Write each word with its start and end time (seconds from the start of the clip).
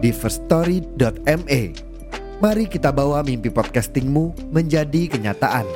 di 0.00 0.10
firststory.me. 0.10 1.62
Mari 2.40 2.64
kita 2.72 2.88
bawa 2.88 3.20
mimpi 3.20 3.52
podcastingmu 3.52 4.48
menjadi 4.48 5.12
kenyataan. 5.12 5.68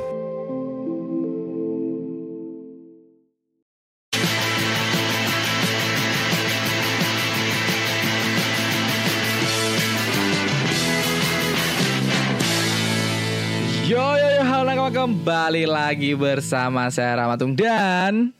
Yo 13.85 14.01
yo 14.01 14.27
yo 14.41 14.43
halo 14.49 14.89
kembali 14.89 15.69
lagi 15.69 16.17
bersama 16.17 16.89
saya 16.89 17.21
Ramatung 17.21 17.53
dan 17.53 18.33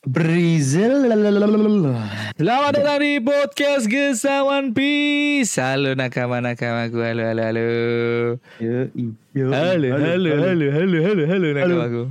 Brazil. 0.00 1.04
Selamat 2.32 2.72
datang 2.72 3.04
di 3.04 3.20
podcast 3.20 3.84
Gesawan 3.84 4.72
Peace. 4.72 5.60
Halo 5.60 5.92
nakama 5.92 6.40
nakama 6.40 6.88
gue 6.88 7.04
halo 7.04 7.20
halo 7.20 7.42
halo. 7.44 7.66
Halo 9.36 9.48
halo 9.52 9.88
halo 9.92 10.30
halo. 10.72 10.98
halo 11.04 11.22
halo 11.28 11.46
nakama 11.52 11.86
gue 11.86 12.06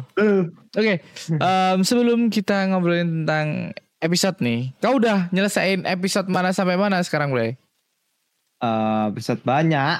Oke 0.69 0.93
em, 1.33 1.77
sebelum 1.81 2.29
kita 2.29 2.69
ngobrolin 2.69 3.25
tentang 3.25 3.73
episode 3.97 4.37
nih 4.37 4.69
Kau 4.77 5.01
udah 5.01 5.25
nyelesain 5.33 5.81
episode 5.83 6.29
mana 6.29 6.53
sampai 6.53 6.77
mana 6.77 7.01
sekarang 7.01 7.33
Bre? 7.33 7.57
Eh, 8.61 9.03
episode 9.09 9.41
banyak. 9.41 9.97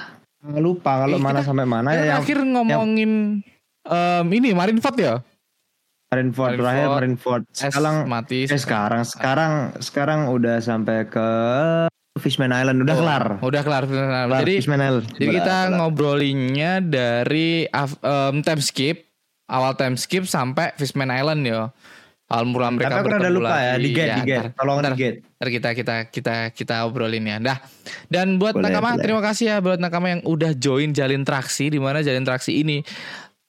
Lupa 0.62 1.02
kalau 1.02 1.18
Eh, 1.18 1.22
mana 1.26 1.42
kita- 1.42 1.48
sampai 1.50 1.66
mana 1.66 1.90
Kita 1.90 1.98
ya 1.98 2.06
yang 2.06 2.22
terakhir 2.22 2.38
ngomongin 2.54 3.10
em, 3.82 4.26
ini 4.30 4.54
Marineford 4.54 4.94
ya? 4.94 5.14
Marineford 6.10 6.58
terakhir 6.58 6.86
Marineford, 6.90 7.42
sekarang 7.54 7.96
mati 8.04 8.42
eh, 8.42 8.50
sekarang 8.50 9.06
sekarang 9.06 9.52
sekarang 9.78 10.20
udah 10.26 10.58
sampai 10.58 11.06
ke 11.06 11.28
Fishman 12.18 12.50
Island 12.50 12.82
udah 12.82 12.94
Oh, 12.94 13.00
kelar 13.00 13.24
Udah 13.40 13.62
kelar. 13.62 13.84
kelar. 13.86 14.26
Kelar, 14.26 14.40
Jadi 14.42 14.52
Fishman 14.58 14.82
Island 14.82 15.06
Jadi 15.08 15.26
kita 15.30 15.46
kelar. 15.46 15.70
ngobrolinnya 15.72 16.72
dari 16.82 17.62
em, 17.64 18.34
time 18.40 18.58
skip, 18.58 19.06
awal 19.46 19.78
time 19.78 19.94
skip 19.94 20.26
sampai 20.26 20.74
Fishman 20.74 21.08
Island 21.08 21.46
ya. 21.46 21.70
Awal 22.26 22.44
mula 22.44 22.70
mereka 22.70 22.90
tapi 22.92 22.98
aku 23.00 23.06
udah 23.06 23.18
bertemu 23.20 23.38
lupa 23.38 23.56
ya 23.56 23.70
lagi. 23.70 23.78
di 23.80 23.88
gate 23.88 24.06
di 24.08 24.10
ntar- 24.16 24.26
gate 24.26 24.50
tolong 24.54 24.76
ntar- 24.76 24.90
di 24.90 24.98
gate 24.98 25.18
ntar 25.32 25.48
kita 25.48 25.68
kita 25.72 25.94
kita 26.10 26.34
kita 26.50 26.76
obrolin 26.84 27.22
ya. 27.24 27.36
Dah. 27.38 27.58
Dan 28.06 28.26
buat 28.34 28.54
Boleh, 28.54 28.66
nakama 28.66 28.88
boleh. 28.92 29.02
terima 29.06 29.20
kasih 29.20 29.44
ya 29.46 29.56
buat 29.58 29.78
nakama 29.78 30.06
yang 30.10 30.22
udah 30.24 30.52
join 30.54 30.90
jalin 30.90 31.22
traksi 31.22 31.70
di 31.70 31.78
mana 31.78 32.02
jalin 32.02 32.22
traksi 32.22 32.52
ini 32.56 32.82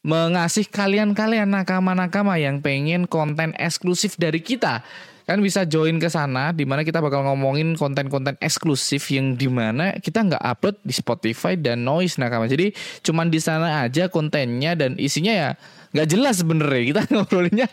mengasih 0.01 0.65
kalian-kalian 0.65 1.49
nakama-nakama 1.53 2.37
yang 2.41 2.57
pengen 2.61 3.05
konten 3.05 3.53
eksklusif 3.57 4.17
dari 4.17 4.41
kita. 4.41 4.81
Kan 5.21 5.37
bisa 5.39 5.63
join 5.63 6.01
ke 6.01 6.09
sana 6.09 6.49
di 6.51 6.65
mana 6.65 6.81
kita 6.81 6.97
bakal 6.97 7.23
ngomongin 7.23 7.77
konten-konten 7.77 8.35
eksklusif 8.41 9.05
yang 9.13 9.37
di 9.37 9.47
mana 9.47 9.95
kita 10.01 10.27
nggak 10.27 10.43
upload 10.43 10.75
di 10.81 10.91
Spotify 10.91 11.53
dan 11.55 11.85
Noise 11.85 12.17
nakama. 12.17 12.49
Jadi 12.49 12.73
cuman 13.05 13.29
di 13.29 13.37
sana 13.37 13.85
aja 13.85 14.09
kontennya 14.09 14.73
dan 14.73 14.97
isinya 14.97 15.31
ya 15.31 15.49
nggak 15.93 16.07
jelas 16.09 16.41
sebenarnya. 16.41 16.83
Kita 16.83 17.01
ngobrolinnya 17.13 17.67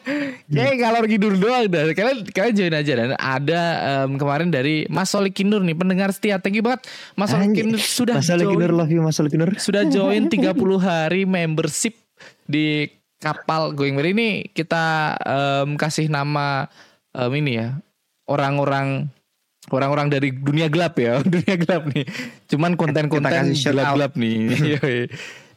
kayak 0.46 0.76
kalau 0.76 1.00
tidur 1.08 1.34
doang. 1.34 1.66
Dah 1.66 1.88
kalian 1.96 2.18
kalian 2.30 2.54
join 2.54 2.74
aja. 2.76 2.92
Dan 2.94 3.10
ada 3.16 3.60
em, 4.04 4.10
kemarin 4.20 4.52
dari 4.52 4.84
Mas 4.92 5.08
Solikin 5.10 5.48
Nur 5.48 5.64
nih 5.64 5.74
pendengar 5.74 6.12
setia. 6.12 6.36
Thank 6.38 6.60
you 6.60 6.62
banget. 6.62 6.84
Mas 7.16 7.32
Solikin 7.32 7.74
Nur 7.74 7.80
sudah 7.80 8.20
Masalah 8.20 8.44
join. 8.44 8.54
Kinur 8.54 8.72
love 8.76 8.92
you 8.92 9.00
Masalah 9.00 9.32
Kinur. 9.32 9.50
Sudah 9.56 9.82
join 9.88 10.28
30 10.28 10.52
hari 10.78 11.24
membership 11.24 12.07
di 12.48 12.88
kapal 13.20 13.76
Going 13.76 13.94
Merry 13.94 14.16
ini 14.16 14.30
kita 14.50 15.14
em, 15.22 15.76
kasih 15.76 16.08
nama 16.08 16.66
em, 17.12 17.30
ini 17.36 17.60
ya 17.60 17.76
orang-orang 18.24 19.12
orang-orang 19.68 20.08
dari 20.08 20.32
dunia 20.32 20.72
gelap 20.72 20.96
ya 20.96 21.20
dunia 21.34 21.54
gelap 21.60 21.84
nih. 21.92 22.08
Cuman 22.48 22.72
konten-konten 22.74 23.52
gelap-gelap 23.52 24.16
nih. 24.16 24.36
Yoi. 24.78 25.00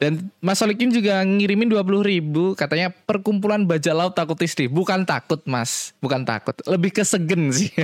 dan 0.02 0.34
Mas 0.41 0.57
Solikin 0.57 0.90
juga 0.90 1.22
ngirimin 1.22 1.69
20 1.69 1.78
ribu 2.02 2.57
katanya 2.57 2.90
perkumpulan 2.90 3.69
bajak 3.69 3.94
laut 3.94 4.18
takut 4.18 4.34
istri. 4.41 4.66
Bukan 4.66 5.06
takut 5.06 5.46
mas. 5.46 5.94
Bukan 6.02 6.25
takut. 6.25 6.58
Lebih 6.66 6.90
kesegen 6.90 7.53
sih. 7.53 7.69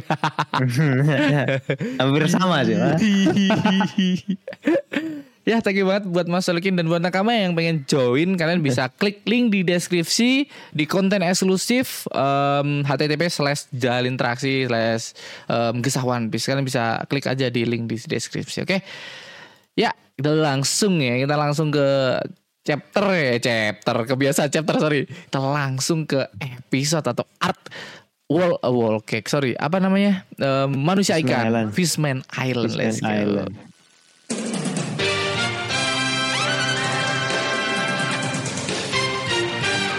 Hampir 2.01 2.25
sama 2.25 2.65
sih. 2.65 2.73
Ya 5.47 5.63
thank 5.63 5.79
you 5.79 5.87
banget 5.87 6.03
buat 6.11 6.27
Mas 6.27 6.43
Solikin 6.43 6.75
dan 6.75 6.91
buat 6.91 6.99
nakama 6.99 7.31
yang 7.31 7.55
pengen 7.55 7.87
join. 7.87 8.35
Kalian 8.35 8.59
bisa 8.59 8.91
klik 8.99 9.23
link 9.23 9.55
di 9.55 9.63
deskripsi 9.63 10.43
di 10.75 10.83
konten 10.83 11.23
eksklusif 11.23 12.03
em, 12.11 12.83
http 12.83 13.31
slash 13.31 13.71
jalin 13.71 14.19
traksi 14.19 14.67
slash 14.67 15.15
em, 15.47 15.79
kisah 15.79 16.03
One 16.03 16.27
Piece. 16.27 16.51
Kalian 16.51 16.67
bisa 16.67 16.99
klik 17.07 17.23
aja 17.31 17.47
di 17.47 17.63
link 17.63 17.87
di 17.87 17.95
deskripsi 17.95 18.67
oke? 18.67 18.83
Ya 19.79 19.95
kita 20.19 20.35
langsung 20.35 20.99
ya 20.99 21.15
kita 21.15 21.39
langsung 21.39 21.71
ke 21.71 22.19
chapter 22.67 23.05
ya 23.15 23.39
chapter 23.39 23.95
kebiasaan 24.03 24.51
chapter 24.51 24.75
sorry. 24.83 25.07
Kita 25.07 25.39
langsung 25.39 26.03
ke 26.03 26.27
episode 26.43 27.07
atau 27.07 27.23
art 27.39 27.71
wall 28.27 28.59
uh, 28.59 28.67
wall 28.67 28.99
cake 28.99 29.31
sorry. 29.31 29.55
Apa 29.55 29.79
namanya? 29.79 30.27
Em, 30.35 30.75
manusia 30.75 31.15
Fishman 31.15 31.31
ikan 31.31 31.43
Island. 31.47 31.67
Fishman 31.71 32.17
Island 32.35 32.71
Fishman 32.75 32.83
let's 32.83 32.99
go. 32.99 33.07
Island. 33.07 33.55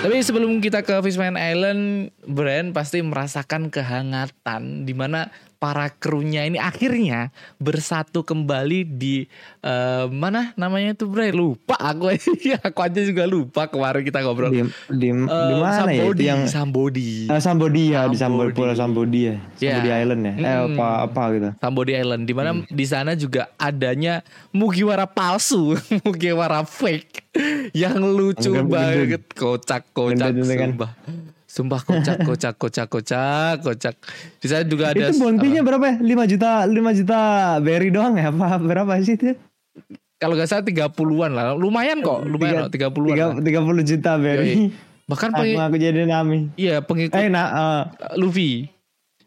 Tapi 0.08 0.24
sebelum 0.24 0.64
kita 0.64 0.80
ke 0.88 1.04
Fishman 1.04 1.36
Island, 1.36 2.08
Brand 2.24 2.72
pasti 2.72 3.04
merasakan 3.04 3.69
kehangatan 3.69 4.88
di 4.88 4.96
mana 4.96 5.28
para 5.58 5.91
krunya 5.91 6.42
ini 6.42 6.54
akhirnya 6.56 7.28
bersatu 7.58 8.22
kembali 8.22 8.86
di 8.88 9.26
eh, 9.60 10.06
mana 10.06 10.54
namanya 10.54 10.94
tuh 10.94 11.06
Bre 11.06 11.30
lupa 11.30 11.74
aku 11.74 12.14
ya 12.46 12.58
aku 12.58 12.78
aja 12.78 13.02
juga 13.02 13.26
lupa 13.26 13.66
kemarin 13.66 14.00
kita 14.00 14.22
ngobrol 14.22 14.48
di, 14.48 14.62
di, 14.88 15.10
di 15.10 15.10
Eh, 15.10 15.58
mana 15.58 15.82
ya 15.84 15.98
itu 15.98 16.14
Sambodi, 16.14 16.22
yang 16.24 16.41
Sambodi 16.46 17.10
Ah, 17.26 17.38
Sambodia 17.38 18.06
di 18.06 18.14
Sambodi 18.14 18.16
Sambodi. 18.16 18.54
Pulau 18.54 18.74
Sambodia 18.74 19.34
Ya. 19.58 19.74
Sambodia 19.74 19.94
Island 19.98 20.22
ya 20.22 20.32
eh 20.32 20.56
Mm. 20.58 20.66
apa 20.72 20.86
apa 21.04 21.22
gitu 21.32 21.48
Sambodi 21.58 21.92
Island 21.92 22.22
di 22.22 22.32
Hmm. 22.32 22.38
mana 22.38 22.50
di 22.64 22.86
sana 22.86 23.12
juga 23.12 23.42
adanya 23.56 24.22
Mugiwara 24.50 25.04
palsu, 25.04 25.75
Mugiwara 26.02 26.62
fake 26.62 27.34
yang 27.72 27.98
lucu 27.98 28.48
Gendut. 28.48 28.70
banget, 28.70 29.22
kocak 29.32 29.90
kocak 29.90 30.30
itu 30.32 30.46
kan. 30.48 30.70
sumpah. 30.70 30.90
Sumpah 31.58 31.82
kocak 31.91 32.22
kocak 32.22 32.54
kocak 32.54 32.86
kocak 32.86 33.56
kocak. 33.66 33.94
Di 34.38 34.46
sana 34.46 34.62
juga 34.62 34.94
ada 34.94 35.10
itu 35.10 35.19
bontinya 35.19 35.66
berapa 35.66 35.84
ya 35.91 35.96
5 35.98 36.30
juta 36.30 36.50
5 36.62 36.98
juta 37.02 37.19
berry 37.58 37.91
doang 37.91 38.14
ya 38.14 38.30
apa 38.30 38.62
berapa 38.62 38.94
sih 39.02 39.19
itu 39.19 39.34
kalau 40.19 40.34
nggak 40.38 40.50
salah 40.50 40.62
30-an 40.66 41.30
lah. 41.34 41.54
Lumayan 41.54 42.02
kok, 42.02 42.26
lumayan 42.26 42.66
loh 42.66 42.70
30-an. 42.70 43.06
tiga 43.10 43.24
lah. 43.30 43.42
tiga 43.42 43.60
puluh 43.62 43.82
juta 43.82 44.19
berry 44.19 44.70
Bahkan 45.08 45.28
aku 45.32 45.41
pengi- 45.41 45.56
ngaku 45.56 45.76
jadi 45.80 46.00
nami 46.04 46.38
iya 46.54 46.84
pengikut 46.84 47.16
eh 47.16 47.32
nah 47.32 47.46
uh, 47.48 47.82
Luffy. 48.20 48.69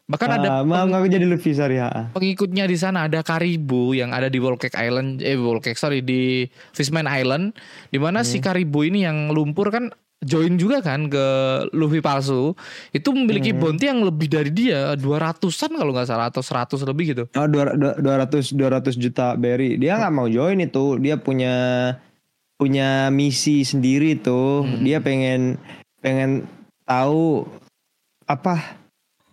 Bahkan 0.05 0.29
ada 0.29 0.61
mau 0.61 0.83
ngaku 0.83 1.07
jadi 1.07 1.25
Luffy 1.25 1.55
sorry 1.55 1.79
ya 1.79 2.11
pengikutnya 2.11 2.67
di 2.67 2.77
sana 2.77 3.07
ada 3.07 3.23
Karibu 3.23 3.95
yang 3.95 4.11
ada 4.11 4.27
di 4.27 4.37
Wall 4.37 4.59
Cake 4.59 4.75
Island 4.77 5.23
eh 5.23 5.39
Wall 5.39 5.63
Cake 5.63 5.79
sorry 5.79 6.03
di 6.03 6.45
Fishman 6.75 7.07
Island 7.07 7.55
di 7.89 7.97
mana 7.97 8.22
si 8.22 8.43
Karibu 8.43 8.84
ini 8.85 9.07
yang 9.07 9.31
lumpur 9.31 9.72
kan 9.72 9.89
join 10.22 10.53
juga 10.53 10.85
kan 10.85 11.09
ke 11.09 11.26
Luffy 11.73 11.97
palsu 11.97 12.53
itu 12.94 13.09
memiliki 13.09 13.58
bounty 13.58 13.90
yang 13.90 14.06
lebih 14.06 14.29
dari 14.29 14.53
dia 14.53 14.94
200-an 14.94 15.72
kalau 15.73 15.91
nggak 15.91 16.08
salah 16.08 16.29
atau 16.29 16.46
100 16.46 16.78
lebih 16.85 17.06
gitu. 17.18 17.23
Oh 17.34 17.50
dua 17.50 17.73
dua 17.76 18.16
ratus 18.22 18.53
dua 18.53 18.78
ratus 18.78 18.96
juta 18.96 19.34
berry. 19.34 19.82
Dia 19.82 19.97
nggak 19.97 20.14
mau 20.14 20.29
join 20.29 20.62
itu. 20.62 21.02
Dia 21.02 21.18
punya 21.18 21.56
punya 22.62 23.09
misi 23.09 23.66
sendiri 23.66 24.22
tuh. 24.22 24.64
Dia 24.85 25.02
pengen 25.02 25.58
pengen 26.06 26.46
tahu 26.85 27.50
apa 28.29 28.78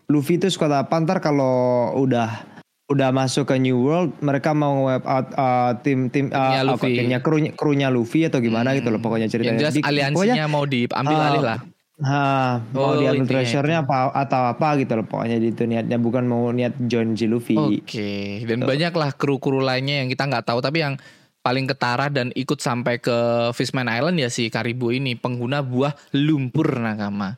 Luffy 0.08 0.40
itu 0.40 0.48
squad 0.48 0.72
apa. 0.72 0.96
Ntar 1.04 1.20
kalau 1.20 1.92
udah 2.00 2.57
udah 2.88 3.12
masuk 3.12 3.44
ke 3.44 3.56
New 3.56 3.84
World 3.84 4.16
mereka 4.18 4.50
mau 4.50 4.88
web 4.88 5.04
out 5.04 5.28
uh, 5.36 5.76
tim 5.84 6.08
tim 6.08 6.32
uh, 6.32 6.64
Luffy. 6.64 6.96
timnya 6.96 7.20
krunya, 7.20 7.52
krunya 7.52 7.88
Luffy 7.88 8.24
atau 8.24 8.40
gimana 8.40 8.72
gitu 8.72 8.88
loh 8.88 8.96
pokoknya 8.96 9.28
ceritanya 9.28 9.54
yang 9.54 9.62
jelas 9.62 9.76
aliansinya 9.78 10.16
pokoknya 10.16 10.46
mau 10.48 10.64
diambil 10.64 10.96
Ah, 11.14 11.28
alih 11.28 11.44
lah 11.44 11.60
mau 11.98 12.94
Oh, 12.94 12.94
diambil 12.96 13.26
intinya 13.26 13.42
treasure-nya 13.42 13.78
apa 13.82 14.14
atau 14.14 14.42
apa 14.48 14.68
gitu 14.78 14.92
loh 14.94 15.04
pokoknya 15.04 15.36
itu 15.36 15.62
niatnya 15.64 15.98
bukan 15.98 16.24
mau 16.24 16.48
niat 16.48 16.78
join 16.80 17.12
si 17.12 17.26
Luffy. 17.26 17.58
Oke, 17.58 18.46
dan 18.46 18.62
banyaklah 18.62 19.10
kru-kru 19.12 19.58
lainnya 19.58 20.00
yang 20.00 20.08
kita 20.08 20.24
nggak 20.24 20.46
tahu 20.46 20.62
tapi 20.62 20.80
yang 20.80 20.94
paling 21.38 21.66
ketara 21.66 22.06
dan 22.06 22.30
ikut 22.32 22.56
sampai 22.56 22.98
ke 22.98 23.14
Fishman 23.50 23.84
Island 23.84 24.16
ya 24.16 24.30
si 24.30 24.46
Karibo 24.46 24.88
ini 24.88 25.12
pengguna 25.12 25.58
buah 25.60 25.92
lumpur 26.14 26.78
nakama. 26.78 27.34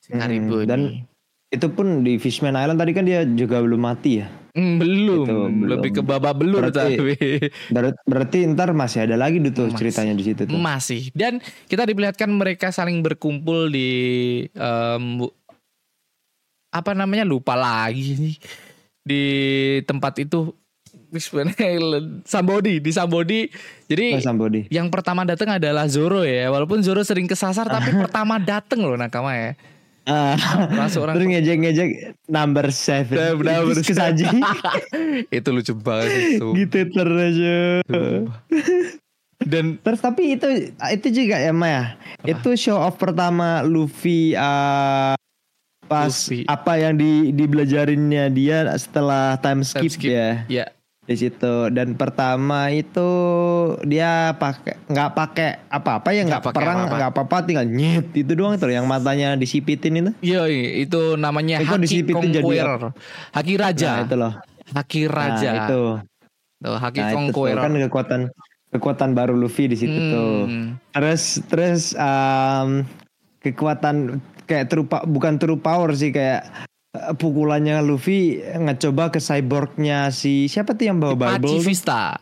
Si 0.00 0.10
Hmm, 0.10 0.18
Karibo 0.18 0.64
dan 0.64 0.80
ini. 0.88 1.04
Itu 1.48 1.72
pun 1.72 2.04
di 2.04 2.16
Fishman 2.16 2.52
Island 2.52 2.76
tadi 2.76 2.92
kan 2.92 3.04
dia 3.04 3.24
juga 3.24 3.60
belum 3.60 3.80
mati 3.80 4.20
ya. 4.20 4.28
Hmm, 4.58 4.74
belum, 4.76 5.22
Itu 5.22 5.30
belum. 5.30 5.52
lebih 5.70 5.90
ke 5.92 6.02
babak 6.02 6.34
belur 6.34 6.66
Berarti- 6.66 6.98
tapi 6.98 7.14
Ber- 7.70 7.94
berarti 8.02 8.38
ntar 8.48 8.74
masih 8.74 9.06
ada 9.06 9.14
lagi 9.14 9.38
tuh 9.46 9.70
Masih. 9.70 9.78
ceritanya 9.78 10.12
di 10.12 10.24
situ 10.24 10.42
tuh. 10.44 10.58
masih. 10.58 11.14
Dan 11.14 11.38
kita 11.64 11.84
diperlihatkan 11.84 12.26
mereka 12.26 12.68
saling 12.68 12.98
berkumpul 12.98 13.70
di 13.70 13.90
bu- 15.14 15.30
apa 16.68 16.90
namanya 16.92 17.22
lupa 17.22 17.54
lagi 17.54 18.18
nih 18.18 18.36
di 19.00 19.22
tempat 19.82 20.18
itu 20.18 20.52
Sambodi 22.22 22.78
di 22.78 22.90
Sambodi. 22.90 23.48
Jadi 23.86 24.12
Oh, 24.12 24.20
Sambodi. 24.20 24.68
yang 24.68 24.88
pertama 24.88 25.24
datang 25.24 25.56
adalah 25.56 25.88
Zoro 25.88 26.20
ya. 26.20 26.48
Walaupun 26.48 26.82
Zoro 26.82 27.00
sering 27.00 27.24
kesasar 27.24 27.64
tapi 27.64 27.96
pertama 27.96 28.36
datang 28.36 28.82
loh 28.82 28.92
nakama 28.92 29.32
ya. 29.32 29.52
Ah, 30.08 30.32
Masuk 30.72 31.04
orang 31.04 31.14
terus 31.14 31.28
ngejek-ngejek 31.28 31.88
number 32.26 32.72
seven. 32.72 33.12
Number 33.12 33.44
Terus 33.44 33.84
kesaji. 33.84 34.24
itu 35.36 35.48
lucu 35.52 35.76
banget 35.76 36.40
sumpah. 36.40 36.56
gitu 36.56 36.78
terus. 36.88 37.34
Dan 39.38 39.78
Terus 39.78 40.00
tapi 40.00 40.34
itu 40.34 40.48
itu 40.72 41.08
juga 41.14 41.36
ya 41.36 41.52
Maya. 41.52 41.94
Itu 42.22 42.52
show 42.54 42.76
off 42.76 42.96
pertama 42.96 43.62
Luffy 43.62 44.32
uh, 44.32 45.14
pas 45.84 46.10
Luffy. 46.10 46.42
apa 46.44 46.72
yang 46.76 46.96
di 46.96 47.30
dibelajarinnya 47.30 48.28
dia 48.28 48.66
setelah 48.74 49.38
time 49.38 49.62
skip, 49.62 49.86
Time 49.86 49.92
skip. 49.94 50.10
ya 50.10 50.28
ya 50.48 50.64
di 51.08 51.16
situ. 51.16 51.72
Dan 51.72 51.96
pertama 51.96 52.68
itu 52.68 53.08
dia 53.88 54.36
pakai 54.36 54.76
nggak 54.92 55.10
pakai 55.16 55.50
apa-apa 55.72 56.08
ya 56.12 56.22
nggak 56.28 56.52
perang 56.52 56.84
nggak 56.84 57.10
apa-apa 57.16 57.48
tinggal 57.48 57.64
nyet. 57.64 58.12
Itu 58.12 58.36
doang 58.36 58.60
tuh 58.60 58.68
yang 58.68 58.84
matanya 58.84 59.32
disipitin 59.40 60.04
itu. 60.04 60.12
Yoi, 60.36 60.84
itu 60.84 61.16
namanya 61.16 61.64
Itu 61.64 61.80
Haki 61.80 61.84
disipitin 61.88 62.28
jadi 62.28 62.44
Conqueror. 62.44 62.92
Haki 63.32 63.54
Raja. 63.56 63.88
nah 63.88 64.04
itu 64.04 64.16
loh. 64.20 64.32
Haki 64.76 65.02
Raja. 65.08 65.50
nah 65.50 65.56
itu. 65.64 65.82
Tuh, 66.58 66.76
Haki 66.76 67.00
nah 67.00 67.10
itu 67.16 67.32
tuh 67.32 67.56
kan 67.56 67.72
kekuatan 67.88 68.20
kekuatan 68.68 69.10
baru 69.16 69.32
Luffy 69.32 69.64
di 69.72 69.76
situ 69.80 69.96
tuh. 70.12 70.44
Hmm. 70.44 70.76
Terus 70.92 71.40
terus 71.48 71.82
um, 71.96 72.84
kekuatan 73.40 74.20
kayak 74.44 74.68
true 74.68 74.84
bukan 74.84 75.40
true 75.40 75.56
power 75.56 75.92
sih 75.96 76.12
kayak 76.12 76.67
pukulannya 76.92 77.84
Luffy 77.84 78.40
ngecoba 78.40 79.12
ke 79.12 79.20
cyborgnya 79.20 80.08
si 80.08 80.48
siapa 80.48 80.72
tuh 80.72 80.84
yang 80.88 80.98
bawa 80.98 81.14
Bible? 81.14 81.60
Pacifista. 81.60 82.16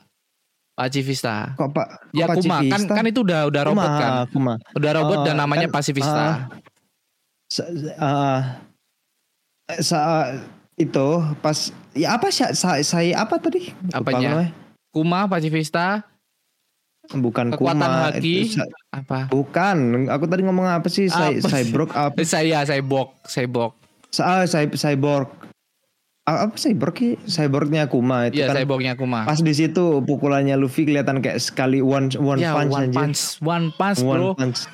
Pacifista. 0.76 1.56
Kok 1.56 1.70
Pak? 1.72 1.86
kok 1.88 2.12
Ya 2.12 2.26
Kuma 2.28 2.60
kan 2.66 2.82
kan 2.84 3.04
itu 3.08 3.24
udah 3.24 3.48
udah 3.48 3.62
robot 3.64 3.88
Kuma, 3.88 3.96
kan. 3.96 4.10
Kuma. 4.28 4.54
Udah 4.76 4.90
robot 4.92 5.18
Oh, 5.18 5.24
dan 5.24 5.36
namanya 5.40 5.68
kan, 5.70 5.80
Pacifista. 5.80 6.24
ah, 6.26 6.36
Sa- 7.46 7.70
uh, 7.96 8.40
sa- 9.78 10.34
itu 10.76 11.08
pas 11.40 11.56
ya 11.96 12.18
apa 12.18 12.28
sih 12.28 12.44
saya, 12.52 12.82
saya 12.84 13.22
apa 13.22 13.38
tadi? 13.40 13.70
Apanya? 13.94 14.52
Kuma 14.92 15.24
Pacifista 15.24 16.04
Bukan 17.06 17.54
Kekuatan 17.54 17.78
Kuma. 17.78 18.10
haki. 18.10 18.50
itu 18.50 18.58
apa? 18.90 19.30
bukan. 19.30 20.10
Aku 20.10 20.26
tadi 20.26 20.42
ngomong 20.42 20.66
apa 20.66 20.90
sih? 20.90 21.06
Apa 21.06 21.38
sih? 21.38 21.70
cyborg 21.70 21.94
apa? 21.94 22.18
Eh, 22.18 22.26
saya 22.34 22.66
cyborg, 22.66 23.14
cyborg. 23.30 23.78
Ah, 24.16 24.44
cy- 24.44 24.72
cyborg. 24.72 25.28
Ah, 26.22 26.42
Apa 26.42 26.58
cyborg 26.58 26.96
sih? 26.96 27.14
Cyborgnya 27.22 27.86
Kuma 27.86 28.26
itu 28.26 28.42
Iya, 28.42 28.50
kan. 28.50 28.58
cyborgnya 28.58 28.94
Kuma. 28.94 29.22
Pas 29.22 29.38
di 29.38 29.52
situ 29.52 30.02
pukulannya 30.02 30.56
Luffy 30.56 30.82
kelihatan 30.82 31.22
kayak 31.22 31.38
sekali 31.38 31.78
one 31.78 32.10
one 32.12 32.42
ya, 32.42 32.50
punch 32.50 32.72
one 32.72 32.82
anjir. 32.84 32.96
punch, 32.96 33.20
one 33.38 33.66
punch, 33.72 34.00
One 34.00 34.10
bro. 34.10 34.30
punch. 34.34 34.66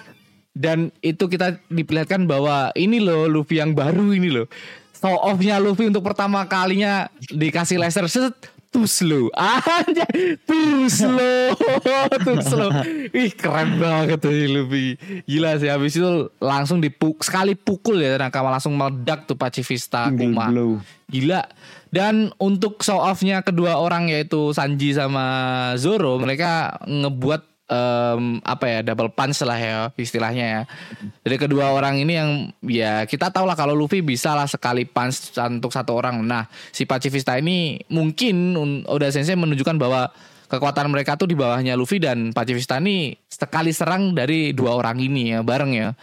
Dan 0.53 0.79
itu 1.01 1.27
kita 1.27 1.61
diperlihatkan 1.67 2.25
bahwa 2.25 2.73
ini 2.73 3.01
loh 3.01 3.25
Luffy 3.25 3.57
yang 3.57 3.73
baru 3.73 4.13
ini 4.13 4.29
loh. 4.29 4.47
Show 4.95 5.13
off-nya 5.19 5.59
Luffy 5.59 5.89
untuk 5.89 6.01
pertama 6.03 6.47
kalinya 6.47 7.09
dikasih 7.27 7.77
laser 7.77 8.07
set 8.07 8.33
too 8.73 8.89
slow. 8.89 9.29
Aja 9.77 10.09
too 10.49 10.89
slow. 10.89 11.53
too 12.27 12.41
slow. 12.41 12.71
Ih 13.13 13.31
keren 13.37 13.77
banget 13.77 14.19
tuh 14.25 14.33
Luffy. 14.33 14.97
Gila 15.29 15.61
sih 15.61 15.69
habis 15.69 15.95
itu 16.01 16.33
langsung 16.41 16.81
dipuk 16.81 17.21
sekali 17.21 17.53
pukul 17.53 18.01
ya 18.01 18.17
Nakama 18.17 18.57
langsung 18.57 18.75
meledak 18.75 19.29
tuh 19.29 19.37
Pacifista 19.37 20.09
Kuma. 20.09 20.49
Gila. 21.13 21.45
Dan 21.93 22.33
untuk 22.41 22.81
show 22.81 22.97
off-nya 22.97 23.45
kedua 23.45 23.77
orang 23.77 24.09
yaitu 24.09 24.57
Sanji 24.57 24.97
sama 24.97 25.77
Zoro, 25.77 26.17
mereka 26.17 26.81
ngebuat 26.89 27.52
em, 27.73 28.25
apa 28.45 28.65
ya 28.69 28.79
double 28.85 29.09
punch 29.09 29.41
lah 29.49 29.57
ya 29.57 29.77
istilahnya 29.97 30.45
ya. 30.45 30.63
Jadi 31.25 31.37
kedua 31.49 31.73
orang 31.73 31.97
ini 31.97 32.13
yang 32.13 32.31
ya 32.69 33.09
kita 33.09 33.33
tahu 33.33 33.49
lah 33.49 33.57
kalau 33.57 33.73
Luffy 33.73 34.05
bisa 34.05 34.37
lah 34.37 34.45
sekali 34.45 34.85
punch 34.85 35.33
untuk 35.41 35.73
satu 35.73 35.97
orang. 35.97 36.21
Nah 36.21 36.45
si 36.69 36.85
Pacifista 36.85 37.41
ini 37.41 37.81
mungkin 37.89 38.37
un- 38.55 38.85
Oda 38.85 39.09
Sensei 39.09 39.33
menunjukkan 39.33 39.81
bahwa 39.81 40.13
kekuatan 40.53 40.93
mereka 40.93 41.17
tuh 41.17 41.25
di 41.25 41.33
bawahnya 41.33 41.73
Luffy 41.81 41.97
dan 41.97 42.37
Pacifista 42.37 42.77
ini 42.77 43.17
sekali 43.33 43.73
serang 43.73 44.13
dari 44.13 44.53
dua 44.53 44.77
orang 44.77 45.01
ini 45.01 45.33
ya 45.33 45.41
bareng 45.41 45.73
ya. 45.73 45.97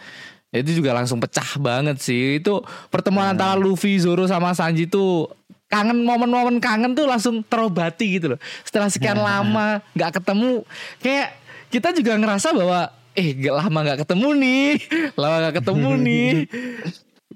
Itu 0.50 0.82
juga 0.82 0.90
langsung 0.90 1.22
pecah 1.22 1.62
banget 1.62 2.02
sih. 2.02 2.42
Itu 2.42 2.66
pertemuan 2.90 3.38
antara 3.38 3.54
Luffy, 3.54 3.94
Zoro 4.02 4.26
sama 4.26 4.50
Sanji 4.50 4.90
tuh 4.90 5.30
kangen 5.70 6.02
momen-momen 6.02 6.58
kangen 6.58 6.98
tuh 6.98 7.06
langsung 7.06 7.46
terobati 7.46 8.18
gitu 8.18 8.34
loh. 8.34 8.40
Setelah 8.66 8.90
sekian 8.90 9.14
lama 9.14 9.78
nggak 9.94 10.18
ketemu, 10.18 10.66
kayak 10.98 11.39
kita 11.70 11.94
juga 11.94 12.18
ngerasa 12.18 12.50
bahwa 12.52 12.90
eh 13.10 13.34
gak 13.34 13.54
lama 13.56 13.78
nggak 13.82 14.00
ketemu 14.06 14.28
nih, 14.36 14.66
lama 15.14 15.36
nggak 15.40 15.56
ketemu 15.62 15.90
nih. 16.06 16.30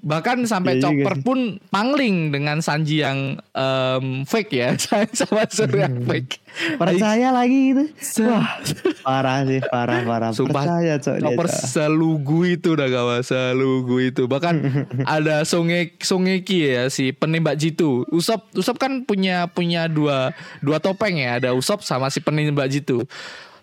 Bahkan 0.04 0.44
sampai 0.44 0.84
juga 0.84 0.92
Chopper 0.92 1.16
sih. 1.16 1.24
pun 1.24 1.38
pangling 1.72 2.28
dengan 2.28 2.60
Sanji 2.60 3.00
yang 3.00 3.40
em, 3.56 4.28
fake 4.28 4.52
ya, 4.52 4.76
sama 5.16 5.48
Zoro 5.48 5.80
yang 5.80 6.04
fake. 6.04 6.44
Percaya 6.76 7.32
lagi 7.32 7.72
itu. 7.72 7.84
Wah, 8.20 8.60
parah 9.00 9.48
sih, 9.48 9.64
parah 9.64 10.04
parah. 10.04 10.30
Sumpah, 10.36 10.60
Percaya 10.60 11.00
cok 11.00 11.14
dia, 11.16 11.24
Chopper 11.24 11.46
Cok. 11.48 11.56
selugu 11.56 12.38
itu 12.44 12.76
udah 12.76 12.88
kawan 12.92 13.22
selugu 13.24 13.96
itu 14.04 14.28
bahkan 14.28 14.60
ada 15.08 15.40
Songe 15.48 15.96
Songeki 15.96 16.58
ya 16.68 16.82
si 16.92 17.16
penembak 17.16 17.56
jitu 17.56 18.04
Usop 18.12 18.52
Usop 18.52 18.76
kan 18.76 19.08
punya 19.08 19.48
punya 19.48 19.88
dua 19.88 20.36
dua 20.60 20.84
topeng 20.84 21.16
ya 21.16 21.40
ada 21.40 21.56
Usop 21.56 21.80
sama 21.80 22.12
si 22.12 22.20
penembak 22.20 22.68
jitu 22.68 23.08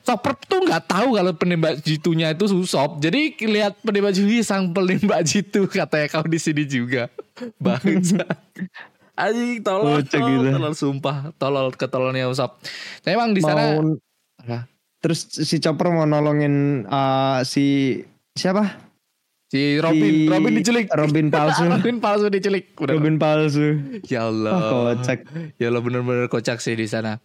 Chopper 0.01 0.33
tuh 0.45 0.65
nggak 0.65 0.83
tahu 0.89 1.07
kalau 1.17 1.31
penembak 1.37 1.81
jitunya 1.85 2.33
itu 2.33 2.45
Usop 2.49 2.97
jadi 2.97 3.37
lihat 3.37 3.79
penembak 3.85 4.17
jitu 4.17 4.29
"Ih, 4.29 4.43
sang 4.45 4.73
penembak 4.73 5.21
jitu 5.23 5.69
katanya 5.71 6.07
kau 6.09 6.25
di 6.25 6.39
sini 6.41 6.63
juga 6.65 7.07
bangsa 7.61 8.25
Anjing 9.11 9.61
tolol, 9.61 10.01
tolol, 10.07 10.29
gitu. 10.33 10.49
tolol 10.55 10.73
sumpah, 10.73 11.17
tolol 11.37 11.67
ketololnya 11.77 12.25
Usop. 12.31 12.57
Nah, 13.05 13.09
emang 13.11 13.35
di 13.37 13.43
sana 13.43 13.77
Mau 13.77 13.93
terus 15.01 15.29
si 15.29 15.57
Chopper 15.61 15.89
mau 15.93 16.05
nolongin 16.09 16.85
uh, 16.89 17.41
si 17.45 17.97
siapa? 18.37 18.89
si 19.51 19.83
Robin, 19.83 20.13
Si 20.15 20.31
Robin 20.31 20.53
diculik. 20.55 20.85
Robin 20.95 21.27
palsu. 21.27 21.67
Robin 21.75 21.99
palsu 21.99 22.31
diculik. 22.31 22.71
Udah. 22.79 22.95
Robin 22.95 23.19
palsu. 23.19 23.99
Ya 24.07 24.31
Allah. 24.31 24.55
Wah, 24.55 24.95
kocak. 24.95 25.27
Ya 25.59 25.67
Allah 25.67 25.83
benar-benar 25.83 26.31
kocak 26.31 26.63
sih 26.63 26.71
di 26.71 26.87
sana. 26.87 27.19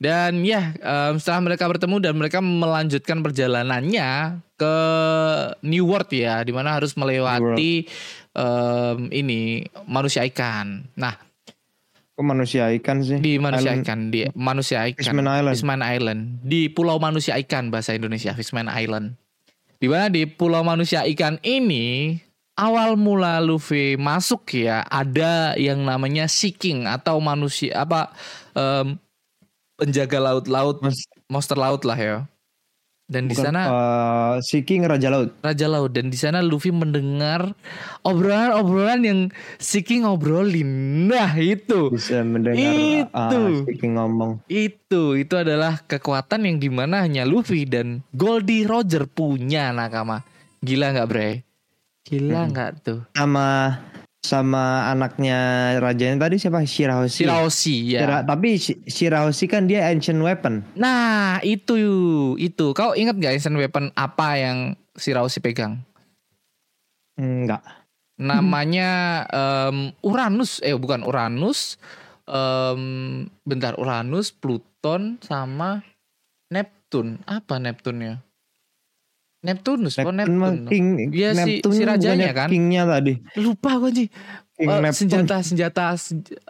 Dan 0.00 0.40
ya 0.48 0.72
em, 0.80 1.20
setelah 1.20 1.52
mereka 1.52 1.68
bertemu 1.68 2.00
dan 2.00 2.16
mereka 2.16 2.40
melanjutkan 2.40 3.20
perjalanannya 3.20 4.40
ke 4.56 4.74
New 5.60 5.84
World 5.84 6.08
ya, 6.08 6.40
di 6.40 6.56
mana 6.56 6.72
harus 6.72 6.96
melewati 6.96 7.84
em, 8.32 8.98
ini 9.12 9.68
manusia 9.84 10.24
ikan. 10.24 10.88
Nah 10.96 11.20
Kok 12.16 12.24
manusia 12.24 12.68
ikan 12.72 13.00
sih? 13.00 13.16
di 13.16 13.36
manusia 13.36 13.76
Island- 13.76 13.84
ikan, 13.84 14.00
di 14.08 14.20
manusia 14.32 14.78
ikan, 14.88 15.00
Fishman 15.04 15.28
Island. 15.28 15.54
Fishman 15.56 15.80
Island, 15.80 16.20
di 16.44 16.60
Pulau 16.68 17.00
Manusia 17.00 17.36
Ikan 17.36 17.72
bahasa 17.72 17.96
Indonesia, 17.96 18.36
Fishman 18.36 18.68
Island. 18.68 19.16
Di 19.80 19.88
mana 19.88 20.12
di 20.12 20.28
Pulau 20.28 20.60
Manusia 20.60 21.08
Ikan 21.08 21.40
ini 21.40 22.16
awal 22.60 23.00
mula 23.00 23.40
Luffy 23.40 23.96
masuk 23.96 24.52
ya 24.52 24.84
ada 24.84 25.56
yang 25.56 25.80
namanya 25.80 26.28
Seeking 26.28 26.84
atau 26.84 27.16
manusia 27.24 27.88
apa 27.88 28.12
em, 28.52 29.00
penjaga 29.80 30.20
laut-laut 30.20 30.84
monster 31.32 31.56
laut 31.56 31.82
lah 31.88 31.96
ya. 31.96 32.16
Dan 33.10 33.26
di 33.26 33.34
sana 33.34 33.66
uh, 33.66 34.34
si 34.38 34.62
King 34.62 34.86
Raja 34.86 35.10
Laut. 35.10 35.34
Raja 35.42 35.66
Laut 35.66 35.90
dan 35.90 36.14
di 36.14 36.18
sana 36.20 36.46
Luffy 36.46 36.70
mendengar 36.70 37.58
obrolan-obrolan 38.06 39.02
yang 39.02 39.20
Seeking 39.58 40.06
obrolin. 40.06 40.70
Nah, 41.10 41.34
itu. 41.34 41.90
Bisa 41.90 42.22
mendengar 42.22 42.70
Itu. 42.70 43.10
uh, 43.10 43.66
si 43.66 43.74
King 43.82 43.98
ngomong. 43.98 44.38
Itu, 44.46 45.18
itu 45.18 45.34
adalah 45.34 45.82
kekuatan 45.90 46.46
yang 46.46 46.62
di 46.62 46.70
mana 46.70 47.02
hanya 47.02 47.26
Luffy 47.26 47.66
dan 47.66 48.06
Goldie 48.14 48.62
Roger 48.62 49.10
punya 49.10 49.74
nakama. 49.74 50.22
Gila 50.62 50.94
nggak 50.94 51.08
Bre? 51.10 51.42
Gila 52.06 52.46
Mm-mm. 52.46 52.52
nggak 52.54 52.70
tuh? 52.86 53.00
sama 53.18 53.74
sama 54.20 54.92
anaknya 54.92 55.38
rajanya 55.80 56.28
tadi 56.28 56.36
siapa 56.36 56.60
Shirahoshi. 56.62 57.24
Shirahoshi 57.24 57.76
ya. 57.96 58.00
Shira- 58.04 58.24
tapi 58.24 58.60
Shi- 58.60 58.80
Shirahoshi 58.84 59.48
kan 59.48 59.64
dia 59.64 59.88
ancient 59.88 60.20
weapon. 60.20 60.60
Nah 60.76 61.40
itu 61.40 61.74
itu. 62.36 62.76
Kau 62.76 62.92
ingat 62.92 63.16
gak 63.16 63.34
instant 63.34 63.56
weapon 63.56 63.88
apa 63.96 64.36
yang 64.36 64.58
Shirahoshi 64.94 65.40
pegang? 65.40 65.80
Enggak. 67.16 67.64
Namanya 68.20 69.24
em, 69.32 69.96
Uranus. 70.04 70.60
Eh 70.60 70.76
bukan 70.76 71.00
Uranus. 71.00 71.80
Em, 72.28 72.82
bentar 73.42 73.74
Uranus, 73.74 74.30
Pluton 74.30 75.16
sama 75.18 75.82
Neptun. 76.52 77.24
Apa 77.24 77.56
Neptunnya? 77.56 78.20
Neptunus, 79.40 79.96
oh 80.04 80.12
Neptune 80.12 80.36
mah 80.36 80.52
Neptun. 80.52 80.68
king. 80.68 80.86
Iya, 81.16 81.32
si- 81.32 81.64
si 81.64 81.82
rajanya 81.82 82.28
kan? 82.36 82.48
Kingnya 82.52 82.84
tadi. 82.84 83.16
Lupa 83.40 83.80
gue 83.80 83.90
sih. 83.96 84.08
Neptune. 84.60 84.92
senjata 84.92 85.40
senjata 85.40 85.84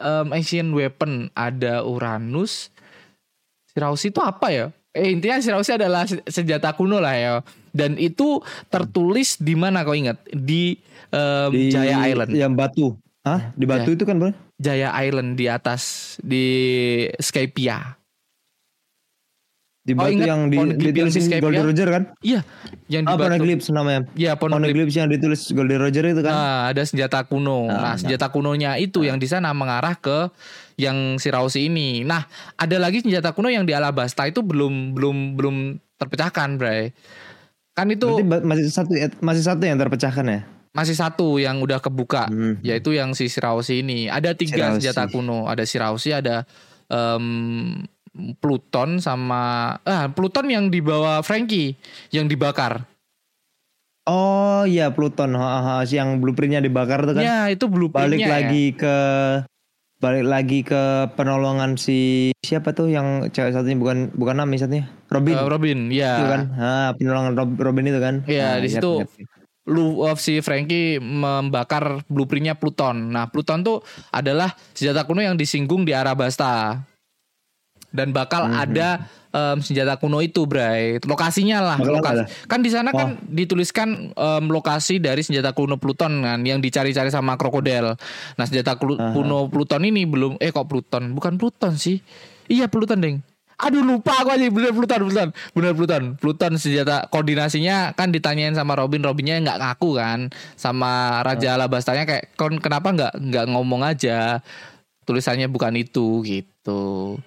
um, 0.03 0.35
ancient 0.35 0.75
weapon 0.75 1.31
ada 1.31 1.87
Uranus. 1.87 2.75
Shiraushi 3.71 4.11
itu 4.11 4.19
apa 4.19 4.51
ya? 4.51 4.67
Eh 4.91 5.15
intinya 5.15 5.39
Shiraushi 5.39 5.79
adalah 5.79 6.11
se- 6.11 6.27
senjata 6.27 6.75
kuno 6.75 6.99
lah 6.99 7.15
ya. 7.15 7.33
Dan 7.71 7.95
itu 7.95 8.43
tertulis 8.67 9.39
di 9.39 9.55
mana 9.55 9.87
kau 9.87 9.95
ingat? 9.95 10.19
Di 10.27 10.75
um, 11.15 11.55
di 11.55 11.71
Jaya 11.71 12.03
Island. 12.11 12.35
Yang 12.35 12.53
batu. 12.59 12.87
Hah? 13.23 13.55
Di 13.55 13.71
batu 13.71 13.95
itu 13.95 14.03
kan 14.03 14.19
bro? 14.19 14.35
Jaya 14.59 14.91
Island 14.99 15.39
di 15.39 15.47
atas 15.47 16.17
di 16.19 16.47
Skypia. 17.23 18.00
Di 19.91 19.93
Oh, 19.93 19.99
batu 19.99 20.15
ingat 20.15 20.27
yang 20.29 20.41
di, 20.47 20.55
Poneglyph 20.55 20.79
yang 20.79 20.79
di 20.79 20.87
ditulisin 21.11 21.23
Skype 21.27 21.43
Golden 21.43 21.59
ya? 21.59 21.67
Roger 21.67 21.89
kan? 21.91 22.03
Iya, 22.23 22.41
yang 22.87 23.03
di 23.03 23.09
Ah, 23.09 23.17
batu. 23.17 23.73
Namanya. 23.73 24.01
Iya, 24.15 24.33
Poneglyph. 24.33 24.71
Poneglyph 24.71 24.93
yang 24.95 25.09
ditulis 25.11 25.41
Golden 25.51 25.81
Roger 25.81 26.05
itu 26.07 26.21
kan? 26.21 26.31
Nah, 26.31 26.61
ada 26.71 26.83
senjata 26.85 27.19
kuno. 27.25 27.67
Ah, 27.67 27.67
Nah, 27.67 27.83
nah. 27.83 27.95
senjata 27.99 28.27
kunonya 28.29 28.79
itu 28.79 29.03
yang 29.03 29.19
di 29.19 29.27
sana 29.27 29.51
mengarah 29.51 29.99
ke 29.99 30.31
yang 30.77 31.19
Shiraushi 31.19 31.67
ini. 31.67 32.01
Nah, 32.01 32.23
ada 32.55 32.77
lagi 32.79 33.03
senjata 33.03 33.35
kuno 33.35 33.49
yang 33.49 33.67
di 33.67 33.75
Alabasta 33.75 34.25
itu 34.25 34.41
belum 34.41 34.95
belum 34.95 35.35
belum 35.35 35.57
terpecahkan, 35.99 36.55
Bray. 36.55 36.95
Kan 37.73 37.91
itu 37.91 38.07
Berarti 38.23 38.47
masih 38.47 38.65
satu 38.71 38.91
masih 39.19 39.43
satu 39.43 39.63
yang 39.63 39.75
terpecahkan 39.77 40.23
ya? 40.25 40.41
masih 40.71 40.95
satu 40.95 41.35
yang 41.37 41.59
udah 41.59 41.83
kebuka, 41.83 42.31
Hmm. 42.31 42.55
yaitu 42.63 42.95
yang 42.95 43.11
si 43.11 43.27
Shiraushi 43.27 43.83
ini. 43.83 44.07
Ada 44.07 44.39
tiga 44.39 44.71
Shiraushi. 44.71 44.87
senjata 44.87 45.11
kuno. 45.11 45.51
Ada 45.51 45.67
Shiraushi, 45.67 46.15
ada 46.15 46.47
em, 46.87 47.83
Pluton 48.39 48.99
sama 48.99 49.75
ah 49.83 50.07
Pluton 50.11 50.47
yang 50.47 50.65
dibawa 50.69 51.21
Frankie 51.21 51.75
yang 52.11 52.27
dibakar. 52.27 52.85
Oh 54.09 54.65
iya 54.65 54.91
Pluton, 54.91 55.37
ha, 55.37 55.49
ha, 55.61 55.75
yang 55.85 56.19
blueprintnya 56.19 56.59
dibakar 56.59 57.05
tuh 57.05 57.15
kan? 57.15 57.23
Ya, 57.23 57.47
itu 57.47 57.69
blueprintnya. 57.69 58.09
balik 58.09 58.21
ya. 58.21 58.29
lagi 58.33 58.65
ke 58.75 58.97
balik 60.01 60.25
lagi 60.25 60.59
ke 60.65 60.83
penolongan 61.13 61.77
si 61.77 62.33
siapa 62.41 62.73
tuh 62.73 62.89
yang 62.89 63.29
cewek 63.29 63.53
satunya 63.53 63.77
bukan 63.77 64.09
bukan 64.17 64.41
Nami 64.41 64.57
satunya 64.57 64.89
Robin 65.13 65.37
Eh, 65.37 65.45
Robin, 65.45 65.79
ya. 65.93 66.13
itu 66.17 66.25
kan 66.25 66.43
ah 66.57 66.91
penolongan 66.97 67.37
Rob- 67.37 67.61
Robin 67.61 67.85
itu 67.85 68.01
kan 68.01 68.25
Iya, 68.25 68.57
Ah, 68.57 68.59
di 68.59 68.73
ingat, 68.73 68.81
situ 68.81 68.93
lu 69.69 70.01
of 70.03 70.17
si 70.17 70.41
Frankie 70.41 70.97
membakar 70.99 72.01
blueprintnya 72.09 72.57
Pluton. 72.57 73.13
Nah, 73.13 73.29
Pluton 73.29 73.61
tuh 73.61 73.85
adalah 74.09 74.51
senjata 74.73 75.05
kuno 75.05 75.21
yang 75.21 75.37
disinggung 75.37 75.85
di 75.85 75.93
Arabasta. 75.93 76.81
Dan 77.91 78.11
bakal 78.11 78.47
Mhm. 78.47 78.55
ada 78.57 78.89
em, 79.31 79.59
senjata 79.59 79.95
kuno 79.95 80.19
itu, 80.19 80.43
Bray. 80.43 80.99
Lokasinya 81.01 81.63
lah, 81.63 81.77
Bakal 81.79 81.95
lokasi. 81.97 82.23
ada? 82.23 82.25
Kan 82.47 82.61
di 82.61 82.71
sana 82.71 82.91
kan 82.91 83.15
dituliskan 83.25 83.89
em, 84.11 84.45
lokasi 84.47 84.99
dari 84.99 85.23
senjata 85.23 85.51
kuno 85.51 85.75
Pluton 85.75 86.19
kan 86.21 86.39
yang 86.41 86.59
dicari-cari 86.59 87.09
sama 87.09 87.35
krokodil. 87.35 87.95
Nah, 88.35 88.45
senjata 88.45 88.75
klu- 88.75 88.99
Aha. 88.99 89.11
kuno 89.11 89.47
Pluton 89.47 89.83
ini 89.85 90.03
belum 90.03 90.35
eh 90.37 90.49
kok 90.49 90.67
Pluton? 90.67 91.13
Bukan 91.13 91.35
Pluton 91.35 91.75
sih. 91.75 92.03
Iya, 92.47 92.67
Pluton, 92.67 92.99
Deng. 92.99 93.23
Aduh 93.57 93.85
lupa 93.85 94.17
aku 94.17 94.33
aja 94.33 94.49
bener 94.49 94.73
Pluton 94.73 95.01
Pluton 95.05 95.29
bener 95.53 95.73
Pluton 95.77 96.03
Pluton 96.17 96.53
senjata 96.57 97.05
koordinasinya 97.07 97.93
kan 97.93 98.09
ditanyain 98.09 98.57
sama 98.57 98.73
Robin 98.73 99.05
Robinnya 99.05 99.37
nggak 99.37 99.61
ngaku 99.61 100.01
kan 100.01 100.19
sama 100.57 101.21
Raja 101.21 101.61
Alabastanya 101.61 102.09
kayak 102.09 102.33
kon 102.35 102.57
kenapa 102.57 102.89
nggak 102.89 103.21
nggak 103.21 103.47
ngomong 103.47 103.85
aja 103.85 104.41
tulisannya 105.05 105.45
bukan 105.47 105.77
itu 105.77 106.25
gitu 106.25 107.21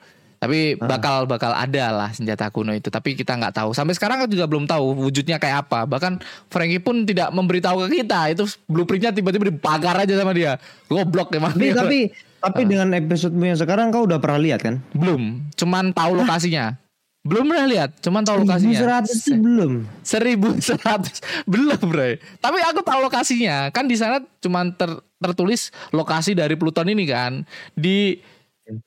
tapi 0.44 0.76
bakal 0.76 1.24
bakal 1.24 1.56
ada 1.56 1.86
lah 1.96 2.10
senjata 2.12 2.52
kuno 2.52 2.76
itu. 2.76 2.92
Tapi 2.92 3.16
kita 3.16 3.40
nggak 3.40 3.64
tahu. 3.64 3.72
Sampai 3.72 3.96
sekarang 3.96 4.20
kan 4.20 4.28
juga 4.28 4.44
belum 4.44 4.68
tahu 4.68 5.08
wujudnya 5.08 5.40
kayak 5.40 5.72
apa. 5.72 5.88
Bahkan 5.88 6.20
Frankie 6.52 6.84
pun 6.84 7.08
tidak 7.08 7.32
memberitahu 7.32 7.88
ke 7.88 8.04
kita. 8.04 8.36
Itu 8.36 8.44
blueprintnya 8.68 9.16
tiba-tiba 9.16 9.48
dibakar 9.48 10.04
aja 10.04 10.12
sama 10.20 10.36
dia. 10.36 10.60
Goblok 10.92 11.32
emang 11.32 11.56
tapi 11.56 11.72
dia. 11.72 11.80
tapi 11.80 12.00
tapi 12.44 12.62
dengan 12.68 12.92
episodemu 12.92 13.56
yang 13.56 13.60
sekarang 13.64 13.88
kau 13.96 14.04
udah 14.04 14.20
pernah 14.20 14.44
lihat 14.44 14.60
kan? 14.60 14.84
Belum. 14.92 15.48
Cuman 15.56 15.96
tahu 15.96 16.12
lokasinya. 16.12 16.76
Belum 17.24 17.48
pernah 17.48 17.68
lihat. 17.72 18.04
Cuman 18.04 18.28
tahu 18.28 18.44
lokasinya. 18.44 19.00
1100 19.00 19.16
itu 19.16 19.40
belum. 19.40 19.72
1100 20.04 21.24
belum 21.56 21.80
bre 21.88 22.20
tapi 22.44 22.60
aku 22.68 22.84
tahu 22.84 23.00
lokasinya. 23.00 23.72
Kan 23.72 23.88
di 23.88 23.96
sana 23.96 24.20
cuman 24.44 24.76
ter- 24.76 25.00
tertulis 25.24 25.72
lokasi 25.96 26.36
dari 26.36 26.60
Pluton 26.60 26.92
ini 26.92 27.08
kan? 27.08 27.48
Di 27.80 28.20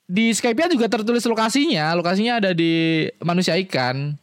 di 0.09 0.33
Skype 0.33 0.73
juga 0.73 0.89
tertulis 0.89 1.25
lokasinya. 1.29 1.93
Lokasinya 1.93 2.41
ada 2.41 2.51
di 2.57 3.05
manusia 3.21 3.55
ikan. 3.61 4.17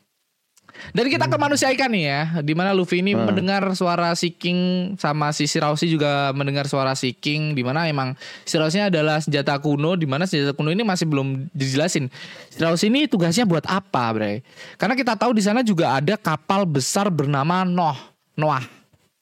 Dan 0.89 1.05
kita 1.05 1.29
ke 1.29 1.37
manusia 1.37 1.69
ikan 1.69 1.93
nih 1.93 2.05
ya. 2.09 2.21
Di 2.41 2.57
mana 2.57 2.73
Luffy 2.73 3.05
ini 3.05 3.13
Hmm. 3.13 3.29
mendengar 3.29 3.61
suara 3.77 4.17
si 4.17 4.33
King 4.33 4.93
sama 4.97 5.29
si 5.29 5.45
Shiraushi 5.45 5.85
juga 5.85 6.33
mendengar 6.33 6.65
suara 6.65 6.97
si 6.97 7.13
King. 7.13 7.53
Di 7.53 7.61
mana 7.61 7.85
emang 7.85 8.17
Shiraushi 8.49 8.89
adalah 8.89 9.21
senjata 9.21 9.53
kuno. 9.61 9.93
Di 9.93 10.09
mana 10.09 10.25
senjata 10.25 10.57
kuno 10.57 10.73
ini 10.73 10.81
masih 10.81 11.05
belum 11.05 11.45
dijelasin. 11.53 12.09
Shiraushi 12.57 12.89
ini 12.89 13.05
tugasnya 13.05 13.45
buat 13.45 13.69
apa 13.69 14.09
bre? 14.17 14.41
Karena 14.81 14.97
kita 14.97 15.13
tahu 15.13 15.37
di 15.37 15.45
sana 15.45 15.61
juga 15.61 15.93
ada 16.01 16.17
kapal 16.17 16.65
besar 16.65 17.13
bernama 17.13 17.61
Noh. 17.61 17.97
Noah. 18.33 18.65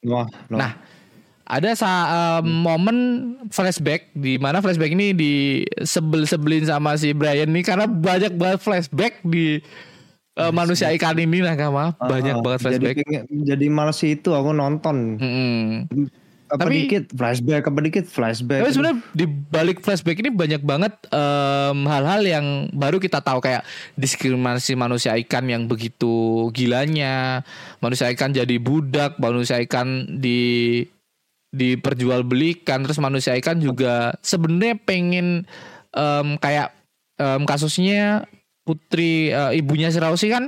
Wah 0.07 0.25
no. 0.47 0.55
Nah, 0.55 0.71
ada 1.43 1.69
sa 1.71 1.91
um, 2.39 2.47
momen 2.61 2.97
flashback 3.47 4.09
di 4.11 4.35
mana 4.35 4.59
flashback 4.59 4.89
ini 4.89 5.11
disebel-sebelin 5.11 6.65
sama 6.65 6.95
si 6.95 7.11
Brian 7.11 7.49
nih 7.49 7.63
karena 7.63 7.85
banyak 7.85 8.33
banget 8.33 8.59
flashback 8.59 9.19
di 9.21 9.59
uh, 10.33 10.49
manusia 10.49 10.91
ikan 10.91 11.15
ini 11.15 11.39
nakama, 11.39 11.91
banyak 11.93 12.35
Ah, 12.35 12.41
banget 12.41 12.59
jadi 12.59 12.65
flashback. 12.65 12.95
pengen- 13.01 13.27
jadi 13.43 13.65
males 13.67 13.99
itu 14.01 14.29
aku 14.29 14.51
nonton. 14.51 15.17
Mm-mm. 15.17 16.09
apa 16.47 16.67
Tapi- 16.67 16.83
dikit? 16.83 17.03
Flashback 17.11 17.63
apa 17.63 17.79
dikit? 17.79 18.05
Flashback. 18.05 18.59
Tapi 18.59 18.71
sebenarnya 18.73 18.99
di 19.13 19.23
balik 19.23 19.79
flashback 19.79 20.19
ini 20.19 20.27
banyak 20.29 20.59
banget 20.61 20.91
hal-hal 21.63 22.21
yang 22.21 22.45
baru 22.71 22.99
kita 22.99 23.19
tahu 23.19 23.39
kayak 23.39 23.63
diskriminasi 23.95 24.75
manusia 24.75 25.15
ikan 25.17 25.47
yang 25.47 25.63
begitu 25.63 26.11
gilanya, 26.51 27.39
manusia 27.79 28.11
ikan 28.11 28.31
jadi 28.31 28.51
budak, 28.59 29.15
manusia 29.15 29.63
ikan 29.63 30.03
di 30.13 30.83
diperjualbelikan, 31.51 32.87
terus 32.87 32.99
manusia 33.03 33.35
ikan 33.35 33.59
juga 33.59 34.15
sebenarnya 34.23 34.79
pengen 34.87 35.43
em, 35.91 36.27
kayak 36.39 36.71
em, 37.19 37.43
kasusnya 37.43 38.25
putri 38.63 39.35
eh, 39.35 39.59
ibunya 39.59 39.91
Shiraushi 39.91 40.31
kan 40.31 40.47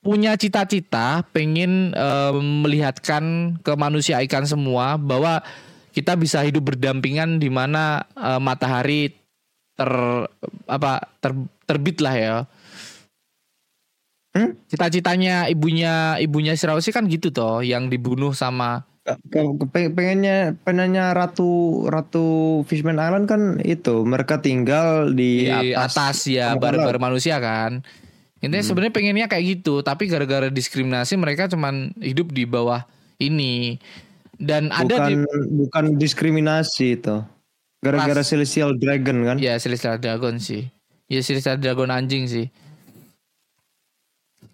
punya 0.00 0.36
cita-cita 0.40 1.24
pengen 1.32 1.92
em, 1.92 2.36
melihatkan 2.64 3.56
ke 3.60 3.72
manusia 3.76 4.24
ikan 4.24 4.48
semua 4.48 4.96
bahwa 4.96 5.44
kita 5.92 6.16
bisa 6.16 6.42
hidup 6.42 6.72
berdampingan 6.72 7.36
di 7.36 7.52
mana 7.52 8.08
eh, 8.16 8.40
matahari 8.40 9.12
ter 9.76 9.92
apa 10.64 11.04
ter- 11.20 11.52
terbit 11.68 12.00
lah 12.00 12.14
ya. 12.16 12.36
Hmm? 14.34 14.56
Cita-citanya 14.66 15.46
ibunya 15.52 16.18
ibunya 16.18 16.56
Shiraushi 16.56 16.90
kan 16.90 17.06
gitu 17.06 17.30
toh 17.30 17.62
yang 17.62 17.86
dibunuh 17.86 18.34
sama 18.34 18.82
pengennya 19.92 20.56
pengennya 20.64 21.12
ratu 21.12 21.84
ratu 21.92 22.60
Fishman 22.64 22.96
Island 22.96 23.28
kan 23.28 23.42
itu 23.60 24.00
mereka 24.08 24.40
tinggal 24.40 25.12
di, 25.12 25.52
di 25.52 25.76
atas, 25.76 25.92
atas, 25.92 26.16
ya 26.24 26.56
laut. 26.56 26.96
manusia 26.96 27.36
kan. 27.36 27.84
Intinya 28.40 28.64
sebenarnya 28.64 28.92
pengennya 28.92 29.26
kayak 29.28 29.44
gitu, 29.60 29.80
tapi 29.80 30.08
gara-gara 30.08 30.52
diskriminasi 30.52 31.16
mereka 31.16 31.48
cuman 31.48 31.96
hidup 31.96 32.32
di 32.32 32.44
bawah 32.44 32.84
ini. 33.16 33.80
Dan 34.36 34.68
ada 34.68 34.84
bukan 34.84 35.08
di 35.08 35.14
bukan 35.52 35.84
diskriminasi 35.96 37.00
itu 37.00 37.24
gara-gara 37.84 38.24
celestial 38.24 38.72
dragon 38.80 39.22
kan 39.28 39.36
ya 39.36 39.60
Celestial 39.60 40.00
Dragon 40.00 40.40
sih. 40.40 40.72
Ya 41.12 41.20
Celestial 41.20 41.60
Dragon 41.60 41.92
anjing 41.92 42.24
sih. 42.24 42.48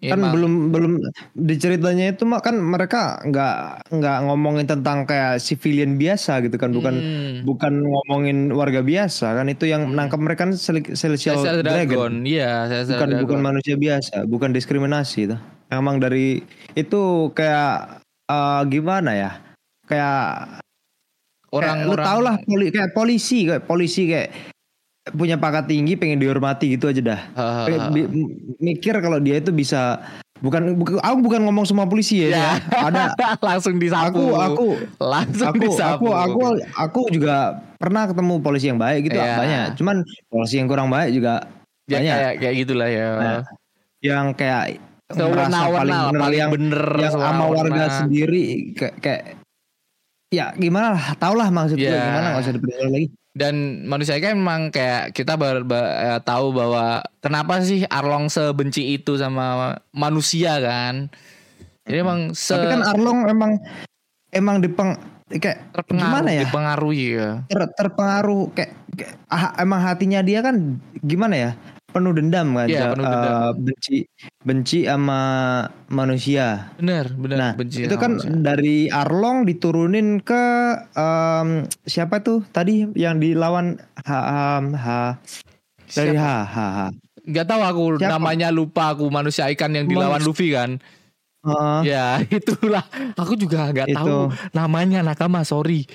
Ya, 0.01 0.17
kan 0.17 0.25
emang. 0.25 0.33
belum 0.33 0.53
belum 0.73 0.93
di 1.37 1.55
ceritanya 1.61 2.09
itu 2.09 2.25
mah 2.25 2.41
kan 2.41 2.57
mereka 2.57 3.21
nggak 3.21 3.85
nggak 3.93 4.17
ngomongin 4.25 4.65
tentang 4.65 5.05
kayak 5.05 5.37
civilian 5.37 6.01
biasa 6.01 6.41
gitu 6.41 6.57
kan. 6.57 6.73
Bukan 6.73 6.95
Hmm. 6.97 7.33
bukan 7.45 7.85
ngomongin 7.85 8.49
warga 8.49 8.81
biasa 8.81 9.37
kan. 9.37 9.45
Itu 9.45 9.69
yang 9.69 9.93
menangkap 9.93 10.17
mereka 10.17 10.49
kan 10.49 10.57
cel- 10.57 10.97
celestial, 10.97 11.37
dragon, 11.61 11.61
Dragon, 11.61 12.13
iya 12.25 12.65
bukan 12.65 12.97
Dragon. 13.13 13.21
bukan 13.21 13.39
manusia 13.45 13.77
biasa 13.77 14.25
bukan 14.25 14.49
diskriminasi 14.49 15.29
itu. 15.29 15.37
Emang 15.69 16.01
dari 16.01 16.41
itu 16.73 17.01
kayak 17.37 18.01
eh, 18.25 18.61
gimana 18.73 19.11
ya? 19.13 19.31
Kayak 19.85 20.57
Orang 21.51 21.83
kayak, 21.83 21.89
lu 21.91 21.95
tau 21.99 22.19
lah 22.23 22.35
poli, 22.41 22.71
kayak 22.71 22.95
polisi 22.95 23.43
kayak 23.43 23.67
polisi 23.67 24.07
kayak 24.07 24.31
punya 25.11 25.35
pangkat 25.35 25.67
tinggi 25.67 25.93
pengen 25.93 26.17
dihormati 26.17 26.73
gitu 26.73 26.87
aja 26.87 27.01
dah. 27.01 27.21
Kayak 27.65 27.79
bi- 27.89 28.07
m- 28.07 28.31
mikir 28.57 28.93
kalau 28.97 29.17
dia 29.17 29.37
itu 29.37 29.49
bisa 29.49 30.01
bukan, 30.39 30.73
bukan 30.73 30.97
aku 30.97 31.17
bukan 31.21 31.41
ngomong 31.43 31.63
semua 31.63 31.85
polisi 31.85 32.25
ya. 32.25 32.29
Ya. 32.33 32.49
Ada 32.81 33.03
langsung 33.47 33.77
disapu. 33.77 34.09
aku 34.09 34.25
aku 34.33 34.67
langsung 34.97 35.47
aku 35.47 35.57
disapu. 35.61 36.07
aku 36.09 36.39
aku 36.39 36.39
aku 36.73 37.01
juga 37.09 37.37
pernah 37.77 38.05
ketemu 38.05 38.33
polisi 38.39 38.65
yang 38.67 38.77
baik 38.77 39.07
gitu 39.07 39.17
Iya. 39.17 39.35
banyak. 39.35 39.65
Cuman 39.75 39.95
polisi 40.27 40.55
yang 40.55 40.67
kurang 40.67 40.87
baik 40.87 41.11
juga 41.11 41.45
ya, 41.85 41.97
banyak. 41.97 42.15
kayak 42.15 42.33
kayak 42.39 42.53
gitulah 42.59 42.89
ya. 42.89 43.07
Nah, 43.15 43.39
yang 44.01 44.25
kayak 44.33 44.81
merasa 45.11 45.19
Sewenang-wenang, 45.51 45.75
paling 45.75 45.99
bener 46.07 46.21
paling 46.23 46.39
yang 46.39 46.51
bener 46.51 46.83
yang 46.97 47.13
sama 47.13 47.43
warga 47.45 47.85
sendiri 47.99 48.43
kayak, 48.71 48.95
kayak 48.97 49.21
ya 50.31 50.55
gimana 50.55 50.95
lah 50.95 51.05
tau 51.19 51.35
lah 51.35 51.51
maksudnya 51.51 51.91
Ya. 51.91 51.99
gimana 52.01 52.27
nggak 52.31 52.41
usah 52.41 52.53
diperjelas 52.55 52.89
lagi 52.89 53.07
Dan 53.31 53.87
manusia 53.87 54.19
kan 54.19 54.35
memang 54.35 54.75
kayak 54.75 55.15
kita 55.15 55.39
bar, 55.39 55.63
ba- 55.63 55.95
eh, 56.03 56.19
tahu 56.19 56.51
bahwa 56.51 56.99
kenapa 57.23 57.63
sih 57.63 57.87
Arlong 57.87 58.27
sebenci 58.27 58.99
itu 58.99 59.15
sama 59.15 59.79
manusia 59.95 60.59
kan. 60.59 61.07
Jadi 61.87 61.97
emang 62.03 62.35
se 62.35 62.51
tapi 62.53 62.67
kan 62.67 62.83
Arlong 62.91 63.19
emang 63.31 63.51
emang 64.35 64.59
dipeng 64.59 64.99
kayak 65.31 65.71
terpengaruh, 65.71 66.11
gimana 66.11 66.29
ya 66.35 66.43
dipengaruhi 66.43 67.05
ya. 67.15 67.31
ter- 67.47 67.71
terpengaruh 67.79 68.51
kayak, 68.51 68.71
kayak 68.99 69.15
ah, 69.31 69.55
emang 69.63 69.79
hatinya 69.79 70.19
dia 70.19 70.43
kan 70.43 70.75
gimana 70.99 71.35
ya 71.39 71.51
penuh 71.91 72.11
dendam 72.11 72.47
kan 72.53 72.65
Iya, 72.65 72.79
Ja- 72.81 72.91
penuh 72.91 73.05
dendam. 73.05 73.31
eh, 73.31 73.51
benci 73.61 73.97
benci 74.41 74.79
sama 74.83 75.21
manusia 75.87 76.71
Bener, 76.75 77.11
bener. 77.11 77.37
Nah, 77.37 77.51
benci 77.53 77.83
itu 77.83 77.95
kan 77.95 78.15
manusia. 78.15 78.31
dari 78.33 78.87
Arlong 78.87 79.43
diturunin 79.43 80.19
ke 80.19 80.43
em, 80.89 81.47
siapa 81.83 82.19
tuh 82.19 82.41
tadi 82.47 82.87
yang 82.93 83.17
dilawan 83.17 83.75
ha, 83.99 84.17
ha, 84.17 84.43
ha- 84.63 85.15
dari 85.89 86.13
Siapa? 86.13 86.23
ha 86.23 86.37
ha 86.41 86.67
ha. 86.73 86.87
Gak 87.23 87.45
tahu 87.45 87.61
aku 87.61 87.83
Siapa? 87.95 88.11
namanya 88.11 88.47
lupa 88.47 88.91
aku 88.91 89.05
manusia 89.07 89.45
ikan 89.49 89.69
yang 89.69 89.85
dilawan 89.85 90.17
Manus- 90.17 90.25
Luffy 90.25 90.51
kan. 90.51 90.79
Heeh. 91.41 91.79
Ya 91.85 92.17
itulah. 92.31 92.85
Aku 93.13 93.33
juga 93.33 93.67
nggak 93.67 93.87
Itu. 93.87 93.97
tahu 93.97 94.17
namanya 94.51 95.01
nakama 95.01 95.41
sorry. 95.41 95.85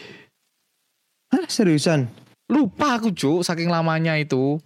Hah, 1.29 1.43
seriusan? 1.45 2.07
Lupa 2.47 2.95
aku 2.95 3.11
cu 3.11 3.33
saking 3.41 3.67
lamanya 3.67 4.15
itu. 4.15 4.62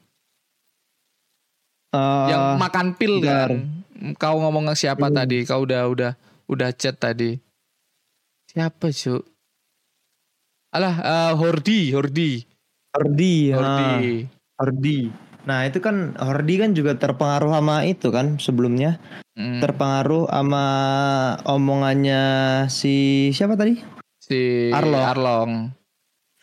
Eh, 1.91 2.27
yang 2.31 2.55
makan 2.57 2.95
pil 2.95 3.19
kan. 3.19 3.67
Kau 4.17 4.39
ngomong 4.39 4.71
ke 4.71 4.75
siapa 4.79 5.11
Hmm. 5.11 5.17
tadi? 5.17 5.43
Kau 5.43 5.67
udah 5.67 5.91
udah 5.91 6.13
udah 6.47 6.71
chat 6.73 6.95
tadi. 6.97 7.35
Siapa 8.47 8.91
cu? 8.91 9.19
Alah 10.71 10.95
eh, 11.03 11.33
Hordi, 11.35 11.91
Hordi, 11.91 12.47
Hordi, 12.95 13.35
ha, 13.51 13.59
Hordi. 13.59 13.91
Hordi. 14.55 14.99
Nah 15.41 15.67
itu 15.67 15.83
kan 15.83 16.15
Hordi 16.15 16.55
kan 16.63 16.71
juga 16.73 16.95
terpengaruh 16.95 17.51
sama 17.51 17.83
itu 17.85 18.09
kan 18.11 18.39
sebelumnya 18.39 18.99
Mm, 19.41 19.63
terpengaruh 19.63 20.29
sama 20.29 20.65
omongannya 21.49 22.23
si 22.69 22.95
siapa 23.33 23.55
tadi? 23.57 23.79
si 24.21 24.69
Arlong. 24.69 25.07
Arlong. 25.07 25.53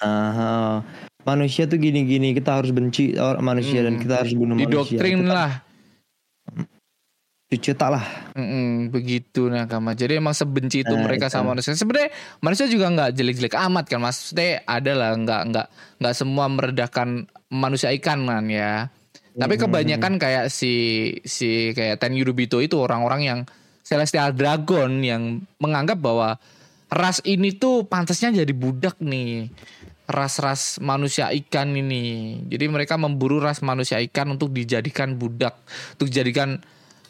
Ah, 0.02 0.82
manusia 1.28 1.68
tuh 1.68 1.76
gini-gini 1.76 2.32
kita 2.32 2.64
harus 2.64 2.72
benci 2.72 3.20
orang 3.20 3.44
manusia 3.44 3.84
dan 3.84 4.00
Hmm. 4.00 4.02
kita 4.08 4.14
harus 4.24 4.32
bunuh 4.32 4.56
manusia. 4.56 4.72
Didoktrin 4.72 5.20
Kita 5.22 5.34
lah. 5.36 5.52
Dicetak 7.48 7.90
lah. 7.96 8.04
Mm-mm, 8.36 8.92
begitu 8.92 9.48
nakama. 9.48 9.96
Jadi 9.96 10.20
emang 10.20 10.36
sebenci 10.36 10.84
itu 10.84 10.92
Nah, 10.92 11.08
mereka 11.08 11.32
itu. 11.32 11.40
sama 11.40 11.56
manusia. 11.56 11.72
Sebenarnya 11.80 12.12
manusia 12.44 12.68
juga 12.68 12.92
nggak 12.92 13.16
jelek-jelek 13.16 13.56
amat 13.72 13.86
kan. 13.88 14.04
Maksudnya 14.04 14.68
ada 14.68 14.92
lah 14.92 15.12
nggak 15.16 15.42
nggak 15.56 15.68
nggak 16.04 16.14
semua 16.16 16.52
meredakan 16.52 17.24
manusia 17.48 17.96
ikan 17.96 18.28
kan 18.28 18.44
ya. 18.52 18.92
Tapi 19.32 19.56
kebanyakan 19.56 20.20
kayak 20.20 20.52
si 20.52 20.74
si 21.24 21.72
kayak 21.72 22.04
Ten 22.04 22.20
Yurubito 22.20 22.60
itu 22.60 22.76
orang-orang 22.84 23.22
yang 23.24 23.40
Celestial 23.80 24.36
Dragon 24.36 25.00
yang 25.00 25.40
menganggap 25.64 26.04
bahwa 26.04 26.36
ras 26.92 27.24
ini 27.24 27.56
tuh 27.56 27.88
pantasnya 27.88 28.44
jadi 28.44 28.52
budak 28.52 29.00
nih. 29.00 29.48
Ras-ras 30.08 30.80
manusia 30.80 31.28
ikan 31.36 31.76
ini. 31.76 32.40
Jadi 32.48 32.72
mereka 32.72 32.96
memburu 32.96 33.44
ras 33.44 33.60
manusia 33.60 34.00
ikan 34.00 34.32
untuk 34.32 34.56
dijadikan 34.56 35.20
budak, 35.20 35.60
untuk 36.00 36.08
dijadikan 36.08 36.64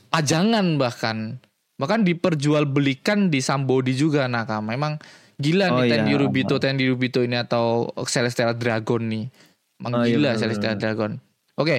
pajangan 0.09 0.81
bahkan. 0.81 1.37
Bahkan 1.77 2.01
diperjualbelikan 2.09 3.29
di 3.29 3.37
Sambodi 3.37 3.93
juga 3.93 4.25
nakama. 4.25 4.73
Memang 4.73 4.97
gila 5.37 5.69
Oh, 5.69 5.85
nih 5.85 5.93
iya. 5.93 6.09
Yurubito, 6.09 6.57
Ten 6.57 6.81
Yurubito 6.81 7.21
ini 7.21 7.37
atau 7.37 7.85
Celestial 8.09 8.57
Dragon 8.57 8.97
nih. 9.05 9.29
Emang 9.77 9.91
Oh, 9.93 10.01
iya, 10.01 10.17
gila 10.17 10.29
benar, 10.33 10.41
Celestial. 10.41 10.75
Dragon. 10.81 11.11
Oke. 11.53 11.77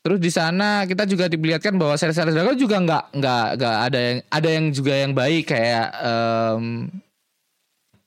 Terus 0.00 0.18
di 0.22 0.30
sana 0.32 0.86
kita 0.88 1.04
juga 1.04 1.28
diperlihatkan 1.28 1.76
bahwa 1.76 1.98
Celestial 2.00 2.32
Dragon 2.32 2.56
juga 2.56 2.80
nggak 2.80 3.04
nggak 3.20 3.46
nggak 3.60 3.76
ada 3.84 3.98
yang 4.00 4.18
ada 4.32 4.48
yang 4.48 4.66
juga 4.72 4.92
yang 4.96 5.12
baik 5.12 5.44
kayak 5.50 5.86
em, 6.00 6.88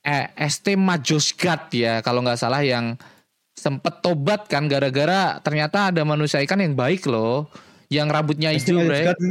eh, 0.10 0.26
ST 0.50 0.74
Majosgat 0.74 1.70
ya 1.78 2.02
kalau 2.02 2.26
nggak 2.26 2.42
salah 2.42 2.66
yang 2.66 2.98
sempet 3.54 4.02
tobat 4.02 4.50
kan 4.50 4.66
gara-gara 4.66 5.38
ternyata 5.44 5.94
ada 5.94 6.02
manusia 6.02 6.42
ikan 6.42 6.64
yang 6.64 6.74
baik 6.74 7.06
loh. 7.06 7.46
Yang 7.90 8.08
rambutnya 8.14 8.50
hijau 8.54 8.86
Bre. 8.86 9.02
Itu 9.02 9.26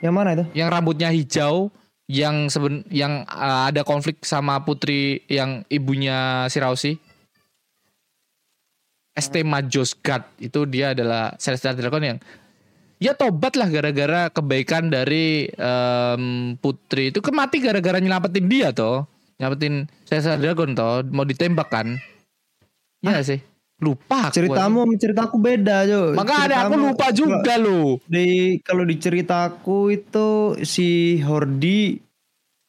yang, 0.00 0.14
mana? 0.16 0.32
Itu? 0.32 0.44
yang 0.56 0.68
rambutnya 0.72 1.08
hijau 1.12 1.68
yang 2.08 2.48
seben 2.52 2.84
yang 2.92 3.24
eh, 3.24 3.62
ada 3.72 3.82
konflik 3.82 4.20
sama 4.24 4.60
putri 4.62 5.24
yang 5.28 5.64
ibunya 5.72 6.48
Sirausi 6.52 7.00
ST 9.16 9.34
Majosgat 9.48 10.28
itu 10.44 10.68
dia 10.68 10.92
adalah 10.92 11.32
Celestial 11.40 11.72
Dragon 11.72 12.04
yang 12.04 12.18
ya 13.00 13.16
tobat 13.16 13.56
lah 13.56 13.68
gara-gara 13.72 14.28
kebaikan 14.28 14.92
dari 14.92 15.48
em, 15.48 16.54
putri 16.60 17.08
itu. 17.12 17.24
Kemati 17.24 17.60
gara-gara 17.64 17.96
nyelamatin 17.96 18.44
dia 18.44 18.76
toh 18.76 19.08
nyelamatin 19.36 19.74
Celestial 20.02 20.38
Dragon 20.38 20.72
toh 20.72 21.04
mau 21.08 21.22
ditembak 21.22 21.68
kan 21.68 21.96
Iya 22.98 23.08
nggak 23.12 23.26
sih 23.26 23.40
lupa 23.76 24.32
aku 24.32 24.34
Ceritamu 24.34 24.78
sama 24.82 24.94
ceritaku 24.96 25.36
beda, 25.36 25.76
Jo. 25.84 26.00
maka 26.12 26.48
ada 26.48 26.64
aku 26.64 26.74
lupa 26.76 27.12
juga 27.12 27.54
loh 27.56 28.00
Di 28.02 28.56
kalau 28.60 28.82
di 28.82 28.96
ceritaku 28.96 29.92
itu 29.92 30.28
si 30.62 30.88
Hordi 31.20 32.00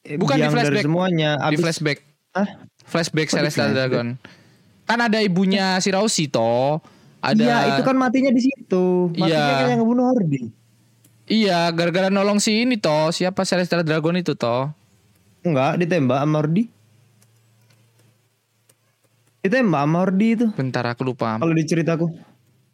eh, 0.03 0.19
Bukan 0.19 0.35
di 0.35 0.43
flashback. 0.45 0.83
semuanya 0.83 1.39
di 1.39 1.43
abis 1.47 1.59
flashback 1.61 1.97
Hah? 2.31 2.47
flashback 2.83 3.27
di 3.27 3.33
Celestial? 3.33 3.71
Dragon 3.71 4.07
kan 4.83 4.99
ada 5.01 5.19
ibunya 5.19 5.75
si 5.77 5.89
Rausi 5.89 6.27
toh 6.27 6.83
ada 7.17 7.39
Iya, 7.39 7.57
itu 7.73 7.81
kan 7.81 7.97
matinya 7.97 8.29
di 8.29 8.39
situ. 8.39 9.09
Matinya 9.09 9.25
Iya. 9.25 9.57
kan 9.57 9.67
yang 9.69 9.79
ngebunuh 9.81 10.05
Hordi. 10.11 10.41
iya 11.25 11.67
gara-gara 11.71 12.07
nolong 12.07 12.37
si 12.37 12.61
ini 12.61 12.75
toh 12.75 13.09
siapa 13.09 13.41
Celestial 13.41 13.81
Dragon 13.81 14.15
itu 14.15 14.31
toh 14.31 14.71
Enggak, 15.53 15.79
ditembak 15.79 16.19
sama 16.19 16.35
Hordi. 16.43 16.63
Ditembak 19.43 19.81
sama 19.87 19.97
Hordi 20.03 20.27
itu. 20.35 20.45
bentar 20.53 20.83
aku 20.83 21.07
lupa 21.07 21.39
Kalau 21.39 21.53
di 21.55 21.63
ceritaku. 21.63 22.07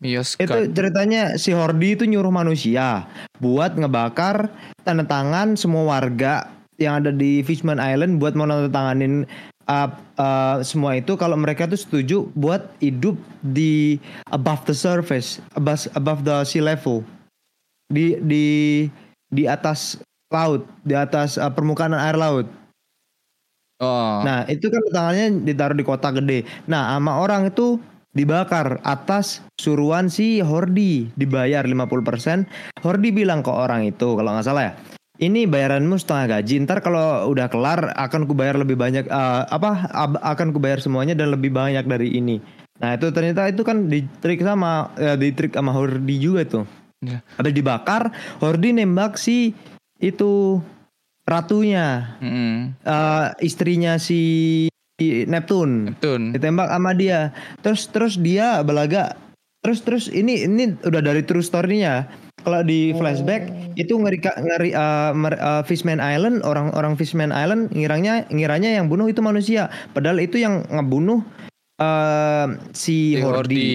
Mios 0.04 0.36
Itu 0.36 0.68
ceritanya 0.76 1.40
si 1.40 1.56
Hordi 1.56 1.96
itu 1.96 2.04
nyuruh 2.04 2.34
manusia 2.34 3.08
buat 3.40 3.80
ngebakar 3.80 4.52
tanda 4.84 5.08
tangan 5.08 5.56
semua 5.56 5.96
warga 5.96 6.52
yang 6.76 7.00
ada 7.00 7.16
di 7.16 7.40
Fishman 7.40 7.80
Island 7.80 8.20
buat 8.20 8.36
mau 8.36 8.44
tanda 8.44 8.68
tanganin 8.68 9.24
uh, 9.68 9.90
uh, 10.20 10.58
semua 10.64 11.00
itu 11.00 11.16
kalau 11.16 11.40
mereka 11.40 11.68
tuh 11.68 11.80
setuju 11.80 12.18
buat 12.36 12.68
hidup 12.84 13.16
di 13.44 14.00
above 14.32 14.68
the 14.68 14.76
surface, 14.76 15.40
above 15.56 15.88
above 15.96 16.28
the 16.28 16.44
sea 16.44 16.64
level. 16.64 17.04
Di 17.92 18.20
di 18.24 18.46
di 19.32 19.44
atas 19.46 20.00
laut, 20.34 20.66
di 20.84 20.98
atas 20.98 21.40
uh, 21.40 21.52
permukaan 21.52 21.96
air 21.96 22.18
laut. 22.18 22.48
Oh 23.84 24.24
Nah, 24.24 24.48
itu 24.48 24.72
kan 24.72 24.80
tangannya 24.88 25.44
ditaruh 25.44 25.76
di 25.76 25.84
kota 25.84 26.16
gede. 26.16 26.48
Nah, 26.72 26.96
sama 26.96 27.20
orang 27.20 27.52
itu 27.52 27.76
dibakar 28.14 28.80
atas 28.86 29.42
suruhan 29.60 30.08
si 30.08 30.40
Hordi 30.40 31.12
dibayar 31.20 31.66
50%. 31.66 32.48
Hordi 32.80 33.10
bilang 33.12 33.42
ke 33.44 33.52
orang 33.52 33.90
itu 33.90 34.16
kalau 34.16 34.32
nggak 34.32 34.48
salah 34.48 34.64
ya. 34.72 34.74
Ini 35.22 35.46
bayaranmu 35.46 36.00
setengah 36.02 36.40
gaji. 36.40 36.66
Ntar 36.66 36.82
kalau 36.82 37.30
udah 37.30 37.46
kelar 37.52 37.94
akan 37.94 38.26
kubayar 38.26 38.58
lebih 38.58 38.80
banyak 38.80 39.06
eh, 39.06 39.42
apa 39.46 39.92
ab- 39.94 40.22
akan 40.24 40.56
kubayar 40.56 40.82
semuanya 40.82 41.14
dan 41.14 41.30
lebih 41.34 41.54
banyak 41.54 41.86
dari 41.86 42.18
ini. 42.18 42.42
Nah, 42.82 42.98
itu 42.98 43.14
ternyata 43.14 43.46
itu 43.50 43.62
kan 43.62 43.86
ditrik 43.92 44.42
sama 44.42 44.90
eh, 44.98 45.14
ditrik 45.20 45.54
sama 45.54 45.70
Hordi 45.74 46.16
juga 46.18 46.42
tuh. 46.48 46.66
Ya. 47.04 47.20
Habis 47.36 47.54
dibakar, 47.54 48.10
Hordi 48.40 48.74
nembak 48.74 49.20
si 49.20 49.54
itu 50.00 50.60
ratunya. 51.28 52.18
Mm-mm. 52.20 52.76
eh, 52.84 53.28
istrinya 53.44 53.96
si 53.96 54.68
Neptune 55.02 55.92
Neptune 55.92 56.32
ditembak 56.32 56.70
sama 56.70 56.92
dia. 56.94 57.34
Terus 57.66 57.90
terus 57.90 58.14
dia 58.20 58.62
belaga. 58.62 59.18
Terus 59.64 59.80
terus 59.82 60.06
ini 60.12 60.44
ini 60.44 60.76
udah 60.84 61.00
dari 61.00 61.24
true 61.24 61.44
story-nya. 61.44 62.08
Kalau 62.44 62.60
di 62.60 62.92
flashback 63.00 63.48
itu 63.80 63.96
ngeri 63.96 64.20
ngeri 64.20 64.76
uh, 64.76 65.16
mer- 65.16 65.40
uh, 65.40 65.64
Fishman 65.64 66.04
Island 66.04 66.44
orang-orang 66.44 67.00
Fishman 67.00 67.32
Island 67.32 67.72
ngiranya 67.72 68.28
ngiranya 68.28 68.76
yang 68.76 68.92
bunuh 68.92 69.08
itu 69.08 69.24
manusia. 69.24 69.72
Padahal 69.96 70.20
itu 70.20 70.44
yang 70.44 70.68
ngebunuh 70.68 71.24
uh, 71.80 72.52
si 72.76 73.16
Si 73.16 73.24
Hordi. 73.24 73.40
Hordi. 73.40 73.72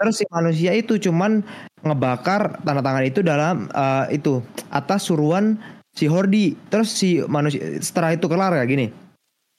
Terus 0.00 0.14
si 0.18 0.24
manusia 0.32 0.72
itu 0.72 0.96
cuman 0.96 1.44
ngebakar 1.84 2.64
tanda 2.64 2.80
tangan 2.80 3.04
itu 3.04 3.20
dalam 3.20 3.68
uh, 3.76 4.08
itu 4.08 4.40
atas 4.72 5.12
suruhan 5.12 5.60
si 5.92 6.08
Hordi. 6.08 6.56
Terus 6.68 6.88
si 6.92 7.20
manusia 7.28 7.60
setelah 7.80 8.16
itu 8.16 8.26
kelar 8.26 8.56
ya 8.56 8.64
gini. 8.64 8.88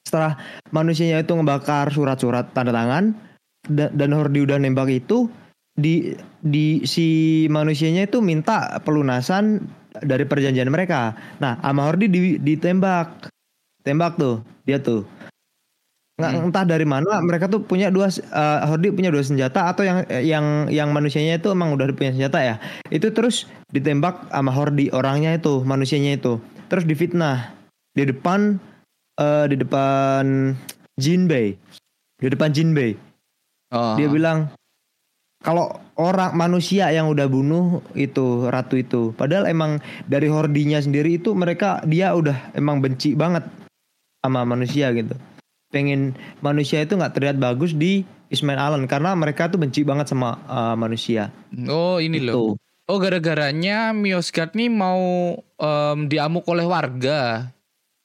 Setelah 0.04 0.36
manusianya 0.76 1.24
itu 1.24 1.32
ngebakar 1.32 1.88
surat-surat 1.93 2.52
tanda 2.52 2.76
tangan 2.76 3.15
da- 3.63 3.93
dan 3.93 4.12
Hordi 4.12 4.43
udah 4.43 4.60
nembak 4.60 4.91
itu 4.91 5.32
di 5.74 6.13
di 6.43 6.84
si 6.84 7.08
manusianya 7.50 8.06
itu 8.06 8.19
minta 8.19 8.78
pelunasan 8.84 9.63
dari 10.04 10.28
perjanjian 10.28 10.69
mereka. 10.69 11.15
Nah, 11.39 11.58
sama 11.63 11.88
Hordi 11.88 12.12
di- 12.12 12.39
ditembak. 12.41 13.32
Tembak 13.84 14.15
tuh, 14.15 14.39
dia 14.63 14.80
tuh. 14.80 15.04
Nggak 16.13 16.30
Hmm. 16.30 16.45
entah 16.45 16.65
dari 16.69 16.86
mana 16.86 17.17
mereka 17.26 17.49
tuh 17.49 17.65
punya 17.65 17.89
dua 17.89 18.06
eh, 18.13 18.60
Hordi 18.69 18.93
punya 18.93 19.10
dua 19.10 19.26
senjata 19.26 19.65
atau 19.73 19.82
yang 19.82 20.06
yang 20.21 20.45
yang 20.69 20.89
manusianya 20.93 21.41
itu 21.41 21.49
emang 21.49 21.73
udah 21.73 21.89
punya 21.97 22.13
senjata 22.13 22.38
ya. 22.38 22.56
Itu 22.93 23.10
terus 23.10 23.49
ditembak 23.73 24.30
sama 24.30 24.54
Hordi 24.54 24.93
orangnya 24.93 25.34
itu, 25.34 25.65
manusianya 25.65 26.21
itu. 26.21 26.38
Terus 26.69 26.86
difitnah 26.86 27.58
di 27.97 28.06
depan 28.06 28.62
eh, 29.17 29.45
di 29.49 29.58
depan 29.58 30.54
Jinbei. 31.02 31.58
Di 32.21 32.28
depan 32.30 32.54
Jinbei. 32.54 32.93
Oh. 33.73 33.97
Dia 33.97 34.06
bilang 34.06 34.54
kalau 35.41 35.82
orang 35.97 36.38
manusia 36.38 36.93
yang 36.93 37.10
udah 37.10 37.26
bunuh 37.26 37.82
itu 37.97 38.47
ratu 38.54 38.78
itu, 38.78 39.17
padahal 39.17 39.49
emang 39.49 39.82
dari 40.06 40.30
hordinya 40.30 40.78
sendiri 40.78 41.17
itu 41.17 41.34
mereka 41.34 41.82
dia 41.89 42.13
udah 42.13 42.54
emang 42.54 42.80
benci 42.86 43.17
banget 43.17 43.43
sama 44.21 44.45
manusia 44.45 44.93
gitu. 44.93 45.17
Pengen 45.73 46.13
manusia 46.39 46.86
itu 46.86 46.93
nggak 46.93 47.17
terlihat 47.17 47.41
bagus 47.41 47.73
di 47.73 48.05
Ismail 48.29 48.62
Island 48.62 48.86
karena 48.86 49.17
mereka 49.17 49.49
tuh 49.49 49.57
benci 49.57 49.81
banget 49.81 50.05
sama 50.07 50.38
uh, 50.45 50.77
manusia. 50.77 51.33
Oh 51.65 51.97
ini 51.97 52.21
loh. 52.21 52.53
Itu. 52.53 52.62
Oh 52.83 52.99
gara-garanya 52.99 53.89
Miosgard 53.89 54.53
nih 54.53 54.67
mau 54.67 55.01
em, 55.39 55.97
diamuk 56.05 56.45
oleh 56.45 56.67
warga. 56.67 57.49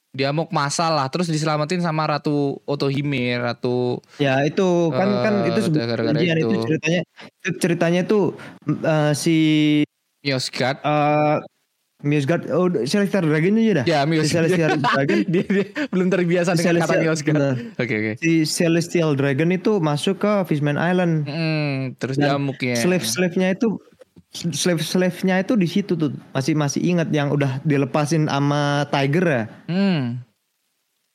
Diamuk 0.09 0.48
masalah 0.48 1.04
terus 1.12 1.28
diselamatin 1.28 1.85
sama 1.85 2.09
Ratu 2.09 2.57
Otohime, 2.64 3.37
Ratu 3.38 4.00
Ya 4.16 4.40
itu 4.42 4.88
kan 4.90 5.20
kan 5.20 5.35
Eh, 5.44 5.52
itu 5.52 5.61
gara-gara 5.68 6.09
sebenarnya 6.16 6.35
itu. 6.40 6.48
itu. 6.48 6.59
ceritanya 6.64 7.00
itu 7.28 7.48
ceritanya 7.61 8.00
tuh 8.09 8.24
uh, 8.81 9.12
si 9.12 9.37
Miosgard. 10.24 10.81
uh, 10.83 11.38
Miosgard 11.99 12.47
oh 12.47 12.71
Celestial 12.87 13.27
Dragon 13.27 13.59
aja 13.59 13.73
dah. 13.75 13.85
Ya 13.85 13.99
Si 14.01 14.07
Miosgard. 14.07 14.47
Celestial 14.47 14.73
Dragon 14.95 15.19
dia, 15.27 15.43
dia 15.45 15.65
belum 15.91 16.09
terbiasa 16.09 16.55
Si 16.55 16.63
dengan 16.63 16.79
kata 16.79 16.95
Celestial- 16.95 17.03
Miosgard. 17.03 17.35
benar. 17.35 17.55
Oke 17.77 17.95
oke. 17.95 18.13
si 18.23 18.33
Celestial 18.45 19.11
Dragon 19.13 19.51
itu 19.51 19.73
masuk 19.79 20.17
ke 20.19 20.33
Fishman 20.47 20.79
Island. 20.79 21.27
Hmm, 21.27 21.99
terus 21.99 22.15
Dan 22.15 22.39
diamuknya. 22.39 22.79
Slave-slave-nya 22.79 23.49
itu 23.53 23.83
slave-slave-nya 24.31 25.41
itu 25.41 25.53
di 25.55 25.67
situ 25.67 25.93
tuh 25.93 26.15
masih 26.31 26.55
masih 26.55 26.85
ingat 26.85 27.11
yang 27.11 27.29
udah 27.29 27.59
dilepasin 27.63 28.31
sama 28.31 28.87
Tiger 28.89 29.25
ya. 29.27 29.43
Hmm. 29.67 30.23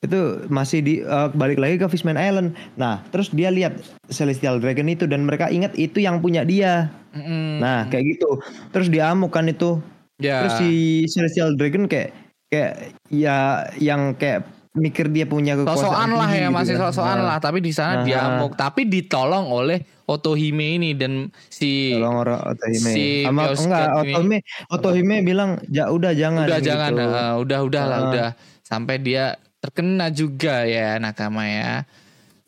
Itu 0.03 0.43
masih 0.51 0.83
di 0.83 0.93
eh, 0.99 1.27
balik 1.31 1.63
lagi 1.63 1.79
ke 1.79 1.87
Fishman 1.87 2.19
Island. 2.19 2.59
Nah, 2.75 2.99
terus 3.07 3.31
dia 3.31 3.47
lihat 3.47 3.79
Celestial 4.09 4.59
Dragon 4.59 4.83
itu 4.85 5.07
dan 5.07 5.23
mereka 5.23 5.47
ingat 5.47 5.71
itu 5.73 6.03
yang 6.03 6.19
punya 6.19 6.43
dia. 6.43 6.91
Mm-mm. 7.15 7.63
Nah, 7.63 7.87
kayak 7.87 8.19
gitu. 8.19 8.35
Terus 8.69 8.91
diamuk 8.91 9.31
kan 9.31 9.47
itu. 9.47 9.79
Ya. 10.17 10.41
Terus 10.41 10.53
si 10.57 10.69
Celestial 11.07 11.53
Dragon 11.53 11.85
kayak 11.85 12.11
kayak 12.47 12.73
ya 13.07 13.37
yang 13.77 14.13
kayak 14.13 14.45
mikir 14.73 15.05
dia 15.07 15.23
punya 15.23 15.53
kekuasaan 15.53 15.85
Sosokan 15.85 16.09
lah 16.17 16.29
ya 16.29 16.49
gitu 16.49 16.55
masih 16.55 16.75
kan. 16.75 16.81
sosokan 16.89 17.17
Nah, 17.17 17.25
lah 17.27 17.37
tapi 17.37 17.59
di 17.59 17.69
sana 17.69 17.93
Nah. 17.95 18.03
diamuk 18.03 18.53
tapi 18.53 18.81
ditolong 18.83 19.45
oleh 19.45 19.79
Otohime 20.03 20.75
ini 20.75 20.91
dan 20.91 21.29
si 21.47 21.93
Tolong 21.93 22.15
orang 22.19 22.41
Otohime. 22.43 22.89
si 22.89 23.05
Miosgard 23.23 23.61
enggak. 23.61 23.87
Otohime 23.95 24.37
Otohime 24.67 25.15
bilang 25.21 25.49
ja 25.69 25.87
udah 25.87 26.11
jangan 26.11 26.43
udah 26.43 26.57
gitu. 26.57 26.67
jangan 26.67 26.91
eh, 26.91 27.33
udah 27.37 27.59
udah 27.61 27.83
lah 27.85 27.97
Ah. 27.97 28.03
udah 28.03 28.27
sampai 28.61 28.97
dia 28.97 29.23
terkena 29.61 30.09
juga 30.09 30.65
ya 30.65 30.97
nakama 30.97 31.45
ya. 31.45 31.85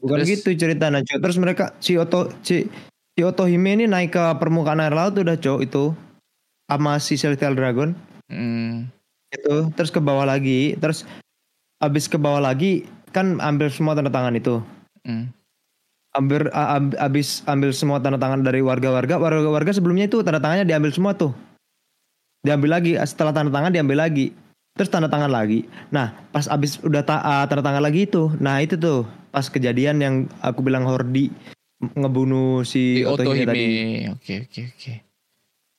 Bukan 0.01 0.19
Terus- 0.19 0.29
gitu 0.35 0.49
cerita 0.59 0.89
Cok. 0.91 1.17
Terus 1.21 1.37
mereka 1.37 1.65
si 1.77 1.93
Oto 1.95 2.27
si 2.41 2.65
si 3.07 3.21
Otohime 3.21 3.69
ini 3.71 3.85
naik 3.85 4.11
ke 4.11 4.23
permukaan 4.35 4.81
air 4.81 4.91
laut 4.91 5.13
udah 5.13 5.37
Cok 5.37 5.59
itu 5.61 5.93
sama 6.65 6.97
si 6.97 7.15
Celestial 7.15 7.53
Dragon 7.53 7.93
Hmm. 8.25 8.89
itu 9.29 9.69
terus 9.73 9.93
ke 9.93 10.01
bawah 10.01 10.25
lagi 10.25 10.73
terus 10.75 11.05
abis 11.77 12.09
ke 12.09 12.17
bawah 12.17 12.41
lagi 12.41 12.83
kan 13.11 13.37
ambil 13.37 13.69
semua 13.69 13.93
tanda 13.93 14.09
tangan 14.09 14.33
itu 14.33 14.59
Hmm. 15.05 15.29
ambil 16.11 16.49
abis 16.97 17.45
ambil 17.45 17.69
semua 17.69 18.01
tanda 18.01 18.17
tangan 18.17 18.41
dari 18.41 18.65
warga-warga 18.65 19.15
warga-warga 19.15 19.71
sebelumnya 19.71 20.09
itu 20.09 20.25
tanda 20.25 20.41
tangannya 20.41 20.65
diambil 20.65 20.89
semua 20.89 21.13
tuh 21.13 21.37
diambil 22.41 22.81
lagi 22.81 22.97
setelah 22.97 23.29
tanda 23.29 23.53
tangan 23.53 23.69
diambil 23.69 24.01
lagi 24.01 24.33
terus 24.73 24.89
tanda 24.89 25.05
tangan 25.05 25.29
lagi 25.29 25.69
nah 25.93 26.17
pas 26.33 26.49
abis 26.49 26.81
udah 26.81 27.05
ta- 27.05 27.21
ah, 27.21 27.45
tanda 27.45 27.61
tangan 27.61 27.85
lagi 27.85 28.09
itu 28.09 28.33
nah 28.41 28.57
itu 28.57 28.73
tuh 28.73 29.05
pas 29.29 29.45
kejadian 29.45 30.01
yang 30.01 30.15
aku 30.41 30.65
bilang 30.65 30.87
Hordi 30.87 31.29
ngebunuh 31.93 32.63
si, 32.63 33.03
Otohime 33.03 33.45
Otohime. 33.45 33.49
tadi 33.51 33.65
Oke 34.09 34.33
oke 34.47 34.61
oke. 34.73 34.93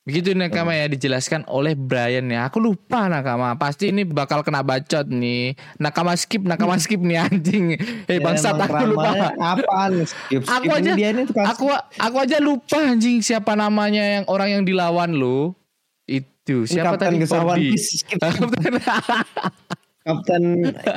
Begitu 0.07 0.31
nakama 0.31 0.71
ya 0.71 0.87
dijelaskan 0.87 1.43
oleh 1.51 1.75
Brian 1.75 2.31
ya. 2.31 2.47
Aku 2.47 2.63
lupa 2.63 3.11
nakama. 3.11 3.59
Pasti 3.59 3.91
ini 3.91 4.07
bakal 4.07 4.39
kena 4.39 4.63
bacot 4.63 5.03
nih. 5.03 5.59
Nakama 5.83 6.15
skip, 6.15 6.47
nakama 6.47 6.79
skip 6.79 7.03
nih 7.03 7.19
anjing. 7.27 7.75
Eh 8.07 8.15
Ya, 8.15 8.23
bangsat 8.23 8.55
emang 8.55 8.71
aku 8.71 8.85
lupa. 8.87 9.11
apaan 9.35 10.07
skip, 10.07 10.47
skip 10.47 10.55
Aku 10.63 10.71
aja 10.71 10.91
dia 10.95 11.11
ini 11.11 11.27
aku 11.27 11.67
aku 11.99 12.15
aja 12.23 12.39
lupa 12.39 12.79
anjing 12.79 13.19
siapa 13.19 13.59
namanya 13.59 13.99
yang 13.99 14.25
orang 14.31 14.49
yang 14.55 14.63
dilawan 14.63 15.11
lo. 15.11 15.59
Itu 16.07 16.63
siapa 16.63 16.95
Kapten 16.95 17.11
tadi 17.11 17.15
Gesawan. 17.27 17.57
Peace, 17.59 17.99
skip. 17.99 18.23
Kapten 20.07 20.43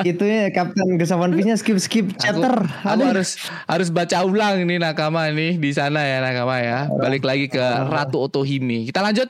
itu 0.06 0.22
ya 0.22 0.54
Kapten 0.54 0.94
Gesawan 0.94 1.34
Peace-nya 1.34 1.58
skip 1.58 1.74
skip 1.82 2.06
Aku, 2.14 2.22
chapter. 2.22 2.54
aku 2.62 2.94
Aduh. 2.94 3.06
harus 3.10 3.34
harus 3.66 3.90
baca 3.90 4.22
ulang 4.22 4.62
nih 4.62 4.78
nakama 4.78 5.26
nih 5.34 5.58
di 5.58 5.70
sana 5.74 5.98
ya 6.06 6.22
nakama 6.22 6.62
ya. 6.62 6.86
Balik 6.86 7.26
lagi 7.26 7.50
ke 7.50 7.58
Ratu 7.90 8.22
Otohime. 8.22 8.86
Kita 8.86 9.02
lanjut. 9.02 9.26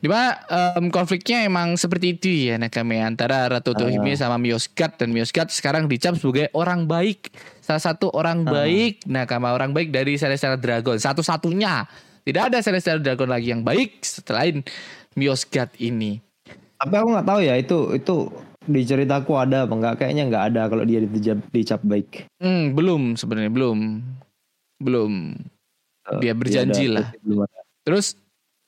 Di 0.00 0.08
mana 0.12 0.36
em, 0.76 0.92
konfliknya 0.92 1.48
emang 1.48 1.80
seperti 1.80 2.16
itu 2.16 2.28
ya 2.52 2.56
nakama 2.56 2.96
ya. 2.96 3.04
antara 3.08 3.48
Ratu 3.52 3.76
Otohime 3.76 4.16
sama 4.16 4.40
Miosgard 4.40 4.96
dan 4.96 5.12
Miosgard 5.12 5.52
sekarang 5.52 5.84
dicap 5.84 6.16
sebagai 6.16 6.48
orang 6.56 6.88
baik. 6.88 7.28
Salah 7.60 7.80
satu 7.84 8.08
orang 8.16 8.44
baik 8.44 9.04
nakama 9.04 9.52
orang 9.52 9.76
baik 9.76 9.92
dari 9.92 10.16
Celestial 10.16 10.56
Dragon. 10.56 10.96
Satu-satunya. 10.96 11.84
Tidak 12.24 12.40
ada 12.40 12.64
Celestial 12.64 13.04
Dragon 13.04 13.28
lagi 13.28 13.52
yang 13.52 13.60
baik 13.60 14.00
selain 14.00 14.64
Miosgard 15.12 15.76
ini. 15.76 16.24
Tapi 16.80 16.94
aku 17.00 17.08
nggak 17.12 17.28
tahu 17.28 17.40
ya 17.40 17.54
itu 17.56 17.78
itu 17.96 18.16
di 18.64 18.80
ceritaku 18.82 19.32
ada 19.36 19.64
apa 19.68 19.74
enggak 19.76 19.94
kayaknya 20.00 20.22
nggak 20.28 20.44
ada 20.52 20.62
kalau 20.68 20.84
dia 20.84 21.00
dicap, 21.04 21.38
dicap 21.50 21.80
baik. 21.84 22.26
Hmm, 22.38 22.72
belum 22.72 23.14
sebenarnya 23.14 23.52
belum. 23.52 23.78
Belum. 24.80 25.12
Dia 26.20 26.36
berjanji 26.36 26.84
Dia 26.84 26.90
ada, 26.90 26.96
lah. 27.00 27.08
belum 27.20 27.38
ada. 27.44 27.58
Terus 27.82 28.06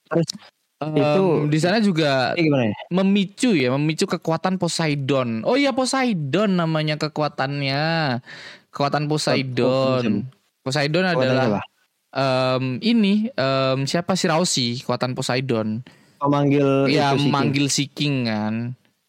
Terus 0.06 0.28
Em, 0.76 0.92
Itu- 0.92 1.48
di 1.48 1.56
sana 1.56 1.80
juga 1.80 2.36
ya? 2.36 2.68
memicu 2.92 3.56
ya, 3.56 3.72
memicu 3.72 4.04
kekuatan 4.04 4.60
Poseidon. 4.60 5.40
Oh 5.48 5.56
iya 5.56 5.72
Poseidon 5.72 6.52
namanya 6.52 7.00
kekuatannya. 7.00 8.20
Kekuatan 8.68 9.08
Poseidon. 9.08 10.28
Poseidon 10.60 11.08
adalah 11.08 11.64
em, 12.12 12.76
ini 12.84 13.32
em, 13.32 13.78
siapa 13.88 14.12
sih 14.20 14.28
Rausi, 14.28 14.66
kekuatan 14.84 15.16
Poseidon. 15.16 15.80
Oh, 16.20 16.28
manggil 16.28 16.92
ya 16.92 17.16
itu 17.16 17.16
si 17.16 17.24
King. 17.24 17.32
manggil 17.32 17.66
si 17.72 17.84
King 17.88 18.16
kan. 18.28 18.54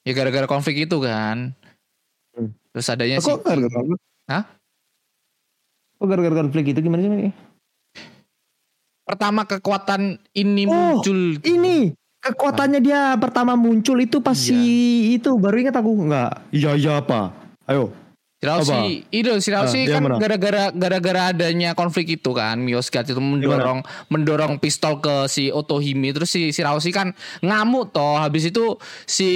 Ya 0.07 0.15
gara-gara 0.15 0.47
konflik 0.47 0.87
itu 0.87 1.03
kan. 1.03 1.51
Hmm. 2.31 2.55
Terus 2.71 2.87
adanya 2.87 3.19
Kok 3.19 3.43
gara-gara 3.43 3.75
konflik? 3.75 3.99
Hah? 4.31 4.43
Kok 5.99 6.07
gara-gara 6.07 6.35
konflik 6.39 6.65
itu 6.71 6.79
gimana 6.79 7.03
sih? 7.03 7.11
Ini? 7.11 7.31
pertama 9.07 9.47
kekuatan 9.47 10.19
ini 10.35 10.67
Oh, 10.67 10.99
muncul 10.99 11.39
Ini 11.39 11.95
kekuatannya 12.19 12.83
dia 12.83 13.15
pertama 13.15 13.55
muncul 13.55 14.03
itu 14.03 14.19
pas 14.19 14.35
Iya. 14.35 14.51
si 14.51 14.59
itu 15.15 15.31
baru 15.39 15.63
ingat 15.63 15.79
aku 15.79 15.95
nggak? 16.11 16.51
Iya 16.51 16.75
iya 16.75 16.91
apa? 16.99 17.31
Ayo. 17.63 17.95
Sirausi, 18.37 19.01
itu 19.09 19.33
Sirausi 19.41 19.81
Ah, 19.81 19.85
dia 19.89 19.95
kan 19.97 20.21
gara-gara 20.21 20.63
gara-gara 20.69 21.21
adanya 21.33 21.73
konflik 21.73 22.21
itu 22.21 22.37
kan, 22.37 22.61
Miosgard 22.61 23.09
itu 23.09 23.17
mendorong 23.17 23.81
mendorong 24.13 24.61
pistol 24.61 25.01
ke 25.01 25.25
si 25.25 25.49
Otohime, 25.49 26.13
terus 26.13 26.29
si 26.29 26.53
Sirausi 26.53 26.93
kan 26.93 27.17
ngamuk 27.41 27.89
toh, 27.97 28.21
habis 28.21 28.45
itu 28.45 28.77
si 29.09 29.29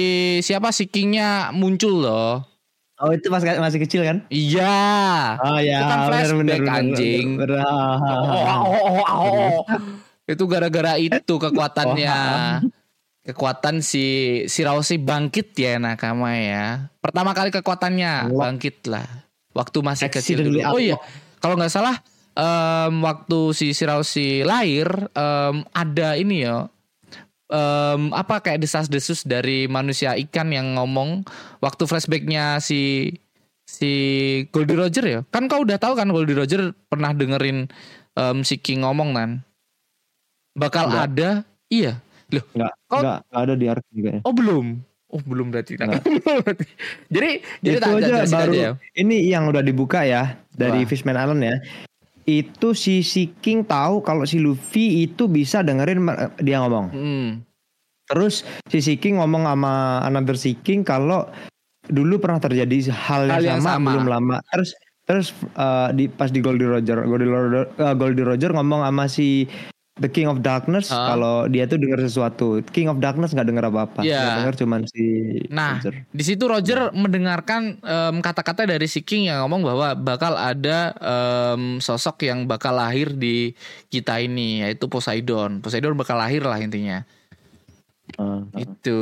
siapa 0.46 0.70
si 0.70 0.86
Kingnya 0.86 1.50
muncul 1.50 2.06
loh. 2.06 2.46
Oh 3.02 3.10
itu 3.10 3.26
pas 3.26 3.42
masih 3.42 3.82
kecil 3.82 4.06
kan? 4.06 4.22
Iya. 4.30 4.78
Oh 5.42 5.58
ya. 5.58 5.82
Itu 5.82 5.86
kan 5.90 5.98
flashback, 6.06 6.62
anjing. 6.70 7.26
bener, 7.34 7.58
bener. 7.58 7.66
Ah, 7.66 7.98
ah, 7.98 8.18
Oh, 8.22 8.38
ah. 8.38 8.58
oh, 8.62 8.70
oh, 8.70 8.94
oh, 9.02 9.26
oh. 9.26 9.54
Itu 10.30 10.46
gara-gara 10.46 10.94
itu 10.94 11.34
kekuatannya. 11.34 12.14
Kekuatan 13.22 13.86
si 13.86 14.04
Shirahoshi 14.50 14.98
bangkit 14.98 15.54
ya 15.54 15.78
nakama 15.78 16.34
ya. 16.34 16.90
Pertama 16.98 17.30
kali 17.30 17.54
kekuatannya 17.54 18.34
bangkit 18.34 18.90
lah. 18.90 19.06
Waktu 19.54 19.78
masih 19.78 20.10
kecil 20.10 20.42
dulu. 20.42 20.58
Oh 20.66 20.80
iya, 20.82 20.98
kalau 21.38 21.54
nggak 21.54 21.70
salah 21.70 22.02
em, 22.34 22.94
waktu 23.04 23.38
si 23.54 23.70
Shirahoshi 23.78 24.42
lahir 24.42 24.90
em, 25.14 25.62
ada 25.70 26.18
ini 26.18 26.50
ya. 26.50 26.66
em, 27.52 28.10
apa 28.10 28.42
kayak 28.42 28.64
desas-desus 28.64 29.22
dari 29.22 29.70
manusia 29.70 30.18
ikan 30.18 30.50
yang 30.50 30.74
ngomong 30.74 31.22
waktu 31.62 31.84
flashbacknya 31.86 32.58
si 32.58 33.12
si 33.62 33.92
Goldie 34.50 34.82
Roger 34.82 35.04
ya. 35.06 35.20
Kan 35.30 35.46
kau 35.46 35.62
udah 35.62 35.78
tahu 35.78 35.94
kan 35.94 36.10
Goldie 36.10 36.34
Roger 36.34 36.74
pernah 36.90 37.14
dengerin 37.14 37.70
em, 38.18 38.38
si 38.42 38.58
King 38.58 38.82
ngomong 38.82 39.14
kan. 39.14 39.30
Bakal 40.58 40.90
Enggak. 40.90 41.06
ada 41.06 41.30
iya. 41.70 42.02
Loh, 42.32 42.44
Enggak, 42.52 42.72
Kok- 42.86 42.98
enggak, 42.98 43.18
enggak 43.22 43.42
ada 43.42 43.54
di 43.54 43.66
arc 43.68 43.84
kayaknya. 43.86 44.20
Oh 44.24 44.32
belum. 44.32 44.66
Oh 45.12 45.20
belum 45.20 45.46
berarti. 45.52 45.72
Nah, 45.76 45.86
Nggak. 45.92 46.02
belum 46.24 46.38
berarti. 46.40 46.66
jadi 47.12 47.30
jadi 47.60 47.76
itu 47.76 47.88
aja 47.92 48.14
baru 48.26 48.52
aja 48.52 48.56
ya. 48.56 48.70
ini 48.94 49.16
yang 49.26 49.44
udah 49.46 49.60
dibuka 49.60 50.00
ya 50.02 50.36
dari 50.50 50.82
Wah. 50.82 50.88
Fishman 50.88 51.14
Island 51.14 51.42
ya. 51.42 51.56
Itu 52.22 52.72
si 52.72 53.02
si 53.02 53.34
King 53.38 53.66
tahu 53.66 54.00
kalau 54.00 54.22
si 54.22 54.38
Luffy 54.38 55.02
itu 55.02 55.26
bisa 55.26 55.60
dengerin 55.60 56.00
dia 56.38 56.62
ngomong. 56.62 56.86
Hmm. 56.88 57.28
Terus 58.06 58.40
si 58.66 58.78
si 58.78 58.94
King 58.96 59.18
ngomong 59.18 59.44
sama 59.44 59.72
another 60.02 60.34
si 60.34 60.54
King 60.54 60.80
kalau 60.82 61.26
dulu 61.82 62.16
pernah 62.16 62.38
terjadi 62.38 62.88
hal 62.88 63.26
yang, 63.26 63.34
Hal 63.34 63.42
yang 63.42 63.60
sama, 63.60 63.74
sama. 63.76 63.88
belum 63.90 64.06
lama. 64.06 64.36
Terus 64.48 64.70
terus 65.02 65.26
eh, 65.52 65.88
di 65.92 66.06
pas 66.06 66.30
di 66.30 66.38
Goldie 66.38 66.64
Roger, 66.64 67.02
Goldie 67.02 67.26
Roger, 67.26 67.66
eh, 67.68 67.94
Goldie 67.98 68.22
Roger 68.22 68.54
ngomong 68.54 68.86
sama 68.86 69.10
si 69.10 69.50
The 69.92 70.08
King 70.08 70.24
of 70.24 70.40
Darkness 70.40 70.88
Ah. 70.88 71.12
kalau 71.12 71.44
dia 71.46 71.68
tuh 71.68 71.76
dengar 71.76 72.00
sesuatu. 72.00 72.64
King 72.72 72.88
of 72.88 72.96
Darkness 72.96 73.36
nggak 73.36 73.44
dengar 73.44 73.68
apa-apa. 73.68 74.00
Iya. 74.00 74.16
Yang 74.16 74.32
dengar 74.40 74.54
cuman 74.56 74.80
si 74.88 75.04
Nah, 75.52 75.76
Roger. 75.78 75.94
di 76.08 76.24
situ 76.24 76.44
Roger 76.48 76.78
mendengarkan 76.90 77.76
em, 77.76 78.16
kata-kata 78.18 78.64
dari 78.64 78.88
si 78.88 79.04
King 79.04 79.28
yang 79.28 79.44
ngomong 79.44 79.60
bahwa 79.62 79.88
bakal 79.92 80.32
ada 80.34 80.96
em, 80.96 81.76
sosok 81.76 82.24
yang 82.24 82.48
bakal 82.48 82.72
lahir 82.72 83.12
di 83.12 83.52
kita 83.86 84.16
ini 84.16 84.64
yaitu 84.64 84.88
Poseidon. 84.88 85.60
Poseidon 85.60 85.92
bakal 85.92 86.16
lahir 86.16 86.40
lah 86.40 86.56
intinya. 86.56 87.04
Ah, 88.16 88.40
ah. 88.42 88.56
Itu 88.56 88.98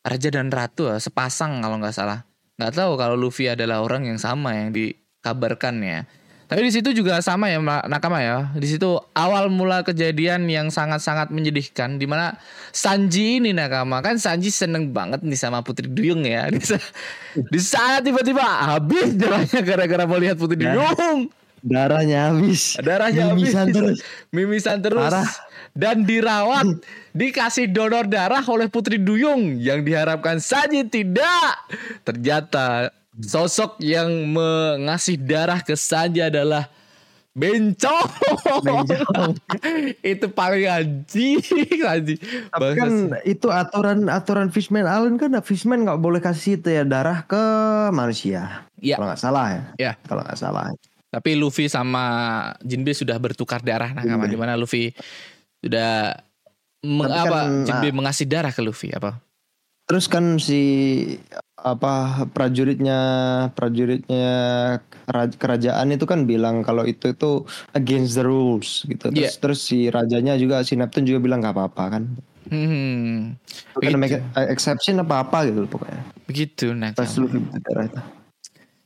raja 0.00 0.28
dan 0.30 0.46
ratu 0.48 0.86
ah, 0.86 1.02
sepasang 1.02 1.58
kalau 1.58 1.82
nggak 1.82 1.90
salah. 1.92 2.22
Nggak 2.54 2.70
tahu 2.72 2.94
kalau 2.94 3.18
Luffy 3.18 3.50
adalah 3.50 3.82
orang 3.82 4.06
yang 4.06 4.22
sama 4.22 4.54
yang 4.54 4.70
dikabarkan 4.70 5.82
ya. 5.82 6.00
Tapi 6.44 6.60
di 6.60 6.72
situ 6.72 6.92
juga 6.92 7.18
sama 7.18 7.48
ya 7.48 7.56
Ma- 7.58 7.84
nakama 7.88 8.20
ya. 8.20 8.52
Di 8.52 8.68
situ 8.68 8.86
awal 9.12 9.48
mula 9.48 9.80
kejadian 9.80 10.44
yang 10.46 10.68
sangat-sangat 10.68 11.32
menyedihkan 11.32 11.96
di 11.96 12.04
mana 12.04 12.36
Sanji 12.70 13.40
ini 13.40 13.56
nakama 13.56 13.98
kan 13.98 14.20
Sanji 14.20 14.52
seneng 14.52 14.92
banget 14.92 15.24
nih 15.24 15.38
sama 15.38 15.64
Putri 15.64 15.88
Duyung 15.88 16.22
ya. 16.22 16.46
Di, 16.54 16.60
sa- 16.60 16.90
di 17.34 17.58
sana 17.58 17.98
tiba-tiba 17.98 18.44
habis 18.44 19.16
darahnya 19.16 19.60
gara-gara 19.60 20.04
mau 20.04 20.20
lihat 20.20 20.36
Putri 20.36 20.60
Ya. 20.60 20.76
Duyung. 20.76 21.32
Darahnya 21.64 22.28
habis. 22.28 22.76
Darahnya 22.76 23.32
Mimisan 23.32 23.72
habis. 23.72 23.74
terus. 23.74 23.98
Mimisan 24.28 24.78
terus. 24.84 25.00
Parah. 25.00 25.24
Dan 25.72 26.04
dirawat. 26.04 26.68
dikasih 27.18 27.72
donor 27.72 28.04
darah 28.04 28.44
oleh 28.44 28.68
Putri 28.68 29.00
Duyung. 29.00 29.56
Yang 29.56 29.80
diharapkan 29.88 30.44
saja 30.44 30.84
tidak. 30.84 31.56
Ternyata 32.04 32.92
sosok 33.22 33.78
yang 33.78 34.10
mengasih 34.32 35.20
darah 35.20 35.62
ke 35.62 35.78
Sanji 35.78 36.24
adalah 36.24 36.66
Bencong. 37.34 38.08
Bencong. 38.62 39.34
Itu 40.14 40.30
paling 40.30 40.70
anjing. 40.70 41.42
anjing. 41.82 42.18
Tapi 42.46 42.74
kan 42.78 43.10
itu 43.26 43.50
aturan 43.50 44.06
aturan 44.06 44.54
Fishman 44.54 44.86
Island 44.86 45.18
kan 45.18 45.34
Fishman 45.42 45.82
nggak 45.82 45.98
boleh 45.98 46.22
kasih 46.22 46.62
itu 46.62 46.70
ya 46.70 46.86
darah 46.86 47.26
ke 47.26 47.42
manusia. 47.90 48.70
Ya. 48.78 49.02
Kalau 49.02 49.10
nggak 49.10 49.18
salah 49.18 49.46
ya. 49.50 49.62
Ya. 49.82 49.92
Kalau 50.06 50.22
nggak 50.22 50.38
salah. 50.38 50.70
Tapi 51.10 51.34
Luffy 51.34 51.66
sama 51.66 52.06
Jinbe 52.62 52.94
sudah 52.94 53.18
bertukar 53.18 53.66
darah 53.66 53.90
nakama 53.90 54.30
Jinbe. 54.30 54.30
di 54.30 54.38
mana 54.38 54.54
Luffy 54.54 54.94
sudah 55.58 56.14
meng, 56.86 57.10
Tapi 57.10 57.18
apa 57.18 57.38
kan, 57.50 57.66
Jinbe 57.66 57.88
ah. 57.90 57.94
mengasih 57.98 58.26
darah 58.30 58.54
ke 58.54 58.62
Luffy 58.62 58.94
apa? 58.94 59.18
Terus 59.90 60.06
kan 60.06 60.38
si 60.38 60.62
apa 61.64 61.92
prajuritnya 62.28 62.98
prajuritnya 63.56 64.28
kera- 65.08 65.32
kerajaan 65.32 65.96
itu 65.96 66.04
kan 66.04 66.28
bilang 66.28 66.60
kalau 66.60 66.84
itu 66.84 67.10
itu 67.10 67.40
against 67.72 68.14
the 68.14 68.22
rules 68.22 68.84
gitu. 68.84 69.08
Terus 69.08 69.16
Iya. 69.16 69.30
terus 69.40 69.60
si 69.64 69.88
rajanya 69.88 70.36
juga 70.36 70.60
si 70.60 70.76
Neptune 70.76 71.08
juga 71.08 71.24
bilang 71.24 71.40
nggak 71.40 71.56
apa-apa 71.56 71.84
kan. 71.88 72.04
Hmm, 72.44 73.40
Bukan 73.72 73.96
Begitu. 73.96 73.96
make 73.96 74.20
exception 74.52 75.00
apa 75.00 75.24
apa 75.24 75.48
gitu 75.48 75.64
pokoknya. 75.64 76.04
begitu 76.24 76.76
Luffy 77.16 77.40
berdarah 77.40 77.84
itu. 77.88 78.00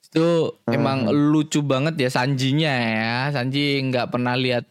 Itu 0.08 0.26
emang 0.64 1.10
lucu 1.10 1.60
banget 1.60 1.98
ya 1.98 2.08
Sanjinya 2.08 2.70
ya. 2.72 3.14
Sanji 3.28 3.82
nggak 3.82 4.08
pernah 4.08 4.38
lihat 4.38 4.62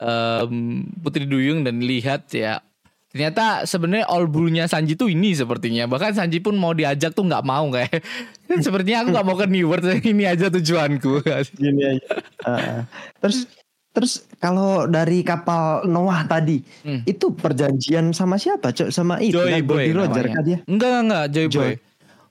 em, 0.00 0.80
Putri 0.98 1.28
Duyung 1.28 1.60
dan 1.60 1.84
lihat 1.84 2.32
ya. 2.32 2.64
Ternyata 3.10 3.66
sebenarnya 3.66 4.06
all 4.06 4.30
blue-nya 4.30 4.70
Sanji 4.70 4.94
tuh 4.94 5.10
ini 5.10 5.34
sepertinya. 5.34 5.84
Bahkan 5.84 6.14
Sanji 6.14 6.38
pun 6.38 6.54
mau 6.54 6.70
diajak 6.70 7.10
tuh 7.10 7.26
nggak 7.26 7.42
mau 7.42 7.66
kayak. 7.68 8.06
sepertinya 8.66 9.02
aku 9.02 9.08
nggak 9.10 9.26
mau 9.26 9.34
ke 9.34 9.46
New 9.46 9.66
World. 9.66 9.86
Ini 10.06 10.24
aja 10.30 10.46
tujuanku. 10.46 11.18
Gini 11.58 11.82
aja. 11.84 12.06
Ah, 12.42 12.78
terus 13.18 13.50
terus 13.90 14.12
kalau 14.38 14.86
dari 14.86 15.26
kapal 15.26 15.82
Noah 15.84 16.22
tadi 16.22 16.62
Hmm. 16.86 17.02
itu 17.02 17.34
perjanjian 17.34 18.14
sama 18.14 18.38
siapa? 18.38 18.70
Cok 18.70 18.94
sama 18.94 19.18
itu 19.18 19.34
Joy 19.34 19.58
Boy 19.60 19.90
Roger 19.90 20.30
namanya. 20.30 20.34
kan 20.38 20.42
dia. 20.46 20.58
Enggak 20.64 20.88
enggak, 20.88 21.02
enggak 21.02 21.24
Joy, 21.28 21.46
Joy. 21.50 21.58
Boy. 21.58 21.74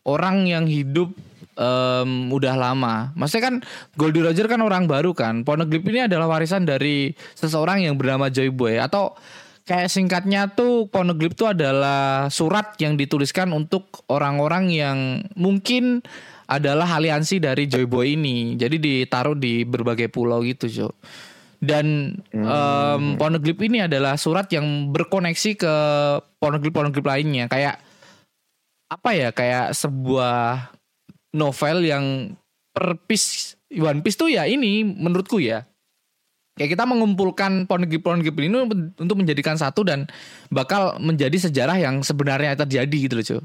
Orang 0.08 0.48
yang 0.48 0.64
hidup 0.64 1.12
em, 1.54 2.10
udah 2.32 2.56
lama. 2.56 3.12
Maksudnya 3.14 3.44
kan 3.44 3.56
Goldie 3.94 4.24
Roger 4.24 4.48
kan 4.48 4.64
orang 4.64 4.88
baru 4.88 5.12
kan. 5.12 5.44
Poneglyph 5.44 5.84
ini 5.86 6.08
adalah 6.08 6.32
warisan 6.32 6.64
dari 6.64 7.12
seseorang 7.36 7.84
yang 7.84 8.00
bernama 8.00 8.32
Joy 8.32 8.48
Boy 8.50 8.80
atau 8.80 9.12
kayak 9.70 9.94
singkatnya 9.94 10.50
tuh 10.50 10.90
Poneglyph 10.90 11.38
itu 11.38 11.46
adalah 11.46 12.26
surat 12.34 12.74
yang 12.82 12.98
dituliskan 12.98 13.54
untuk 13.54 14.02
orang-orang 14.10 14.74
yang 14.74 14.98
mungkin 15.38 16.02
adalah 16.50 16.98
aliansi 16.98 17.38
dari 17.38 17.70
Joy 17.70 17.86
Boy 17.86 18.18
ini. 18.18 18.58
Jadi 18.58 18.82
ditaruh 18.82 19.38
di 19.38 19.62
berbagai 19.70 20.10
pulau 20.10 20.42
gitu, 20.42 20.66
Jo. 20.66 20.90
Dan 21.62 22.18
em, 22.34 23.04
Poneglyph 23.22 23.62
ini 23.62 23.86
adalah 23.86 24.18
surat 24.18 24.50
yang 24.50 24.90
berkoneksi 24.90 25.52
ke 25.60 25.76
poneglyph-poneglyph 26.42 27.06
lainnya 27.06 27.46
kayak 27.52 27.78
apa 28.90 29.10
ya 29.14 29.30
kayak 29.30 29.76
sebuah 29.78 30.72
novel 31.36 31.78
yang 31.86 32.06
per 32.74 32.98
piece 33.06 33.60
One 33.70 34.02
Piece 34.02 34.18
tuh 34.18 34.34
ya 34.34 34.50
ini 34.50 34.82
menurutku 34.82 35.38
ya 35.38 35.68
kayak 36.60 36.76
kita 36.76 36.84
mengumpulkan 36.84 37.64
poneglyph-poneglyph 37.64 38.36
ini 38.44 38.58
untuk 39.00 39.16
menjadikan 39.16 39.56
satu 39.56 39.88
dan 39.88 40.04
bakal 40.52 41.00
menjadi 41.00 41.48
sejarah 41.48 41.80
yang 41.80 42.04
sebenarnya 42.04 42.60
terjadi 42.60 42.98
gitu 43.08 43.16
loh 43.16 43.26
cuy 43.26 43.42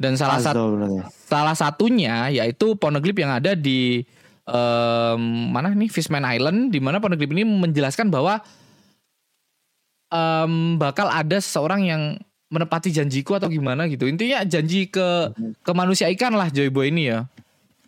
dan 0.00 0.16
salah 0.18 0.42
satu 0.42 0.74
Betul, 0.74 0.80
betul. 0.80 1.02
salah 1.30 1.54
satunya 1.54 2.26
yaitu 2.34 2.74
poneglyph 2.74 3.20
yang 3.20 3.36
ada 3.36 3.54
di 3.54 4.02
em, 4.48 5.22
mana 5.52 5.70
nih? 5.76 5.92
Fishman 5.92 6.24
Island 6.24 6.72
di 6.72 6.80
mana 6.80 6.98
poneglyph 6.98 7.30
ini 7.30 7.44
menjelaskan 7.44 8.08
bahwa 8.08 8.40
em, 10.08 10.80
bakal 10.80 11.06
ada 11.12 11.36
seseorang 11.38 11.84
yang 11.84 12.02
menepati 12.50 12.90
janjiku 12.90 13.38
atau 13.38 13.46
gimana 13.46 13.86
gitu. 13.86 14.10
Intinya 14.10 14.42
janji 14.42 14.90
ke 14.90 15.30
ke 15.62 15.72
manusia 15.76 16.10
ikan 16.16 16.34
lah 16.34 16.50
Joy 16.50 16.72
Boy 16.72 16.90
ini 16.90 17.14
ya 17.14 17.28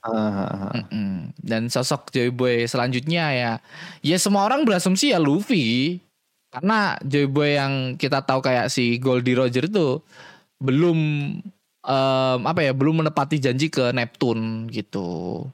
Ah, 0.03 0.11
ah. 0.51 0.71
Mm-mm. 0.75 1.31
dan 1.47 1.71
sosok 1.71 2.11
Joy 2.11 2.35
Boy 2.35 2.67
selanjutnya 2.67 3.31
ya 3.31 3.53
ya 4.03 4.17
semua 4.19 4.51
orang 4.51 4.67
berasumsi 4.67 5.15
ya 5.15 5.23
Luffy 5.23 6.03
karena 6.51 6.99
Joy 7.07 7.31
Boy 7.31 7.55
yang 7.55 7.95
kita 7.95 8.19
tahu 8.27 8.43
kayak 8.43 8.67
si 8.67 8.99
Goldie 8.99 9.39
Roger 9.39 9.71
itu 9.71 10.03
belum 10.59 10.99
em, 11.87 12.41
apa 12.47 12.61
ya 12.67 12.73
belum 12.75 13.07
menepati 13.07 13.39
janji 13.39 13.71
ke 13.71 13.95
Neptune 13.95 14.67
gitu 14.75 15.47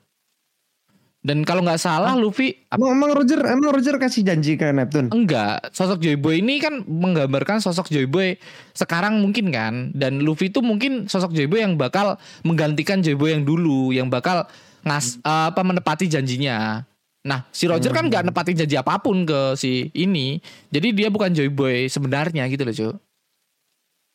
dan 1.18 1.42
kalau 1.42 1.66
nggak 1.66 1.82
salah 1.82 2.14
Luffy 2.14 2.54
Emang, 2.70 2.94
emang 2.94 3.10
Roger 3.10 3.42
emang 3.42 3.74
Roger 3.74 3.98
kasih 3.98 4.22
janji 4.22 4.54
ke 4.54 4.70
Neptune. 4.70 5.10
Enggak, 5.10 5.74
sosok 5.74 5.98
Joy 5.98 6.14
Boy 6.14 6.38
ini 6.38 6.62
kan 6.62 6.86
menggambarkan 6.86 7.58
sosok 7.58 7.90
Joy 7.90 8.06
Boy 8.06 8.38
sekarang 8.76 9.18
mungkin 9.18 9.50
kan 9.50 9.90
dan 9.98 10.22
Luffy 10.22 10.52
itu 10.52 10.62
mungkin 10.62 11.10
sosok 11.10 11.34
Joy 11.34 11.50
Boy 11.50 11.66
yang 11.66 11.74
bakal 11.74 12.20
menggantikan 12.46 13.02
Joy 13.02 13.18
Boy 13.18 13.34
yang 13.34 13.42
dulu 13.42 13.90
yang 13.90 14.06
bakal 14.06 14.46
ngas 14.86 15.18
apa 15.26 15.60
menepati 15.66 16.06
janjinya. 16.06 16.86
Nah, 17.26 17.44
si 17.50 17.66
Roger 17.66 17.90
kan 17.90 18.06
nggak 18.06 18.30
nepati 18.30 18.54
janji 18.54 18.78
apa 18.78 19.02
pun 19.02 19.26
ke 19.26 19.58
si 19.58 19.90
ini. 19.92 20.38
Jadi 20.70 20.94
dia 20.94 21.10
bukan 21.10 21.34
Joy 21.34 21.50
Boy 21.50 21.90
sebenarnya 21.90 22.46
gitu 22.46 22.62
loh, 22.62 22.74
Cuk. 22.74 22.94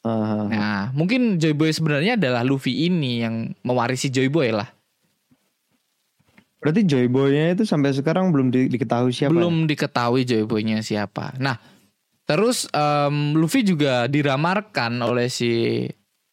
Ah, 0.03 0.09
ah, 0.09 0.31
ah. 0.35 0.47
Nah, 0.47 0.83
mungkin 0.95 1.37
Joy 1.37 1.53
Boy 1.53 1.69
sebenarnya 1.75 2.15
adalah 2.15 2.41
Luffy 2.47 2.87
ini 2.87 3.21
yang 3.21 3.51
mewarisi 3.61 4.07
Joy 4.07 4.31
Boy 4.31 4.55
lah. 4.55 4.71
Berarti 6.63 6.81
Joy 6.81 7.05
Boy-nya 7.05 7.51
itu 7.51 7.63
sampai 7.63 7.91
sekarang 7.91 8.31
belum 8.31 8.47
di- 8.47 8.67
diketahui 8.67 9.11
siapa. 9.11 9.29
ya? 9.29 9.35
Belum 9.35 9.67
diketahui 9.67 10.23
Joy 10.23 10.43
Boy-nya 10.43 10.79
siapa. 10.79 11.35
Nah, 11.37 11.59
Terus 12.23 12.71
em, 12.71 13.35
Luffy 13.35 13.61
juga 13.61 14.07
diramarkan 14.07 14.95
oleh 14.97 15.27
si 15.27 15.83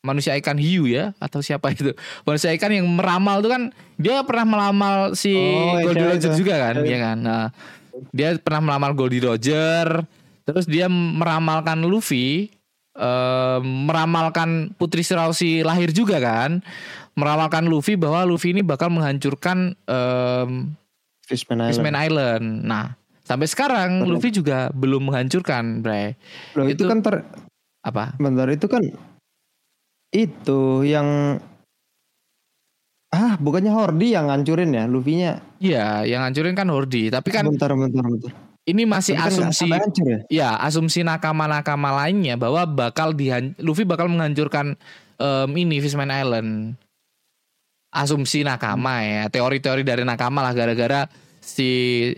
manusia 0.00 0.38
ikan 0.38 0.54
hiu 0.54 0.86
ya 0.86 1.10
atau 1.18 1.42
siapa 1.42 1.74
itu 1.74 1.90
manusia 2.24 2.54
ikan 2.54 2.70
yang 2.70 2.86
meramal 2.86 3.42
tuh 3.42 3.50
kan 3.50 3.62
dia 3.96 4.22
pernah 4.22 4.46
meramal 4.46 4.96
si 5.12 5.34
Oh, 5.34 5.42
yang 5.76 5.82
Goldie 5.84 5.98
cewek 5.98 6.14
Roger 6.14 6.30
tuh. 6.30 6.38
juga 6.38 6.54
kan 6.56 6.74
ya 6.80 6.98
kan 7.02 7.16
nah 7.18 7.44
dia 8.08 8.28
pernah 8.38 8.62
meramal 8.62 8.94
Goldie 8.94 9.20
Roger 9.20 10.06
terus 10.46 10.64
dia 10.64 10.86
meramalkan 10.88 11.82
Luffy 11.82 12.54
em, 12.94 13.62
meramalkan 13.84 14.70
Putri 14.72 15.02
Sulawesi 15.02 15.60
lahir 15.60 15.90
juga 15.90 16.16
kan 16.16 16.62
meramalkan 17.20 17.68
Luffy 17.68 17.94
bahwa 17.94 18.24
Luffy 18.24 18.50
ini 18.50 18.64
bakal 18.64 18.88
menghancurkan 18.88 19.76
em, 19.84 20.72
Fishman 21.28 21.60
Island. 21.60 21.70
Fishman 21.76 21.94
Island. 21.94 22.46
Nah, 22.64 22.96
sampai 23.22 23.46
sekarang 23.46 24.02
Betul. 24.02 24.10
Luffy 24.16 24.30
juga 24.32 24.72
belum 24.72 25.12
menghancurkan, 25.12 25.84
Bray. 25.84 26.16
Loh, 26.56 26.64
itu, 26.66 26.82
itu- 26.82 26.88
kan 26.88 26.98
ter 27.04 27.22
Apa? 27.80 28.16
bentar 28.16 28.48
itu 28.48 28.66
kan 28.66 28.82
itu 30.10 30.60
yang 30.82 31.38
ah 33.10 33.34
bukannya 33.36 33.70
Hordi 33.70 34.14
yang 34.14 34.26
ngancurin 34.26 34.70
ya 34.70 34.84
Luffy-nya. 34.86 35.32
Iya, 35.58 36.02
yang 36.06 36.22
hancurin 36.22 36.54
kan 36.54 36.66
Hordi. 36.66 37.10
Tapi 37.10 37.28
kan 37.30 37.46
bentar 37.46 37.70
bentar 37.74 38.02
bentar. 38.02 38.32
ini 38.66 38.86
masih 38.86 39.16
Tapi 39.18 39.22
kan 39.24 39.30
asumsi, 39.32 39.66
sampai 39.66 39.78
hancur 39.82 40.06
ya? 40.06 40.18
ya 40.30 40.48
asumsi 40.60 41.00
nakama-nakama 41.02 41.90
lainnya 42.04 42.38
bahwa 42.38 42.62
bakal 42.66 43.10
dihan 43.10 43.56
Luffy 43.58 43.82
bakal 43.82 44.06
menghancurkan 44.06 44.78
em, 45.16 45.50
ini 45.56 45.80
Fishman 45.80 46.10
Island. 46.10 46.76
Asumsi 47.90 48.46
nakama 48.46 49.02
ya, 49.02 49.26
teori-teori 49.26 49.82
dari 49.82 50.06
nakama 50.06 50.40
lah 50.40 50.54
gara-gara 50.54 51.10
si 51.42 51.70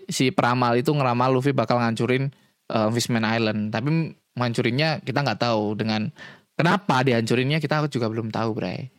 si 0.04 0.28
peramal 0.28 0.76
itu 0.76 0.92
ngeramal 0.92 1.32
Luffy 1.32 1.56
bakal 1.56 1.80
ngancurin 1.80 2.28
em, 2.68 2.88
Fishman 2.92 3.24
Island. 3.24 3.72
Tapi 3.72 4.12
menghancurinnya 4.36 5.00
kita 5.00 5.24
nggak 5.24 5.40
tahu 5.40 5.72
dengan 5.74 6.12
kenapa 6.52 7.00
dihancurinnya 7.00 7.56
kita 7.56 7.88
juga 7.88 8.12
belum 8.12 8.28
tahu, 8.28 8.52
Bray. 8.52 8.92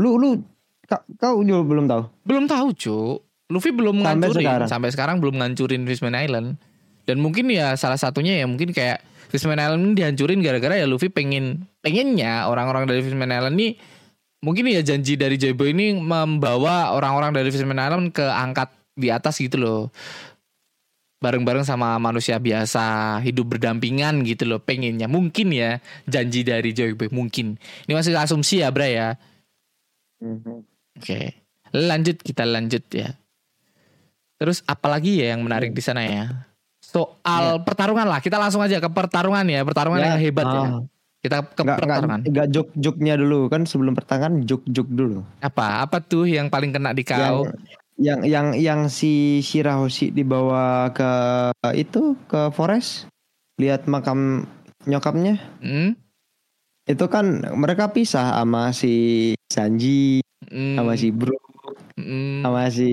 Lu 0.00 0.16
lu 0.16 0.40
ka- 0.84 1.04
kau 1.16 1.44
juga 1.44 1.62
belum 1.62 1.84
tahu. 1.84 2.02
Belum 2.24 2.44
tahu, 2.44 2.66
Cuk. 2.72 3.16
Luffy 3.52 3.70
belum 3.70 4.00
Sampai 4.00 4.08
ngancurin 4.24 4.40
sekarang. 4.40 4.68
sampai 4.72 4.90
sekarang 4.90 5.16
belum 5.20 5.36
ngancurin 5.36 5.84
Fishman 5.84 6.16
Island. 6.16 6.56
Dan 7.04 7.20
mungkin 7.20 7.52
ya 7.52 7.76
salah 7.76 8.00
satunya 8.00 8.40
ya 8.40 8.48
mungkin 8.48 8.72
kayak 8.72 9.04
Fishman 9.28 9.60
Island 9.60 9.84
ini 9.84 9.92
dihancurin 10.00 10.40
gara-gara 10.40 10.80
ya 10.80 10.88
Luffy 10.88 11.12
pengen 11.12 11.68
pengennya 11.84 12.48
orang-orang 12.48 12.88
dari 12.88 13.04
Fishman 13.04 13.28
Island 13.28 13.60
ini 13.60 13.76
mungkin 14.44 14.68
ya 14.68 14.84
janji 14.84 15.16
dari 15.16 15.40
Joy 15.40 15.56
Boy 15.56 15.72
ini 15.72 15.96
membawa 15.96 16.92
orang-orang 16.92 17.32
dari 17.32 17.48
Fishman 17.48 17.80
Island 17.80 18.12
ke 18.12 18.28
angkat 18.28 18.68
di 18.92 19.08
atas 19.08 19.40
gitu 19.40 19.56
loh. 19.56 19.82
Bareng-bareng 21.24 21.64
sama 21.64 21.96
manusia 21.96 22.36
biasa, 22.36 23.16
hidup 23.24 23.56
berdampingan 23.56 24.20
gitu 24.28 24.44
loh 24.44 24.60
pengennya. 24.60 25.08
Mungkin 25.08 25.56
ya 25.56 25.80
janji 26.04 26.44
dari 26.44 26.76
Joy 26.76 26.92
Boy 26.92 27.08
mungkin. 27.08 27.56
Ini 27.88 27.96
masih 27.96 28.12
asumsi 28.12 28.60
ya, 28.60 28.68
Bray 28.68 29.00
ya. 29.00 29.16
Oke. 31.00 31.40
Lanjut 31.72 32.20
kita 32.20 32.44
lanjut 32.44 32.84
ya. 32.92 33.16
Terus 34.36 34.60
apalagi 34.68 35.24
ya 35.24 35.32
yang 35.32 35.40
menarik 35.40 35.72
di 35.72 35.80
sana 35.80 36.04
ya? 36.04 36.44
Soal 36.84 37.64
pertarungan 37.64 38.04
lah. 38.04 38.20
Kita 38.20 38.36
langsung 38.36 38.60
aja 38.60 38.76
ke 38.76 38.92
pertarungan 38.92 39.48
ya. 39.48 39.64
Pertarungan 39.64 40.04
Ya, 40.04 40.06
yang 40.12 40.20
hebat 40.20 40.44
ya. 40.44 40.84
Kita 41.24 41.40
ke 41.40 41.64
Enggak 41.64 41.78
pertarungan. 41.80 42.20
enggak 42.20 42.48
jok-joknya 42.52 43.14
dulu 43.16 43.48
kan 43.48 43.64
sebelum 43.64 43.96
pertangan 43.96 44.44
jok-jok 44.44 44.88
dulu. 44.92 45.24
Apa? 45.40 45.88
Apa 45.88 46.04
tuh 46.04 46.28
yang 46.28 46.52
paling 46.52 46.68
kena 46.68 46.92
di 46.92 47.00
kau? 47.00 47.48
Yang 47.96 48.20
yang 48.28 48.46
yang 48.52 48.80
si 48.92 49.40
Shirahoshi 49.40 50.12
dibawa 50.12 50.92
ke 50.92 51.10
itu 51.72 52.18
ke 52.26 52.52
forest 52.52 53.08
lihat 53.56 53.86
makam 53.86 54.44
nyokapnya 54.84 55.38
Hmm? 55.62 55.94
itu 56.84 57.06
kan 57.08 57.24
mereka 57.54 57.88
pisah 57.88 58.34
sama 58.36 58.74
si 58.74 58.92
Sanji 59.48 60.20
Hmm. 60.44 60.76
sama 60.76 60.92
si 60.92 61.08
Bro 61.08 61.38
Hmm. 61.96 62.42
sama 62.42 62.66
si 62.68 62.90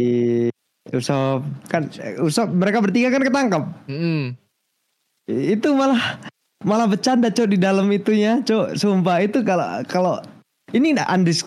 Usopp 0.88 1.44
kan 1.66 1.90
Usopp 2.22 2.54
mereka 2.54 2.80
bertiga 2.80 3.10
kan 3.10 3.26
ketangkap 3.26 3.64
Hmm. 3.90 4.38
itu 5.28 5.68
malah 5.74 6.22
malah 6.62 6.86
bercanda 6.86 7.30
cok 7.34 7.48
di 7.52 7.58
dalam 7.58 7.90
itunya 7.90 8.42
cok 8.46 8.78
sumpah 8.78 9.18
itu 9.26 9.42
kalau 9.42 9.82
kalau 9.90 10.16
ini 10.72 10.96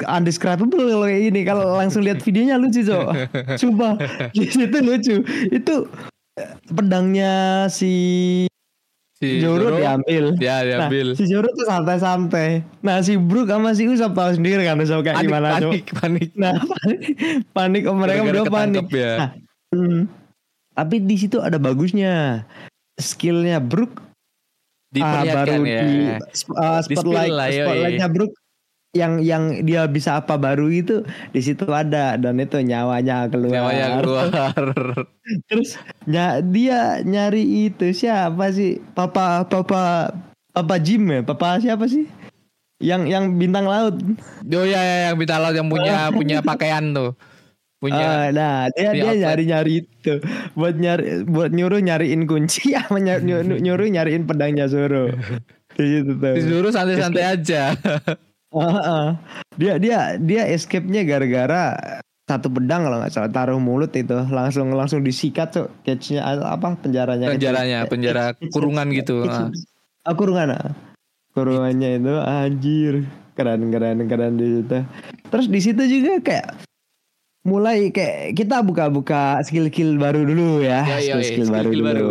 undescribable 0.05 0.85
kalau 0.85 1.07
kayak 1.09 1.23
gini 1.33 1.41
kalau 1.47 1.65
langsung 1.79 2.05
lihat 2.05 2.21
videonya 2.21 2.59
lucu 2.61 2.83
cok 2.85 3.09
sumpah 3.61 3.97
di 4.37 4.47
situ 4.51 4.79
lucu 4.83 5.17
itu 5.51 5.75
eh, 6.39 6.53
pedangnya 6.71 7.67
si 7.71 7.95
Si 9.15 9.39
Zoro 9.41 9.79
diambil 9.79 10.37
Ya 10.43 10.61
Nah, 10.61 10.91
diambil. 10.91 11.15
si 11.15 11.25
Zoro 11.31 11.47
tuh 11.55 11.65
santai-santai. 11.65 12.67
Nah, 12.83 12.99
si 13.01 13.15
Brook 13.15 13.47
sama 13.47 13.73
si 13.73 13.87
Usopp 13.87 14.13
tahu 14.13 14.37
sendiri 14.37 14.67
kan 14.67 14.77
Usopp 14.83 15.07
kayak 15.07 15.23
panik, 15.23 15.31
gimana 15.31 15.49
Cok. 15.55 15.71
panik, 15.71 15.87
panik. 15.97 16.31
Nah, 16.35 16.55
panik, 16.75 17.01
panik 17.55 17.83
oh, 17.87 17.97
mereka 17.97 18.21
berdua 18.27 18.51
panik. 18.51 18.87
ya. 18.91 19.15
Nah, 19.17 19.31
hmm, 19.73 20.01
tapi 20.75 20.97
di 20.99 21.17
situ 21.17 21.39
ada 21.41 21.57
bagusnya. 21.57 22.43
Skillnya 22.99 23.63
Brook 23.63 24.03
ah, 25.03 25.23
Diperlihatkan 25.25 25.59
baru 25.59 25.63
ya. 25.67 25.83
di 25.83 25.93
uh, 26.55 26.81
Di 26.85 26.95
spotlight 26.95 27.27
spill 27.27 27.35
lah, 27.35 27.49
yoi. 27.51 27.65
spotlightnya 27.67 28.09
Brook 28.11 28.33
yang 28.95 29.19
yang 29.19 29.67
dia 29.67 29.91
bisa 29.91 30.23
apa 30.23 30.39
baru 30.39 30.71
itu 30.71 31.03
di 31.35 31.43
situ 31.43 31.67
ada 31.67 32.15
dan 32.15 32.39
itu 32.39 32.63
nyawanya 32.63 33.27
keluar. 33.27 33.55
Nyawanya 33.59 33.87
keluar. 33.99 34.55
Terus 35.51 35.75
ny- 36.07 36.43
dia 36.55 37.03
nyari 37.03 37.43
itu 37.67 37.91
siapa 37.91 38.55
sih? 38.55 38.79
Papa 38.95 39.43
Papa 39.51 40.15
Papa 40.55 40.75
Jim 40.79 41.11
ya? 41.11 41.27
Papa 41.27 41.59
siapa 41.59 41.91
sih? 41.91 42.07
Yang 42.79 43.03
yang 43.11 43.25
bintang 43.35 43.67
laut. 43.67 43.99
Oh 44.47 44.63
ya, 44.67 44.79
ya 44.79 44.97
yang 45.11 45.17
Bintang 45.19 45.43
Laut 45.43 45.55
yang 45.59 45.67
punya 45.67 45.97
punya 46.19 46.39
pakaian 46.39 46.95
tuh. 46.95 47.19
Punya 47.85 48.01
Ah, 48.01 48.27
nah, 48.33 48.73
dia 48.73 48.91
di 48.91 48.97
dia 48.97 49.05
outlet. 49.05 49.21
nyari-nyari 49.21 49.73
itu 49.85 50.13
buat 50.57 50.73
nyari 50.75 51.05
buat 51.29 51.53
nyuruh 51.53 51.85
nyariin 51.85 52.25
kunci 52.25 52.73
sama 52.73 52.97
ny- 52.97 53.21
nyuruh, 53.21 53.61
nyuruh 53.61 53.85
nyariin 53.87 54.25
pedangnya 54.25 54.65
Zoro. 54.67 55.13
Di 55.77 55.85
situ 55.85 56.17
tuh. 56.17 56.33
disuruh 56.33 56.73
santai-santai 56.73 57.25
aja. 57.29 57.63
Ah, 58.55 58.79
ah. 58.79 59.09
Dia 59.59 59.77
dia 59.77 60.15
dia 60.15 60.47
escape-nya 60.47 61.03
gara-gara 61.03 61.75
satu 62.25 62.47
pedang 62.49 62.87
kalau 62.87 63.03
nggak 63.03 63.11
salah 63.11 63.27
taruh 63.29 63.59
mulut 63.59 63.91
itu 63.93 64.15
langsung 64.31 64.71
langsung 64.71 65.03
disikat 65.03 65.51
tuh 65.51 65.67
cage-nya 65.83 66.23
apa 66.23 66.79
penjaranya 66.79 67.35
Penjaranya, 67.35 67.83
penjara 67.85 68.31
kurungan 68.49 68.95
gitu. 68.95 69.27
Ah. 69.27 69.51
Ah, 70.07 70.15
kurungan 70.15 70.55
ah. 70.55 70.71
kurungannya 71.35 71.99
itu 71.99 72.15
anjir 72.15 72.95
keren 73.35 73.75
keren 73.75 74.07
keren 74.07 74.39
di 74.39 74.63
situ 74.63 74.79
terus 75.27 75.47
di 75.51 75.59
situ 75.59 75.83
juga 75.91 76.13
kayak 76.23 76.47
mulai 77.45 77.89
kayak 77.89 78.33
kita 78.35 78.61
buka-buka 78.61 79.39
skill-skill 79.43 79.97
baru 79.97 80.25
dulu 80.25 80.61
ya 80.61 80.81
Ya, 80.81 80.97
iya, 80.97 80.97
iya, 80.97 80.99
skill-skill 81.21 81.49
baru 81.49 81.71
dulu 81.71 81.85
baru. 81.85 82.11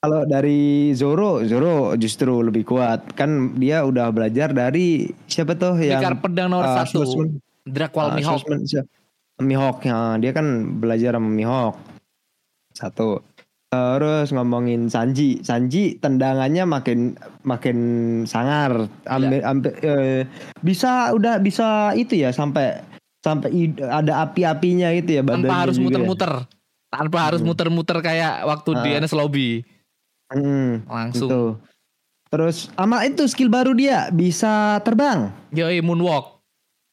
kalau 0.00 0.20
dari 0.24 0.60
Zoro 0.92 1.44
Zoro 1.44 1.92
justru 1.94 2.40
lebih 2.40 2.64
kuat 2.64 3.12
kan 3.12 3.52
dia 3.54 3.80
udah 3.80 4.08
belajar 4.08 4.50
dari 4.50 5.08
siapa 5.24 5.52
tuh 5.54 5.76
yang 5.76 6.00
Mikar 6.00 6.16
pedang 6.18 6.48
nomor 6.48 6.64
ah, 6.66 6.80
satu. 6.80 7.04
Swordsman. 7.04 7.40
Drakwal 7.64 8.08
Ah, 8.08 8.14
Mihawk. 8.14 8.40
Swordsman? 8.40 8.84
Mihawk 9.36 9.78
ya 9.82 10.16
dia 10.16 10.30
kan 10.30 10.46
belajar 10.76 11.12
sama 11.12 11.26
Mihawk 11.26 11.76
satu 12.72 13.20
terus 13.68 14.30
ngomongin 14.30 14.86
Sanji 14.86 15.40
Sanji 15.40 15.98
tendangannya 15.98 16.62
makin 16.62 17.18
makin 17.42 17.78
sangar 18.24 18.86
ambil, 19.04 19.42
ambil 19.42 19.72
eh, 19.80 20.22
bisa 20.60 21.10
udah 21.10 21.36
bisa 21.36 21.90
itu 21.92 22.14
ya 22.16 22.30
sampai 22.30 22.78
sampai 23.24 23.48
ada 23.80 24.20
api-apinya 24.22 24.92
itu 24.92 25.16
ya 25.16 25.22
badannya 25.24 25.42
Tanpa 25.42 25.56
harus 25.58 25.76
juga 25.76 25.82
ya. 25.82 25.88
muter-muter. 26.04 26.32
Tanpa 26.86 27.18
harus 27.24 27.40
muter-muter 27.40 27.98
kayak 27.98 28.44
waktu 28.44 28.70
di 28.78 28.90
Ah. 28.90 28.98
Enes 29.00 29.12
Lobby. 29.12 29.64
Hmm, 30.28 30.84
Langsung. 30.84 31.28
itu. 31.28 31.42
terus 32.28 32.66
sama 32.68 33.00
itu 33.02 33.22
skill 33.24 33.46
baru 33.46 33.72
dia 33.72 34.10
bisa 34.10 34.82
terbang 34.82 35.30
Yoi 35.50 35.78
Moonwalk. 35.80 36.42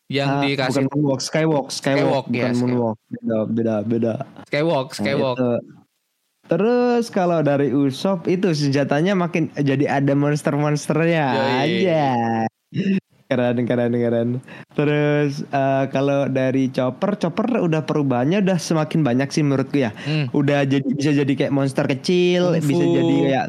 Yang 0.05 0.27
Ah, 0.29 0.41
dikasih 0.43 0.67
bukan 0.77 0.85
moonwalk 0.91 1.19
skywalk 1.19 1.67
skywalk, 1.69 1.97
Skywalk, 1.97 2.25
ya, 2.27 2.31
bukan 2.45 2.51
skywalk. 2.53 2.61
moonwalk 2.61 2.97
beda 3.09 3.37
beda 3.47 3.75
beda 3.81 4.13
Skywalk, 4.45 4.87
Nah, 4.87 4.95
Skywalk. 4.95 5.35
itu. 5.35 5.51
Terus 6.43 7.05
kalau 7.07 7.39
dari 7.39 7.71
Usopp 7.71 8.27
itu 8.27 8.51
senjatanya 8.51 9.15
makin 9.15 9.49
jadi 9.55 9.97
ada 9.97 10.13
monster-monsternya 10.13 11.25
aja. 11.63 12.03
Keren 13.31 13.63
keren 13.63 13.95
keren. 13.95 14.29
Terus 14.75 15.47
eh, 15.47 15.83
kalau 15.87 16.27
dari 16.27 16.67
Chopper, 16.67 17.15
Chopper 17.15 17.63
udah 17.63 17.87
perubahannya 17.87 18.43
udah 18.43 18.59
semakin 18.59 19.07
banyak 19.07 19.31
sih 19.31 19.39
menurutku 19.39 19.79
ya. 19.79 19.95
Hmm. 20.03 20.27
Udah 20.35 20.67
jadi 20.67 20.83
bisa 20.83 21.15
jadi 21.15 21.31
kayak 21.31 21.55
monster 21.55 21.87
kecil, 21.87 22.51
Kungfu. 22.51 22.67
bisa 22.67 22.83
jadi 22.91 23.15
kayak 23.23 23.47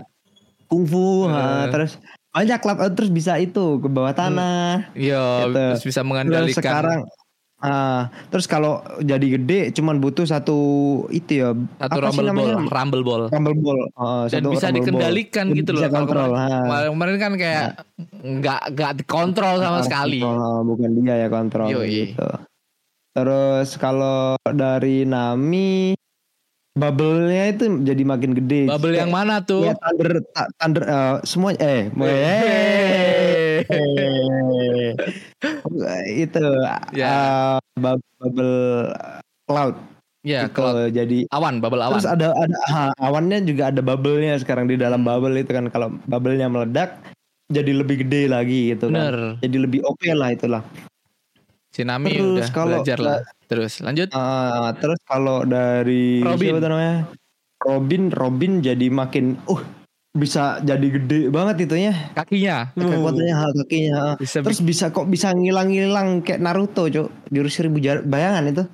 kungfu, 0.70 1.26
ha, 1.26 1.66
Eh. 1.66 1.66
terus 1.68 1.98
banyak 2.30 2.60
lah, 2.62 2.74
terus 2.94 3.10
bisa 3.10 3.36
itu 3.36 3.76
ke 3.76 3.88
bawah 3.90 4.14
tanah. 4.14 4.88
Iya, 4.94 5.50
Gitu. 5.50 5.52
terus 5.52 5.82
bisa 5.82 6.00
Terus 6.00 6.08
mengendalikan 6.08 6.56
sekarang 6.56 6.98
Ah, 7.62 8.10
terus 8.26 8.44
kalau 8.44 8.72
jadi 8.98 9.38
gede 9.38 9.70
cuman 9.70 9.96
butuh 9.96 10.22
satu 10.22 10.58
itu 11.08 11.38
ya. 11.38 11.54
Satu 11.78 11.94
apa 11.94 12.10
sih 12.10 12.20
rumble 12.20 12.34
ball, 12.34 12.66
rumble 12.66 13.02
ball. 13.02 13.22
Rumble 13.28 13.56
ball. 13.56 13.80
Ah, 13.94 14.26
Dan 14.26 14.50
bisa 14.50 14.66
ball. 14.66 14.76
dikendalikan 14.76 15.44
Dan 15.46 15.56
gitu 15.56 15.70
loh. 15.70 15.78
Bisa 15.78 15.88
Kalau 15.88 15.98
kontrol. 16.04 16.28
kemarin, 16.28 16.50
ah. 16.50 16.60
kemarin- 16.60 16.90
kemarin 16.90 17.16
kan 17.16 17.32
kayak 17.36 17.66
nggak 18.20 18.60
nggak 18.72 18.92
dikontrol 18.98 19.56
sama 19.56 19.78
Ah, 19.78 19.82
sekali. 19.82 20.18
kontrol, 20.18 20.58
bukan 20.66 20.90
dia 20.96 21.14
ya 21.16 21.28
kontrol 21.28 21.68
Yoi. 21.68 21.86
gitu. 22.10 22.28
Terus 23.12 23.68
kalau 23.76 24.18
dari 24.42 25.04
Nami 25.04 25.92
bubble-nya 26.72 27.52
itu 27.52 27.68
jadi 27.80 28.02
makin 28.02 28.32
gede. 28.34 28.64
Bubble 28.66 28.96
yang 28.96 29.12
mana 29.12 29.38
tuh? 29.38 29.68
Ya 29.68 29.76
thunder 29.76 30.24
thunder 30.56 30.82
eh, 30.82 31.14
semua 31.22 31.52
eh 31.52 31.92
Hehehe. 31.92 33.68
eh, 33.68 34.11
itu 36.08 36.44
Ya. 36.92 37.56
eh, 37.56 37.58
bub- 37.76 38.04
bubble 38.18 38.56
cloud 39.44 39.76
Ya, 40.22 40.46
itu 40.46 40.54
kalau 40.54 40.86
jadi 40.86 41.26
awan, 41.34 41.58
bubble 41.58 41.82
awan. 41.82 41.98
terus 41.98 42.06
ada 42.06 42.30
ada 42.30 42.54
ah, 42.70 42.90
awannya 43.02 43.42
juga 43.42 43.74
ada 43.74 43.82
bubble-nya 43.82 44.38
sekarang 44.38 44.70
di 44.70 44.78
dalam 44.78 45.02
bubble 45.02 45.34
itu 45.34 45.50
kan 45.50 45.66
kalau 45.66 45.90
bubble-nya 46.06 46.46
meledak 46.46 46.94
jadi 47.50 47.74
lebih 47.74 48.06
gede 48.06 48.30
lagi 48.30 48.70
gitu 48.70 48.86
Bener. 48.86 49.10
kan. 49.36 49.42
Jadi 49.42 49.56
lebih 49.58 49.82
oke 49.82 50.06
lah 50.14 50.30
itulah. 50.30 50.62
Si 51.74 51.82
Nami 51.82 52.14
Terus 52.14 52.22
udah 52.38 52.48
kalau- 52.48 52.70
belajar 52.78 52.98
lah. 53.02 53.18
Terus 53.44 53.72
lanjut. 53.82 54.08
Ah, 54.14 54.70
terus 54.78 55.02
kalau 55.02 55.42
dari 55.42 56.22
Robin. 56.22 56.54
siapa 56.54 56.70
namanya? 56.70 56.96
Robin, 57.60 58.02
Robin 58.08 58.52
jadi 58.62 58.86
makin 58.88 59.36
uh 59.44 59.60
bisa 60.12 60.60
jadi 60.60 60.86
gede 61.00 61.32
banget 61.32 61.64
itunya. 61.64 61.92
Kakinya. 62.12 62.76
Kekuatannya 62.76 63.34
hal 63.36 63.50
kakinya. 63.64 64.00
Bisa 64.20 64.44
Terus 64.44 64.60
bisa 64.60 64.92
kok 64.92 65.08
bisa 65.08 65.32
ngilang-ngilang 65.32 66.20
kayak 66.20 66.40
Naruto, 66.44 66.84
Cuk. 66.92 67.08
Jurus 67.32 67.56
seribu 67.56 67.80
jar- 67.80 68.04
bayangan 68.04 68.44
itu. 68.52 68.64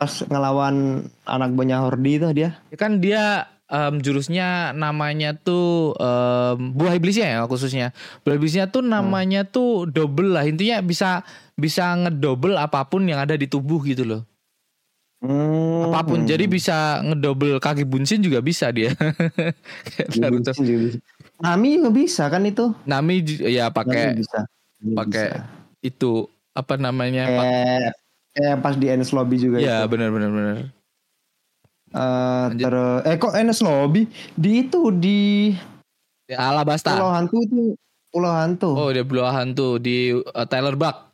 Pas 0.00 0.24
ngelawan 0.24 1.04
anak 1.28 1.52
buahnya 1.52 1.84
Hordi 1.84 2.16
itu 2.16 2.26
dia. 2.32 2.56
Ya 2.72 2.76
kan 2.80 3.04
dia 3.04 3.52
em, 3.68 4.00
jurusnya 4.00 4.72
namanya 4.72 5.36
tuh 5.36 5.92
em, 6.00 6.72
buah 6.72 6.96
iblisnya 6.96 7.28
ya 7.28 7.40
khususnya. 7.44 7.92
Buah 8.24 8.40
iblisnya 8.40 8.72
tuh 8.72 8.80
namanya 8.80 9.44
tuh 9.44 9.84
double 9.84 10.32
lah. 10.32 10.48
Intinya 10.48 10.80
bisa 10.80 11.28
bisa 11.60 11.92
ngedouble 11.92 12.56
apa 12.56 12.88
pun 12.88 13.04
yang 13.04 13.20
ada 13.20 13.36
di 13.36 13.44
tubuh 13.44 13.84
gitu 13.84 14.08
loh. 14.08 14.24
Hmm. 15.20 15.92
Apa 15.92 16.00
pun. 16.08 16.24
Jadi 16.24 16.48
bisa 16.48 17.04
ngedouble 17.04 17.60
kaki 17.60 17.84
bunshin 17.84 18.24
juga 18.24 18.40
bisa 18.40 18.72
dia. 18.72 18.96
Naruto. 20.20 20.56
Juga 20.56 20.78
bisa. 20.88 20.98
Nami 21.40 21.68
juga 21.76 21.90
bisa 21.92 22.24
kan 22.32 22.42
itu. 22.48 22.72
Nami 22.88 23.24
ya 23.44 23.68
pakai 23.68 24.16
pakai 24.96 25.44
itu 25.84 26.28
apa 26.56 26.80
namanya? 26.80 27.28
Pak? 27.28 27.44
kayak 27.44 27.92
kayak 28.32 28.56
pas 28.64 28.74
di 28.76 28.86
Enes 28.88 29.12
Lobby 29.12 29.36
juga 29.36 29.60
Ya 29.60 29.84
itu. 29.84 29.92
benar 29.92 30.08
benar 30.08 30.30
benar. 30.32 30.56
Eh, 31.90 32.46
eh 33.12 33.16
kok 33.20 33.36
Enes 33.36 33.60
Lobby 33.60 34.08
di 34.38 34.64
itu 34.64 34.88
di 34.94 35.52
Ya, 36.30 36.54
Alabasta. 36.54 36.94
Pulau 36.94 37.10
Hantu 37.10 37.36
itu 37.42 37.74
Pulau 38.14 38.30
Hantu. 38.30 38.70
Oh, 38.70 38.90
dia 38.94 39.02
Pulau 39.02 39.26
Hantu 39.26 39.82
di 39.82 40.14
uh, 40.14 40.46
Tyler 40.46 40.78
Buck. 40.78 41.09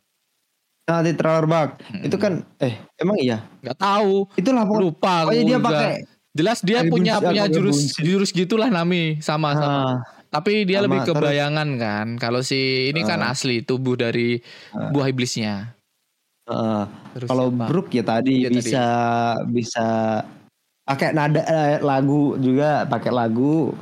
Nah 0.86 1.02
di 1.02 1.12
Trailer 1.12 1.44
Park. 1.44 1.70
Hmm. 1.82 2.02
Itu 2.02 2.16
kan 2.16 2.32
eh 2.58 2.74
emang 2.96 3.18
iya. 3.18 3.42
Nggak 3.60 3.76
tahu. 3.76 4.30
Itulah 4.34 4.62
pokoknya 4.62 4.84
Lupa 4.84 5.14
pokoknya 5.22 5.34
aku 5.36 5.48
dia 5.48 5.58
pakai 5.60 5.92
Jelas 6.36 6.58
dia 6.60 6.84
Kaki 6.84 6.92
punya 6.92 7.14
punya 7.16 7.44
jurus 7.48 7.78
bunsin. 7.90 8.02
jurus 8.04 8.30
gitulah 8.30 8.68
Nami 8.68 9.18
sama 9.18 9.50
sama. 9.52 9.72
Ah, 9.72 9.94
Tapi 10.28 10.62
dia 10.62 10.78
sama, 10.78 10.84
lebih 10.84 11.00
ke 11.02 11.10
terus- 11.10 11.24
bayangan 11.24 11.68
kan. 11.76 12.06
Kalau 12.16 12.40
si 12.40 12.60
ini 12.86 13.00
kan 13.02 13.18
Ah. 13.18 13.32
asli 13.32 13.60
tubuh 13.60 13.96
dari 13.96 14.36
buah 14.70 15.08
iblisnya. 15.08 15.72
Terus 17.12 17.26
Kalau? 17.26 17.48
Brook 17.50 17.88
ya 17.90 18.04
tadi 18.04 18.44
Iya, 18.44 18.52
tadi. 18.52 18.56
bisa 18.60 18.84
bisa 19.48 19.86
pakai 20.84 21.10
nada 21.10 21.42
eh, 21.42 21.80
lagu 21.80 22.36
juga 22.36 22.84
pakai 22.84 23.10
lagu 23.10 23.72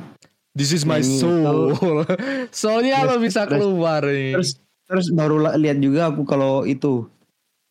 This 0.55 0.71
is 0.71 0.87
my 0.87 1.03
soul. 1.03 1.75
Soalnya 2.55 3.03
lo 3.03 3.19
bisa 3.19 3.43
terus- 3.43 3.59
keluar 3.59 3.99
nih. 4.01 4.31
terus 4.31 4.55
terus 4.85 5.09
baru 5.09 5.41
lihat 5.57 5.77
juga 5.81 6.13
aku 6.13 6.21
kalau 6.25 6.63
itu 6.65 7.09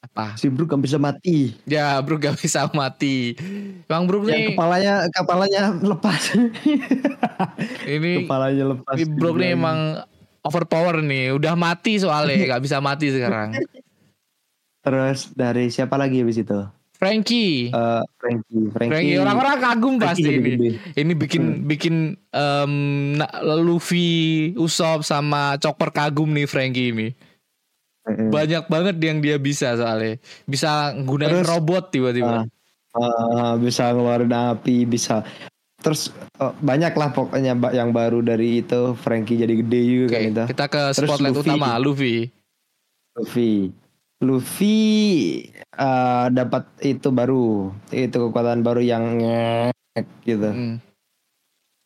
apa? 0.05 0.37
si 0.37 0.53
Brook 0.53 0.77
kan 0.77 0.81
bisa 0.85 1.01
mati 1.01 1.57
Ya, 1.65 1.97
Bro 2.05 2.21
gak 2.21 2.37
bisa 2.37 2.69
mati. 2.77 3.33
Bang 3.89 4.05
Bro 4.05 4.29
yang 4.29 4.37
nih 4.45 4.47
kepalanya 4.53 4.95
kepalanya 5.09 5.63
lepas 5.81 6.23
ini 7.95 8.29
kepalanya 8.29 8.65
lepas 8.77 8.97
ini 9.01 9.09
Bro 9.17 9.41
nih 9.41 9.57
emang 9.57 10.05
overpower 10.45 11.01
nih. 11.01 11.33
Udah 11.33 11.57
mati 11.57 11.97
soalnya 11.97 12.37
gak 12.55 12.63
bisa 12.63 12.79
mati 12.85 13.09
sekarang. 13.11 13.57
terus 14.85 15.33
dari 15.33 15.73
siapa 15.73 15.97
lagi 15.97 16.21
habis 16.21 16.45
itu 16.45 16.61
Frankie. 16.95 17.69
Eh, 17.69 18.03
Frankie 18.17 18.71
Frankie 18.71 18.89
Frankie 18.89 19.17
orang-orang 19.19 19.57
kagum 19.59 19.95
Frankie 19.97 20.09
pasti 20.15 20.23
jadi 20.25 20.39
ini. 20.39 20.51
gede. 20.51 20.69
Ini 20.95 21.13
bikin 21.13 21.43
bikin 21.65 21.95
em, 22.31 22.73
na- 23.15 23.35
Luffy, 23.59 24.09
Usopp 24.55 25.03
sama 25.03 25.59
Chopper 25.59 25.91
kagum 25.91 26.31
nih 26.31 26.47
Frankie 26.47 26.91
ini. 26.91 27.09
Mm-mm. 28.05 28.29
Banyak 28.29 28.69
banget 28.69 28.97
yang 29.01 29.19
dia 29.19 29.37
bisa 29.37 29.75
soalnya. 29.75 30.17
Bisa 30.45 30.93
gunain 30.99 31.35
Terus- 31.35 31.49
robot 31.49 31.91
tiba-tiba. 31.91 32.47
Ah, 32.95 33.59
bisa 33.59 33.91
ngeluarin 33.91 34.31
api 34.31 34.87
bisa 34.87 35.27
terus 35.83 36.09
eh, 36.39 36.55
banyak 36.57 36.95
lah 36.95 37.11
pokoknya 37.11 37.53
yang 37.69 37.91
baru 37.91 38.23
dari 38.23 38.63
itu 38.63 38.95
Frankie 38.95 39.37
jadi 39.37 39.51
gede 39.51 39.81
juga 39.83 40.07
Oke, 40.07 40.15
kan 40.15 40.23
itu 40.25 40.45
kita 40.49 40.65
ke 40.65 40.83
Terus 40.95 41.09
spotlight 41.11 41.35
Luffy. 41.35 41.51
utama 41.51 41.69
Luffy. 41.77 42.17
Luffy 43.13 43.53
Luffy 44.25 44.81
eh, 45.55 46.27
dapat 46.33 46.65
itu 46.81 47.09
baru 47.09 47.71
itu 47.93 48.17
kekuatan 48.17 48.65
baru 48.65 48.81
yang 48.81 49.05
ngek 49.21 50.07
gitu 50.25 50.49
Hmm. 50.51 50.77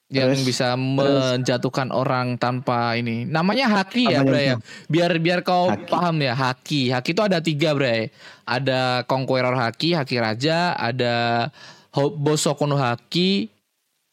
Yang 0.09 0.41
Terus- 0.41 0.47
bisa 0.49 0.68
menjatuhkan 0.72 1.93
orang 1.93 2.41
tanpa 2.41 2.97
ini. 2.97 3.28
Namanya 3.28 3.68
haki 3.68 4.09
ya, 4.09 4.24
Bray 4.24 4.49
ya. 4.49 4.57
Biar 4.89 5.12
biar 5.20 5.45
kau 5.45 5.68
Haki. 5.68 5.84
paham 5.84 6.16
ya, 6.24 6.32
haki. 6.32 6.89
Haki 6.89 7.12
itu 7.12 7.20
ada 7.20 7.45
tiga, 7.45 7.76
Bray. 7.76 8.09
Ada 8.49 9.05
Conqueror 9.05 9.53
haki, 9.53 9.93
haki 9.93 10.16
raja, 10.16 10.72
ada 10.72 11.49
Bosoku 11.93 12.64
no 12.64 12.80
haki, 12.80 13.53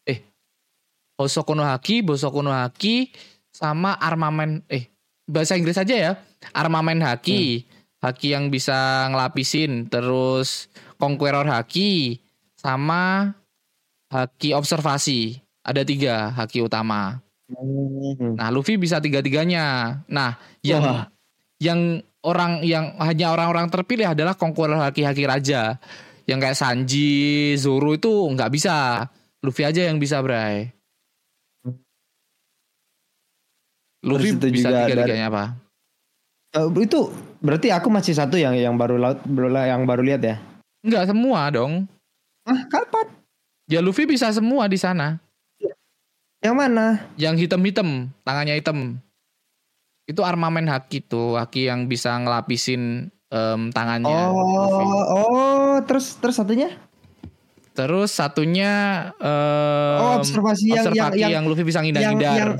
eh 0.03 0.19
Bosoku 1.15 1.55
no 1.55 1.63
haki, 1.63 2.03
Bosoku 2.03 2.43
no 2.43 2.51
haki, 2.51 3.15
sama 3.55 3.95
armamen, 3.95 4.67
eh 4.67 4.91
bahasa 5.23 5.55
Inggris 5.55 5.79
aja 5.79 5.95
ya. 5.95 6.11
Armamen 6.51 7.07
haki, 7.07 7.63
haki 8.05 8.37
yang 8.37 8.53
bisa 8.53 9.09
ngelapisin, 9.09 9.89
terus 9.89 10.69
Conqueror 11.01 11.49
haki, 11.49 12.21
sama 12.53 13.33
haki 14.13 14.53
observasi. 14.53 15.41
Ada 15.65 15.81
tiga 15.81 16.29
haki 16.37 16.61
utama. 16.61 17.25
Hmm. 17.49 18.37
Nah, 18.37 18.53
Luffy 18.53 18.77
bisa 18.77 19.01
tiga-tiganya. 19.01 19.97
Nah, 20.05 20.37
yang 20.61 20.85
Wah. 20.85 21.05
yang 21.57 22.05
orang 22.21 22.61
yang 22.61 22.93
hanya 23.01 23.33
orang-orang 23.33 23.73
terpilih 23.73 24.13
adalah 24.13 24.37
Conqueror 24.37 24.77
haki-haki 24.77 25.25
raja. 25.25 25.81
Yang 26.25 26.39
kayak 26.41 26.57
Sanji, 26.57 27.53
Zoro 27.57 27.97
itu 27.97 28.09
nggak 28.09 28.49
bisa. 28.53 29.09
Luffy 29.41 29.61
aja 29.65 29.89
yang 29.89 29.97
bisa, 30.01 30.21
Bray. 30.21 30.73
Luffy 34.05 34.37
bisa 34.53 34.69
tiga-tiganya 34.85 35.33
apa? 35.33 35.64
Eh, 36.55 36.67
itu 36.79 37.11
berarti 37.39 37.67
aku 37.67 37.91
masih 37.91 38.15
satu 38.15 38.39
yang 38.39 38.55
yang 38.55 38.73
baru 38.73 38.95
laut 38.95 39.19
yang 39.59 39.83
baru 39.83 40.01
lihat 40.01 40.21
ya 40.23 40.35
Enggak 40.81 41.11
semua 41.11 41.49
dong. 41.49 41.83
ah 42.43 42.61
kapan 42.65 43.11
Ya 43.65 43.81
Luffy 43.81 44.05
bisa 44.05 44.29
semua 44.29 44.65
di 44.65 44.77
sana. 44.77 45.17
yang 46.39 46.53
mana 46.53 47.01
Yang 47.15 47.43
hitam-hitam, 47.43 48.13
tangannya 48.21 48.55
hitam. 48.55 49.01
Itu 50.05 50.21
armamen 50.21 50.69
haki 50.69 51.01
tuh, 51.01 51.33
haki 51.35 51.65
yang 51.65 51.89
bisa 51.89 52.13
ngelapisin 52.15 53.09
em, 53.27 53.61
tangannya. 53.73 54.13
Luffy. 54.29 54.85
oh 54.85 55.05
oh 55.11 55.75
terus 55.83 56.15
terus 56.15 56.37
satunya 56.37 56.69
Terus 57.73 58.13
satunya 58.13 58.71
em, 59.17 59.99
Oh, 59.99 60.15
observasi 60.15 60.71
yang- 60.71 60.85
observasi 60.87 61.19
yang- 61.19 61.33
yang, 61.33 61.43
Luffy 61.43 61.65
bisa 61.65 61.81
yang 61.81 61.91
ngindar-ngindar. 61.91 62.37
yang 62.37 62.51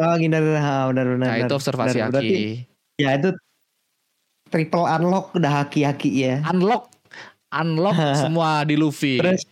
oh 0.00 0.14
ngindar 0.16 0.42
ah, 0.56 0.84
benar 0.88 1.04
benar 1.06 1.18
Nah, 1.20 1.36
itu 1.36 1.44
benar. 1.46 1.58
observasi 1.60 1.94
Benar, 1.94 2.06
haki. 2.08 2.14
berarti 2.16 2.40
ya 3.00 3.16
itu 3.16 3.30
triple 4.50 4.84
unlock 4.84 5.32
udah 5.32 5.64
haki-haki 5.64 6.26
ya. 6.26 6.42
Unlock. 6.50 6.90
Unlock 7.50 7.96
semua 8.22 8.62
di 8.66 8.74
Luffy. 8.76 9.18
terus 9.18 9.42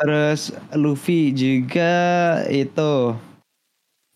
terus 0.00 0.40
Luffy 0.72 1.34
juga 1.36 1.92
itu 2.48 3.14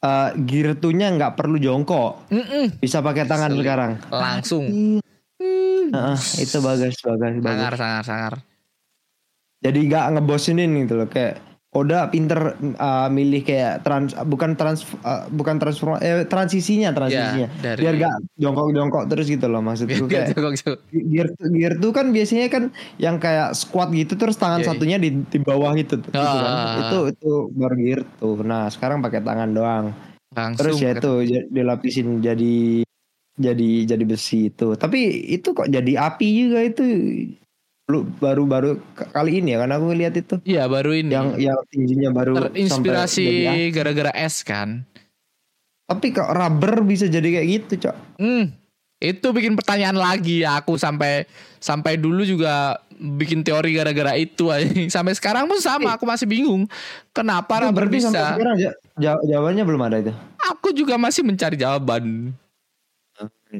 eh 0.04 0.30
gear 0.48 0.76
two-nya 0.76 1.12
nggak 1.12 1.34
perlu 1.36 1.60
jongkok. 1.60 2.24
Mm-mm, 2.32 2.80
bisa 2.80 3.04
pakai 3.04 3.24
tangan 3.28 3.52
Asli. 3.52 3.60
sekarang. 3.60 3.90
Langsung. 4.08 4.64
Heeh, 5.94 6.16
itu 6.40 6.58
bagus 6.64 6.96
bagus 7.04 7.34
bagus. 7.38 7.44
Sangar 7.44 7.74
sangar 7.76 8.02
sangar. 8.04 8.34
jadi 9.64 9.78
nggak 9.80 10.06
ngebosinin 10.16 10.76
gitu 10.84 11.00
loh 11.00 11.08
kayak 11.08 11.40
Oda 11.74 12.06
pinter 12.06 12.38
uh, 12.76 13.08
milih 13.08 13.42
kayak 13.42 13.82
trans 13.82 14.14
bukan 14.22 14.54
trans 14.54 14.86
uh, 15.00 15.26
bukan 15.28 15.58
transform 15.58 15.98
eh, 15.98 16.22
transisinya 16.22 16.90
transisinya 16.90 17.50
Ya, 17.50 17.58
dari- 17.60 17.82
biar 17.82 17.94
gak 17.98 18.14
jongkok-jongkok 18.36 19.04
terus 19.06 19.26
gitu 19.26 19.46
loh 19.46 19.58
maksudku 19.58 20.06
Biar 20.06 20.22
kayak 20.24 20.28
jongkok 20.32 20.54
jongkok. 20.54 20.78
gear 21.04 21.26
gear 21.44 21.72
tuh 21.76 21.90
kan 21.90 22.06
biasanya 22.08 22.46
kan 22.48 22.64
yang 22.96 23.18
kayak 23.18 23.52
squat 23.52 23.90
gitu 23.90 24.14
terus 24.14 24.34
tangan 24.34 24.58
Iya, 24.58 24.64
iya. 24.64 24.70
satunya 24.70 24.96
di, 24.96 25.18
di 25.20 25.38
bawah 25.38 25.74
gitu, 25.74 25.98
gitu 25.98 26.14
kan. 26.14 26.22
Ah. 26.22 26.78
itu 26.80 26.98
itu 27.10 27.30
baru 27.50 27.74
gear 27.76 28.00
tuh 28.16 28.38
nah 28.40 28.66
sekarang 28.66 28.98
pakai 29.00 29.18
tangan 29.18 29.50
doang 29.50 29.86
langsung 30.30 30.58
terus 30.60 30.78
ya 30.78 30.94
itu 30.94 31.12
dilapisin 31.48 32.18
jadi 32.18 32.86
jadi 33.34 33.70
jadi 33.84 34.04
besi 34.04 34.46
itu 34.46 34.74
tapi 34.74 35.00
itu 35.28 35.50
kok 35.50 35.66
jadi 35.66 35.92
api 36.00 36.28
juga 36.40 36.58
itu 36.62 36.84
lu 37.84 38.08
baru-baru 38.16 38.80
kali 39.12 39.44
ini 39.44 39.52
ya 39.52 39.60
kan 39.60 39.70
aku 39.70 39.92
lihat 39.92 40.16
itu 40.16 40.40
Iya 40.40 40.64
baru 40.64 40.96
ini. 40.96 41.12
yang 41.12 41.36
yang 41.36 41.60
tingginya 41.68 42.10
baru 42.10 42.32
terinspirasi 42.40 43.28
gara-gara 43.70 44.08
es 44.14 44.40
kan. 44.40 44.88
tapi 45.84 46.08
kok 46.10 46.24
rubber 46.26 46.80
bisa 46.80 47.04
jadi 47.04 47.28
kayak 47.30 47.48
gitu 47.60 47.72
cok 47.84 47.96
Hmm, 48.16 48.56
itu 48.96 49.26
bikin 49.28 49.52
pertanyaan 49.52 49.94
lagi 49.94 50.40
aku 50.40 50.80
sampai 50.80 51.28
sampai 51.60 52.00
dulu 52.00 52.24
juga 52.24 52.80
bikin 52.94 53.42
teori 53.42 53.74
gara-gara 53.74 54.14
itu 54.14 54.48
aja. 54.48 54.64
Sampai 54.94 55.12
sekarang 55.12 55.44
pun 55.44 55.58
sama, 55.58 55.92
aku 55.92 56.06
masih 56.06 56.24
bingung. 56.24 56.64
Kenapa 57.10 57.58
rubber 57.60 57.84
berarti 57.84 58.00
sampai 58.00 58.16
bisa? 58.16 58.32
sekarang 58.32 58.56
ja- 58.56 58.76
ja- 58.96 59.22
jawabannya 59.26 59.64
belum 59.66 59.82
ada 59.82 59.96
itu 59.98 60.12
Aku 60.46 60.70
juga 60.70 60.94
masih 60.94 61.20
mencari 61.20 61.58
jawaban. 61.58 62.30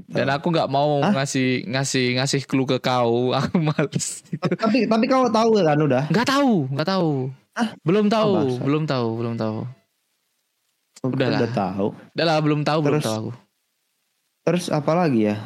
Dan 0.08 0.26
aku 0.26 0.50
nggak 0.50 0.66
mau 0.66 0.98
Hah? 0.98 1.12
ngasih 1.14 1.68
ngasih 1.68 2.18
ngasih 2.18 2.40
clue 2.44 2.66
ke 2.66 2.78
kau. 2.78 3.30
Aku 3.38 3.58
males. 3.58 4.26
tapi 4.58 4.86
tapi 4.86 5.04
kau 5.06 5.28
tahu 5.28 5.60
kan 5.60 5.78
udah 5.78 6.02
Nggak 6.10 6.26
tahu, 6.26 6.54
nggak 6.72 6.88
tahu. 6.88 7.12
Belum 7.86 8.06
tahu, 8.10 8.32
Oh, 8.34 8.58
belum 8.58 8.82
tahu, 8.84 9.08
belum 9.14 9.34
tahu. 9.38 9.58
Udah 11.04 11.28
lah. 11.28 11.40
udah 11.44 11.52
tahu 11.52 11.86
Udah 12.16 12.24
lah, 12.24 12.36
belum 12.40 12.60
tahu, 12.64 12.78
belum 12.80 12.98
Terus 12.98 13.06
tahu 13.06 13.16
aku. 13.20 13.32
terus 14.44 14.64
apa 14.68 14.92
lagi 14.96 15.20
ya 15.28 15.36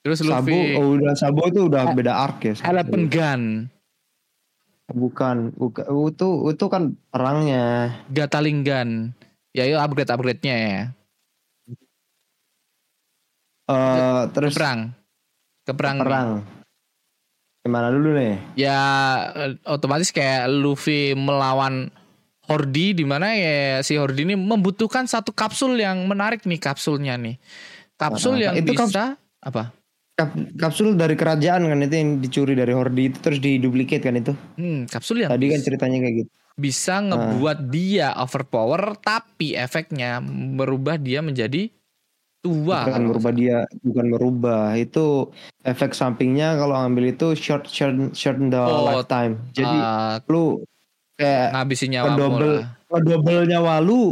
Terus 0.00 0.20
Luffy 0.24 0.76
oh 0.76 0.96
udah 0.96 1.12
Sabo 1.16 1.48
itu 1.48 1.66
udah 1.66 1.88
Eh, 1.88 1.94
beda 1.96 2.12
arc 2.20 2.38
ya 2.44 2.54
Gun, 3.08 3.68
bukan 4.90 5.52
bukan 5.56 5.84
itu 6.10 6.28
itu 6.50 6.64
kan 6.66 6.82
perangnya 7.08 7.94
Gatling 8.10 8.60
Gun. 8.60 8.90
Ya 9.50 9.66
itu 9.66 9.76
upgrade 9.76 10.10
upgrade-nya 10.10 10.54
ya. 10.56 10.82
Eh 13.70 14.22
terus 14.30 14.52
Keperang. 14.52 14.80
Keperang. 15.62 15.96
nih. 15.96 16.04
perang 16.04 16.30
gimana 17.60 17.86
dulu 17.88 18.10
nih 18.12 18.34
Ya 18.56 18.80
eh, 19.36 19.52
otomatis 19.64 20.10
kayak 20.10 20.48
Luffy 20.50 21.12
melawan 21.12 21.92
Hordi 22.42 22.92
di 22.92 23.04
mana 23.04 23.30
ya 23.30 23.78
si 23.80 23.94
Hordi 23.94 24.24
ini 24.24 24.34
membutuhkan 24.34 25.06
satu 25.06 25.30
kapsul 25.30 25.78
yang 25.78 26.02
menarik 26.04 26.42
nih 26.42 26.58
kapsulnya 26.58 27.14
nih. 27.14 27.38
Kapsul 27.94 28.34
Ah, 28.34 28.50
yang 28.50 28.54
itu 28.58 28.72
kaps- 28.72 28.90
bisa 28.90 29.04
apa? 29.38 29.70
Kap- 30.12 30.34
kapsul 30.58 30.92
dari 30.92 31.14
kerajaan 31.14 31.62
kan 31.64 31.78
itu 31.78 31.94
yang 31.94 32.10
dicuri 32.18 32.52
dari 32.52 32.72
Horde 32.72 33.02
itu 33.04 33.18
terus 33.18 33.38
diduplikat 33.38 34.02
kan 34.02 34.14
itu 34.14 34.32
Hmm, 34.56 34.84
kapsul 34.84 35.22
yang 35.22 35.30
tadi 35.30 35.46
kan 35.46 35.60
ceritanya 35.62 35.98
kayak 36.00 36.14
gitu 36.18 36.30
bisa 36.58 37.00
ngebuat 37.00 37.58
dia 37.68 38.12
overpower 38.14 38.98
tapi 38.98 39.54
efeknya 39.54 40.18
merubah 40.20 40.96
dia 40.96 41.20
menjadi 41.20 41.70
tua. 42.40 42.84
bukan 42.84 43.02
merubah 43.06 43.32
dia 43.32 43.58
bukan 43.80 44.06
merubah 44.08 44.62
itu 44.74 45.28
efek 45.62 45.92
sampingnya 45.92 46.56
kalau 46.56 46.72
ambil 46.74 47.04
itu 47.06 47.32
short 47.34 47.64
short 47.66 47.92
short 48.12 48.40
the 48.42 48.56
Oh, 48.56 48.88
lifetime 48.88 49.36
jadi 49.52 49.68
Eh, 49.70 50.24
lu 50.26 50.64
kayak 51.14 51.52
ngabisin 51.52 51.88
nyawa 51.92 52.06
ngedouble 52.10 52.52
lah. 52.56 52.66
ngedouble 52.88 53.40
nyawa 53.44 53.74
lu 53.78 54.02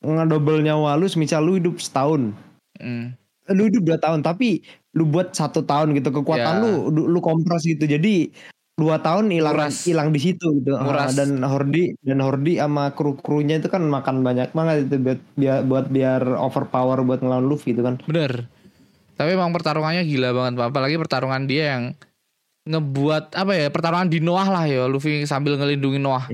ngedouble 0.00 0.60
nyawa 0.60 0.90
lu 0.94 1.06
semisal 1.06 1.40
lu 1.40 1.56
hidup 1.56 1.76
setahun 1.78 2.36
Hmm. 2.74 3.14
lu 3.48 3.70
hidup 3.70 3.82
dua 3.82 3.96
tahun 3.96 4.20
tapi 4.20 4.60
lu 4.92 5.06
buat 5.06 5.30
satu 5.30 5.62
tahun 5.62 5.94
gitu 5.94 6.10
kekuatan 6.10 6.58
lu 6.58 6.72
lu 6.90 7.02
lu 7.06 7.18
kompres 7.18 7.62
gitu 7.62 7.86
jadi 7.86 8.28
dua 8.74 8.98
tahun 8.98 9.30
hilang 9.30 9.54
hilang 9.70 10.10
di 10.10 10.20
situ 10.20 10.46
gitu. 10.58 10.74
Ah, 10.74 10.82
Nguras. 10.82 11.14
dan 11.14 11.38
Hordi 11.46 11.94
dan 12.02 12.18
Hordi 12.18 12.58
sama 12.58 12.90
kru 12.90 13.14
krunya 13.14 13.62
itu 13.62 13.70
kan 13.70 13.86
makan 13.86 14.26
banyak 14.26 14.50
banget 14.50 14.90
itu 14.90 14.96
buat 14.98 15.20
biar 15.38 15.58
buat 15.62 15.86
biar 15.94 16.22
overpower 16.34 17.06
buat 17.06 17.22
ngelawan 17.22 17.46
Luffy 17.46 17.70
itu 17.70 17.86
kan. 17.86 18.02
Bener. 18.02 18.50
Tapi 19.14 19.30
emang 19.38 19.54
pertarungannya 19.54 20.02
gila 20.02 20.34
banget, 20.34 20.58
apalagi 20.58 20.98
pertarungan 20.98 21.46
dia 21.46 21.78
yang 21.78 21.94
ngebuat 22.66 23.38
apa 23.38 23.52
ya 23.54 23.70
pertarungan 23.70 24.10
di 24.10 24.18
Noah 24.18 24.48
lah 24.50 24.64
ya 24.66 24.90
Luffy 24.90 25.22
sambil 25.22 25.54
ngelindungi 25.54 26.02
Noah. 26.02 26.26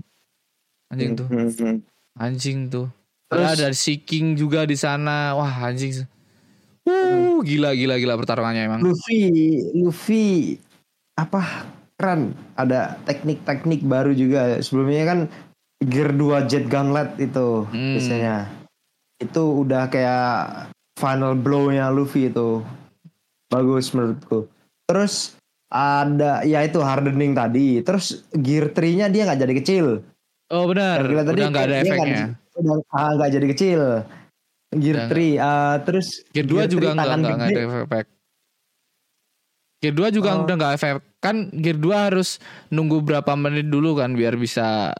Anjing 0.88 1.12
tuh. 1.20 1.28
Hmm, 1.28 1.52
hmm. 1.52 1.76
anjing 2.16 2.58
tuh. 2.72 2.88
Terus- 3.28 3.52
ada 3.52 3.68
si 3.76 4.00
King 4.00 4.32
juga 4.34 4.64
di 4.64 4.80
sana. 4.80 5.36
Wah 5.36 5.68
anjing. 5.68 6.08
Uh 6.88 7.44
gila 7.44 7.76
gila 7.76 8.00
gila 8.00 8.16
pertarungannya 8.16 8.62
emang. 8.64 8.80
Luffy 8.80 9.28
Luffy 9.76 10.56
apa 11.20 11.68
keren 12.00 12.20
ada 12.56 12.96
teknik-teknik 13.04 13.84
baru 13.84 14.10
juga. 14.10 14.56
Sebelumnya 14.58 15.04
kan 15.04 15.18
gear 15.78 16.10
2 16.10 16.48
jet 16.48 16.64
gauntlet 16.64 17.12
itu 17.18 17.68
Hmm. 17.68 17.94
biasanya. 17.94 18.48
Itu 19.16 19.60
udah 19.60 19.86
kayak 19.86 20.24
final 20.96 21.36
blow-nya 21.36 21.88
Luffy 21.88 22.26
itu. 22.26 22.64
Bagus 23.46 23.92
menurutku. 23.92 24.48
Terus 24.84 25.36
ada 25.68 26.40
ya 26.42 26.64
itu 26.64 26.80
hardening 26.80 27.36
tadi. 27.36 27.84
Terus 27.84 28.24
gear 28.32 28.72
3 28.72 28.96
nya 28.96 29.06
dia 29.06 29.22
nggak 29.22 29.40
jadi 29.40 29.54
kecil. 29.54 29.86
Oh 30.48 30.64
benar. 30.66 31.04
Udah 31.04 31.22
nggak 31.22 31.36
ada 31.36 31.46
nggak 31.46 31.84
efeknya. 31.84 32.24
di- 32.26 32.34
udah 32.58 32.74
ah, 32.88 33.10
nggak 33.14 33.30
jadi 33.30 33.46
kecil. 33.52 33.80
Gear 34.70 34.96
Udah 34.96 35.08
3 35.10 35.36
ah, 35.36 35.74
terus 35.82 36.06
Gear 36.30 36.46
2 36.46 36.64
juga 36.64 36.90
3 36.90 36.96
nggak 36.96 37.08
ada 37.44 37.60
efek. 37.84 38.04
Gear 39.80 39.94
2 39.94 40.08
juga 40.10 40.30
Oh. 40.32 40.44
udah 40.44 40.54
nggak 40.56 40.74
efek 40.76 40.94
kan 41.20 41.52
Gear 41.52 41.76
2 41.76 42.06
harus 42.10 42.40
nunggu 42.72 43.04
berapa 43.04 43.36
menit 43.36 43.68
dulu 43.68 43.96
kan 44.00 44.16
biar 44.16 44.40
bisa 44.40 44.96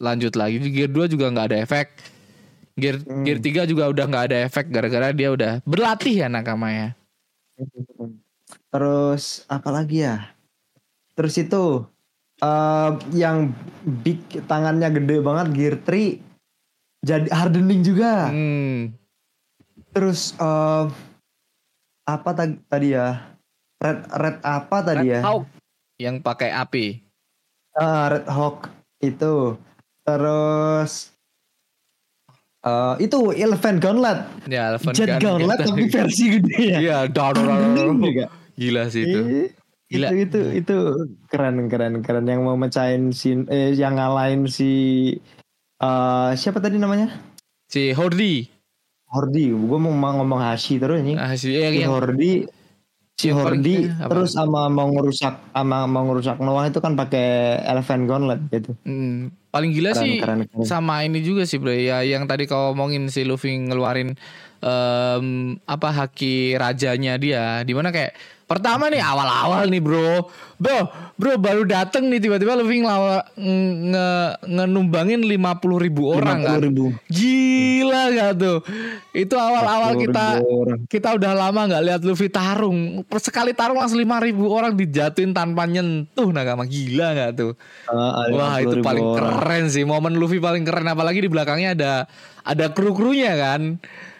lanjut 0.00 0.32
lagi 0.34 0.60
Gear 0.72 0.88
2 0.90 1.12
juga 1.12 1.28
nggak 1.28 1.48
ada 1.52 1.58
efek 1.64 1.86
Gear 2.78 3.02
Hmm. 3.04 3.26
Gear 3.26 3.38
3 3.42 3.70
juga 3.70 3.90
udah 3.90 4.04
nggak 4.06 4.24
ada 4.32 4.36
efek 4.48 4.70
gara-gara 4.70 5.12
dia 5.12 5.28
udah 5.34 5.52
berlatih 5.66 6.24
ya 6.24 6.28
nakamanya 6.30 6.98
Terus 8.68 9.48
apa 9.48 9.68
lagi 9.72 10.04
ya? 10.04 10.30
Terus 11.16 11.34
itu 11.40 11.82
eh 12.38 12.90
yang 13.18 13.50
big 13.82 14.22
tangannya 14.46 14.94
gede 14.94 15.18
banget 15.18 15.46
Gear 15.56 15.76
3 15.82 16.22
jadi 17.02 17.28
hardening 17.32 17.82
juga. 17.82 18.30
hmm. 18.30 18.94
Terus 19.90 20.36
eh 20.38 20.84
apa 22.06 22.30
tadi 22.70 22.94
ya? 22.94 23.37
Red 23.78 24.10
red 24.10 24.36
apa 24.42 24.76
tadi 24.82 25.06
Red 25.06 25.12
ya? 25.14 25.20
Hawk 25.22 25.44
yang 25.98 26.18
pakai 26.18 26.50
api 26.50 26.86
Ah, 27.72 28.10
Red 28.10 28.26
Hawk 28.26 28.66
itu. 28.98 29.54
Terus 30.02 31.14
eh 32.58 32.94
itu 32.98 33.30
Elephant 33.32 33.78
Gauntlet, 33.78 34.18
ya 34.50 34.74
Elephant 34.74 34.94
Jet 34.98 35.22
Gun 35.22 35.38
Gauntlet 35.38 35.58
tapi 35.62 35.86
versi 35.94 36.24
gede 36.26 36.58
ya. 36.58 36.78
iya 36.82 36.98
dar, 37.06 37.38
gila 38.58 38.90
sih 38.90 39.06
itu 39.06 39.20
Ih, 39.22 39.48
Gila. 39.88 40.10
Itu 40.10 40.14
itu 40.20 40.40
itu 40.52 40.76
keren 41.30 41.70
keren 41.70 42.02
keren 42.02 42.26
yang 42.28 42.44
mau 42.44 42.58
mecahin 42.58 43.08
si 43.08 43.40
eh 43.46 43.72
yang 43.72 43.96
ngalahin 43.96 44.44
si 44.44 44.70
eh 45.78 46.30
siapa 46.34 46.58
tadi 46.58 46.76
namanya? 46.76 47.08
si 47.70 47.94
Hordi 47.94 48.50
Hordi. 49.08 49.48
Gue 49.48 49.78
mau 49.80 49.88
ngomong 49.94 50.36
Hashi 50.42 50.76
terus 50.76 51.00
nih. 51.00 51.16
ah, 51.16 51.32
si 51.32 51.56
yang, 51.56 51.72
si 51.72 51.80
yang 51.80 51.92
Hordi 51.94 52.44
si 53.18 53.34
Hordi 53.34 53.90
apa? 53.98 54.14
terus 54.14 54.30
sama 54.38 54.70
mau 54.70 54.86
ngerusak 54.94 55.34
sama 55.50 55.90
mau 55.90 56.06
ngerusak 56.06 56.38
Noah 56.38 56.70
itu 56.70 56.78
kan 56.78 56.94
pakai 56.94 57.58
Elephant 57.66 58.06
Gauntlet 58.06 58.40
gitu. 58.48 58.78
Hmm, 58.86 59.34
paling 59.50 59.74
gila 59.74 59.90
Keren, 59.90 60.02
sih 60.06 60.12
keren, 60.22 60.38
keren. 60.46 60.62
sama 60.62 61.02
ini 61.02 61.18
juga 61.26 61.42
sih 61.42 61.58
bro 61.58 61.74
ya 61.74 62.06
yang 62.06 62.30
tadi 62.30 62.46
kau 62.46 62.70
omongin 62.78 63.10
si 63.10 63.26
Luffy 63.26 63.58
ngeluarin 63.58 64.14
em, 64.62 65.26
apa 65.66 65.88
haki 65.90 66.54
rajanya 66.54 67.18
dia 67.18 67.66
di 67.66 67.74
mana 67.74 67.90
kayak 67.90 68.14
pertama 68.48 68.88
nih 68.88 68.98
awal-awal 68.98 69.68
nih 69.68 69.76
bro 69.78 70.24
bro 70.56 70.78
bro 71.14 71.36
baru 71.36 71.62
dateng 71.62 72.08
nih 72.08 72.16
tiba-tiba 72.18 72.56
Luffy 72.56 72.80
ngelawa, 72.80 73.20
nge, 73.36 74.08
ngenumbangin 74.42 75.20
50 75.20 75.36
ribu 75.78 76.08
orang 76.08 76.40
kan 76.40 76.58
50 76.58 76.66
ribu. 76.66 76.84
gila 77.06 78.02
gak 78.10 78.32
tuh 78.34 78.58
itu 79.12 79.34
awal-awal 79.36 79.92
50 79.94 80.02
kita 80.02 80.24
orang. 80.40 80.78
kita 80.88 81.08
udah 81.14 81.32
lama 81.36 81.60
nggak 81.68 81.82
lihat 81.84 82.00
Luffy 82.02 82.26
tarung 82.26 83.04
sekali 83.20 83.52
tarung 83.52 83.76
langsung 83.76 84.00
5 84.00 84.08
ribu 84.24 84.48
orang 84.48 84.72
dijatuhin 84.72 85.30
tanpa 85.30 85.68
nyentuh 85.68 86.32
nakama 86.32 86.64
gila 86.64 87.12
nggak 87.12 87.32
tuh 87.36 87.52
Ah, 87.86 88.32
Wah 88.32 88.56
50 88.58 88.64
itu 88.64 88.76
paling 88.80 89.04
orang. 89.04 89.20
keren 89.38 89.64
sih 89.68 89.84
momen 89.84 90.16
Luffy 90.16 90.40
paling 90.40 90.64
keren 90.64 90.88
apalagi 90.88 91.20
di 91.20 91.28
belakangnya 91.28 91.76
ada 91.76 91.92
ada 92.42 92.72
kru 92.72 92.92
krunya 92.92 93.36
kan. 93.36 93.76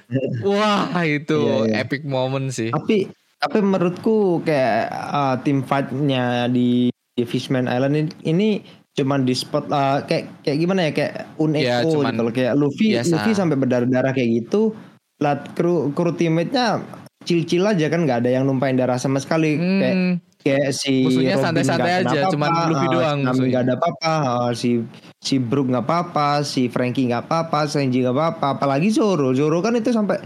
Wah 0.45 0.89
itu 1.05 1.37
Iya, 1.37 1.69
iya. 1.69 1.85
epic 1.85 2.05
moment 2.05 2.49
sih. 2.49 2.73
Tapi 2.73 3.09
tapi 3.39 3.59
menurutku 3.59 4.17
kayak 4.43 4.87
uh, 4.91 5.35
tim 5.41 5.63
fightnya 5.63 6.47
di, 6.49 6.91
di 7.15 7.23
Fishman 7.23 7.67
Island 7.67 7.95
ini, 7.97 8.11
ini 8.25 8.49
cuman 8.93 9.23
di 9.23 9.31
spot 9.31 9.71
uh, 9.71 10.03
kayak 10.03 10.43
kayak 10.43 10.59
gimana 10.59 10.81
ya 10.87 10.93
kayak 10.93 11.13
uneco 11.39 11.63
Ya, 11.63 11.79
cuman 11.83 12.13
gitu 12.13 12.23
loh. 12.23 12.33
kayak 12.35 12.55
Luffy 12.55 12.87
biasa. 12.93 13.13
Luffy 13.15 13.31
sampai 13.33 13.57
berdarah-darah 13.57 14.11
kayak 14.11 14.31
gitu 14.43 14.75
lah 15.19 15.39
kru 15.53 15.91
kru 15.93 16.11
teammate-nya 16.13 16.83
cil-cil 17.23 17.63
aja 17.63 17.87
kan 17.87 18.03
nggak 18.03 18.23
ada 18.23 18.31
yang 18.33 18.45
numpain 18.45 18.75
darah 18.75 18.95
sama 18.97 19.19
sekali 19.19 19.55
kayak 19.55 19.95
Hmm, 19.95 20.13
kayak 20.41 20.71
si 20.71 21.03
Musuhnya 21.03 21.35
Robin 21.35 21.45
santai-santai 21.45 21.93
aja, 21.93 22.07
kenapa-apa, 22.09 22.31
cuman 22.31 22.51
Luffy 22.65 22.87
uh, 22.87 22.91
doang 22.91 23.19
musuhnya. 23.21 23.47
nggak 23.47 23.63
ada 23.63 23.75
apa-apa 23.75 24.13
uh, 24.25 24.51
si 24.51 24.71
si 25.19 25.35
Brook 25.39 25.67
nggak 25.69 25.85
apa-apa 25.85 26.29
si 26.43 26.67
Frankie 26.67 27.07
nggak 27.07 27.27
apa-apa 27.27 27.67
Sanji 27.67 28.03
nggak 28.03 28.15
apa-apa 28.15 28.47
apalagi 28.57 28.91
Zoro 28.91 29.31
Zoro 29.31 29.59
kan 29.59 29.75
itu 29.75 29.91
sampai 29.91 30.19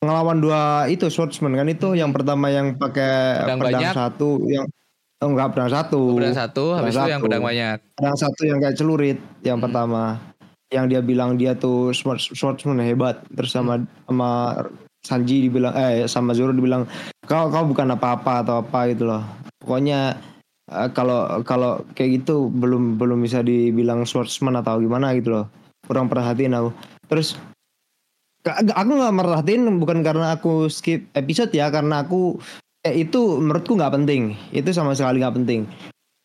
ngelawan 0.00 0.40
dua 0.40 0.60
itu 0.86 1.06
swordsman 1.06 1.52
kan 1.52 1.68
itu 1.68 1.92
yang 1.92 2.08
pertama 2.10 2.48
yang 2.48 2.72
pakai 2.74 3.44
Pedang 3.44 3.60
pedang, 3.60 3.80
banyak. 3.84 3.92
satu 3.92 4.28
yang 4.48 4.64
oh, 5.20 5.28
enggak 5.28 5.48
pedang 5.52 5.70
satu 5.70 6.00
pedang 6.16 6.32
satu, 6.34 6.64
habis 6.72 6.94
itu 6.94 7.04
yang 7.04 7.20
satu. 7.20 7.26
pedang 7.28 7.44
banyak. 7.44 7.76
pedang 7.94 8.16
satu 8.16 8.40
yang 8.42 8.58
kayak 8.58 8.76
celurit 8.76 9.18
yang 9.42 9.60
Hmm. 9.60 9.64
pertama 9.68 10.02
yang 10.70 10.86
dia 10.86 11.02
bilang 11.02 11.34
dia 11.34 11.52
tuh 11.52 11.90
sword, 11.90 12.16
swordsman 12.22 12.80
hebat 12.80 13.20
terus 13.30 13.50
sama 13.50 13.76
Hmm. 13.76 13.86
sama 14.06 14.30
Sanji 15.00 15.48
dibilang 15.48 15.72
eh 15.74 16.04
sama 16.04 16.32
Zoro 16.32 16.52
dibilang 16.52 16.84
kau 17.24 17.48
kau 17.48 17.64
bukan 17.64 17.88
apa-apa 17.90 18.44
atau 18.44 18.60
apa 18.60 18.88
gitu 18.88 19.04
loh 19.04 19.24
pokoknya 19.58 20.12
eh, 20.66 20.88
kalau 20.92 21.40
kalau 21.42 21.80
kayak 21.92 22.20
gitu 22.20 22.48
belum 22.48 22.96
belum 22.96 23.20
bisa 23.20 23.40
dibilang 23.40 24.04
swordsman 24.04 24.56
atau 24.56 24.76
gimana 24.76 25.12
gitu 25.12 25.32
loh 25.34 25.46
kurang 25.84 26.06
perhatiin 26.06 26.52
aku 26.52 26.70
terus 27.04 27.36
aku 28.48 28.90
nggak 28.96 29.14
merhatiin 29.14 29.68
bukan 29.76 30.00
karena 30.00 30.32
aku 30.34 30.72
skip 30.72 31.04
episode 31.12 31.52
ya 31.52 31.68
karena 31.68 32.04
aku 32.04 32.40
eh, 32.82 33.04
itu 33.04 33.36
menurutku 33.36 33.76
nggak 33.76 33.92
penting 34.00 34.32
itu 34.50 34.72
sama 34.72 34.96
sekali 34.96 35.20
nggak 35.20 35.36
penting 35.36 35.68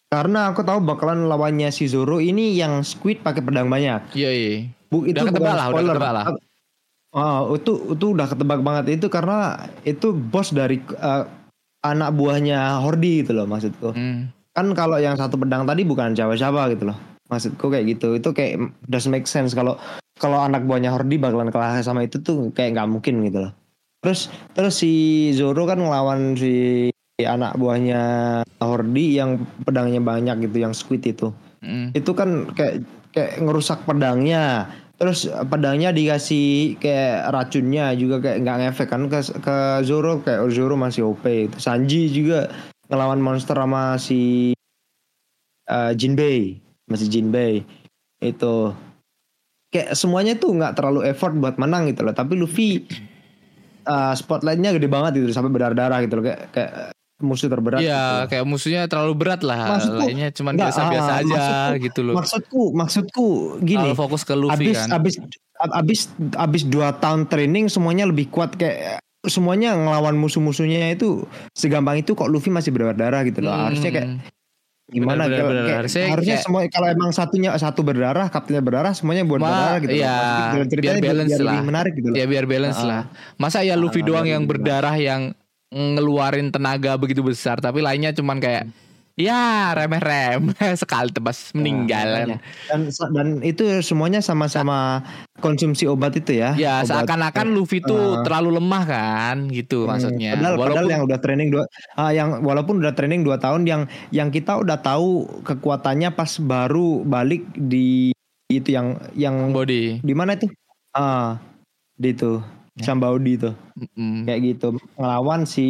karena 0.07 0.53
aku 0.53 0.63
tahu 0.63 0.80
bakalan 0.80 1.28
lawannya 1.28 1.68
si 1.76 1.91
Zoro 1.91 2.24
ini 2.24 2.55
yang 2.55 2.86
Squid 2.88 3.20
pakai 3.20 3.43
pedang 3.43 3.68
banyak 3.68 4.16
Iya, 4.16 4.32
iya. 4.32 4.51
Bu, 4.88 5.03
itu 5.03 5.18
Udah 5.18 5.28
ketebak 5.34 5.53
lah, 5.57 5.66
udah 5.68 5.74
spoiler. 5.76 5.95
ketebak 5.97 6.13
lah. 6.13 6.26
Oh, 7.16 7.39
itu 7.55 7.72
itu 7.95 8.05
udah 8.11 8.28
ketebak 8.28 8.59
banget 8.61 8.86
itu 8.99 9.07
karena 9.07 9.39
itu 9.84 10.11
bos 10.13 10.51
dari 10.51 10.80
eh, 10.80 11.24
anak 11.84 12.09
buahnya 12.16 12.80
Hordi 12.80 13.24
gitu 13.26 13.36
loh 13.36 13.47
maksudku. 13.49 13.91
Hmm. 13.91 14.32
Kan 14.55 14.72
kalau 14.72 15.01
yang 15.01 15.20
satu 15.20 15.36
pedang 15.36 15.68
tadi 15.68 15.84
bukan 15.84 16.16
siapa-siapa 16.16 16.72
gitu 16.76 16.91
loh. 16.93 16.97
Maksudku 17.28 17.68
kayak 17.68 17.97
gitu. 17.97 18.16
Itu 18.16 18.32
kayak 18.32 18.72
doesn't 18.88 19.11
make 19.11 19.28
sense 19.28 19.51
kalau 19.51 19.76
kalau 20.16 20.39
anak 20.39 20.63
buahnya 20.63 20.95
Hordi 20.95 21.20
bakalan 21.20 21.51
kalah 21.51 21.84
sama 21.84 22.07
itu 22.07 22.24
tuh 22.24 22.51
kayak 22.55 22.80
nggak 22.80 22.89
mungkin 22.89 23.24
gitu 23.28 23.47
loh. 23.47 23.53
Terus 23.99 24.32
terus 24.55 24.74
si 24.80 24.93
Zoro 25.36 25.68
kan 25.68 25.82
ngelawan 25.82 26.39
si 26.39 26.88
anak 27.20 27.55
buahnya 27.59 28.01
Hordi 28.59 29.20
yang 29.20 29.43
pedangnya 29.63 29.99
banyak 29.99 30.47
gitu 30.47 30.57
yang 30.63 30.74
Squid 30.76 31.03
itu. 31.03 31.32
Hmm. 31.66 31.89
itu 31.97 32.13
kan 32.13 32.53
kayak 32.53 32.86
kayak 33.09 33.41
ngerusak 33.41 33.84
pedangnya. 33.89 34.70
Terus 34.95 35.28
pedangnya 35.51 35.91
dikasih 35.91 36.80
kayak 36.80 37.34
racunnya 37.36 37.91
juga 37.99 38.24
kayak 38.24 38.38
nggak 38.47 38.57
ngefek 38.63 38.88
kan 38.88 39.11
ke 39.11 39.20
ke 39.43 39.55
Zoro 39.84 40.24
kayak 40.24 40.47
Zoro 40.55 40.80
masih 40.80 41.11
OP 41.11 41.26
itu 41.28 41.57
Sanji 41.59 42.07
juga 42.07 42.47
ngelawan 42.88 43.20
monster 43.20 43.59
sama 43.59 43.99
si 43.99 44.53
eh, 45.68 45.91
Jinbei 45.99 46.61
masih 46.88 47.07
Jinbei. 47.11 47.66
Itu 48.24 48.72
kayak 49.68 49.93
semuanya 49.93 50.34
tuh 50.34 50.51
nggak 50.51 50.74
terlalu 50.74 51.05
effort 51.05 51.34
buat 51.34 51.55
menang 51.55 51.88
gitu 51.88 52.01
loh 52.01 52.11
tapi 52.11 52.34
Luffy 52.34 52.86
eh, 53.84 54.13
spotlightnya 54.20 54.72
gede 54.72 54.88
banget 54.88 55.18
gitu 55.18 55.32
sampai 55.32 55.49
berdarah-darah 55.49 55.99
gitu 56.01 56.13
loh 56.16 56.24
kayak 56.24 56.41
kayak 56.49 56.72
musuh 57.18 57.47
terberat 57.47 57.80
gitu 57.80 57.88
Iya, 57.88 57.95
loh. 57.95 58.28
kayak 58.28 58.43
musuhnya 58.43 58.82
terlalu 58.86 59.13
berat 59.16 59.39
lah. 59.39 59.72
Maksudku, 59.72 60.03
Lainnya 60.03 60.30
cuman 60.32 60.53
biasa-biasa 60.53 61.07
ah, 61.09 61.18
aja 61.18 61.32
maksudku- 61.32 61.80
gitu 61.82 61.99
loh. 62.01 62.13
maksudku 62.13 62.61
maksudku 62.74 63.28
gini 63.61 63.88
Kalau 63.88 63.95
fokus 63.97 64.22
ke 64.22 64.34
Luffy 64.34 64.68
abis 64.68 64.78
kan. 64.78 64.89
abis 64.93 65.13
abis 65.72 65.99
abis 66.36 66.61
dua 66.66 66.91
tahun 66.93 67.26
training 67.26 67.68
semuanya 67.68 68.03
lebih 68.03 68.28
kuat 68.28 68.51
kayak 68.53 68.99
semuanya 69.24 69.72
ngelawan 69.74 70.13
musuh-musuhnya 70.13 70.91
itu 70.91 71.24
segampang 71.49 71.97
itu 71.97 72.11
kok 72.11 72.28
Luffy 72.28 72.51
masih 72.51 72.70
berdarah 72.70 73.24
gitu 73.24 73.39
loh 73.39 73.55
harusnya 73.55 73.89
kayak 73.89 74.07
Hmm. 74.07 74.20
Gimana 74.86 75.25
Benar, 75.25 75.33
kalau 75.36 75.49
benar, 75.49 75.63
kayak- 75.63 75.79
harusnya 75.81 76.03
harusnya, 76.07 76.29
kayak- 76.31 76.45
semua 76.45 76.59
kalau 76.69 76.88
emang 76.88 77.09
satunya 77.09 77.49
satu 77.55 77.81
berdarah 77.81 78.27
kaptennya 78.29 78.61
berdarah 78.61 78.93
semuanya 78.93 79.23
buat 79.23 79.39
Ma- 79.39 79.49
berdarah 79.49 79.77
gitu 79.79 79.93
Maksudnya 79.97 80.67
ceritanya 80.69 80.93
biar 80.95 81.09
balance 81.09 81.25
biar 81.27 81.41
lah. 81.41 81.45
lebih 81.51 81.65
menarik 81.65 81.91
gitu 81.91 82.07
loh 82.07 82.15
Ya 82.15 82.25
biar 82.25 82.45
balance 82.45 82.77
Ah. 82.77 82.86
lah. 82.86 83.01
Masa 83.36 83.59
ya 83.59 83.73
Luffy 83.73 83.99
Ah, 83.99 84.05
doang 84.05 84.23
biar 84.23 84.33
yang 84.36 84.43
berdarah 84.45 84.95
yang 84.95 85.21
ngeluarin 85.67 86.47
tenaga 86.49 86.93
begitu 86.95 87.19
besar 87.19 87.57
tapi 87.57 87.81
lainnya 87.81 88.13
cuman 88.13 88.38
kayak 88.38 88.69
ya 89.16 89.72
remeh-remeh 89.74 90.55
sekali 90.82 91.09
tebas 91.09 91.51
meninggal. 91.51 92.36
Nah, 92.36 92.39
dan 92.68 92.82
dan 93.16 93.28
itu 93.41 93.63
semuanya 93.80 94.20
sama-sama 94.20 95.03
konsumsi 95.39 95.84
obat 95.86 96.16
itu 96.16 96.36
ya 96.36 96.55
Ya 96.55 96.84
seakan-akan 96.84 97.51
Luffy 97.51 97.80
tuh 97.80 98.20
Ah. 98.20 98.24
terlalu 98.24 98.59
lemah 98.59 98.84
kan 98.84 99.38
gitu 99.49 99.84
Hmm, 99.84 99.95
maksudnya. 99.95 100.36
Padahal, 100.36 100.53
padahal 100.55 100.59
Walaupun 100.76 100.91
yang 100.91 101.03
udah 101.03 101.20
training 101.20 101.49
dua, 101.49 101.63
ah, 101.95 102.11
yang 102.11 102.30
walaupun 102.41 102.76
udah 102.80 102.93
training 102.93 103.22
dua 103.24 103.38
tahun, 103.38 103.61
yang 103.63 103.82
yang 104.11 104.30
kita 104.30 104.59
udah 104.59 104.78
tahu 104.78 105.26
kekuatannya 105.43 106.11
pas 106.11 106.32
baru 106.38 107.03
balik 107.03 107.43
di 107.55 108.11
itu 108.47 108.70
yang 108.70 108.95
yang 109.16 109.51
body. 109.51 109.99
di 109.99 110.13
mana 110.13 110.36
itu? 110.36 110.47
Ah, 110.91 111.39
di 111.95 112.11
itu 112.11 112.43
Ya. 112.76 112.91
Sambaudi 112.91 113.39
itu 113.39 113.51
Mm. 113.95 114.28
kayak 114.28 114.39
gitu 114.45 114.68
ngelawan 114.99 115.47
si 115.47 115.63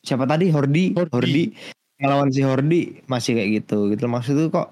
siapa 0.00 0.24
tadi 0.24 0.48
Hordi 0.48 0.96
Hordi. 0.96 1.12
Hordi, 1.12 1.44
ngelawan 1.96 2.28
si 2.28 2.40
Hordi 2.40 2.82
masih 3.06 3.32
kayak 3.34 3.50
gitu 3.62 3.88
gitu 3.88 4.04
maksud 4.06 4.34
tuh 4.36 4.48
kok 4.48 4.68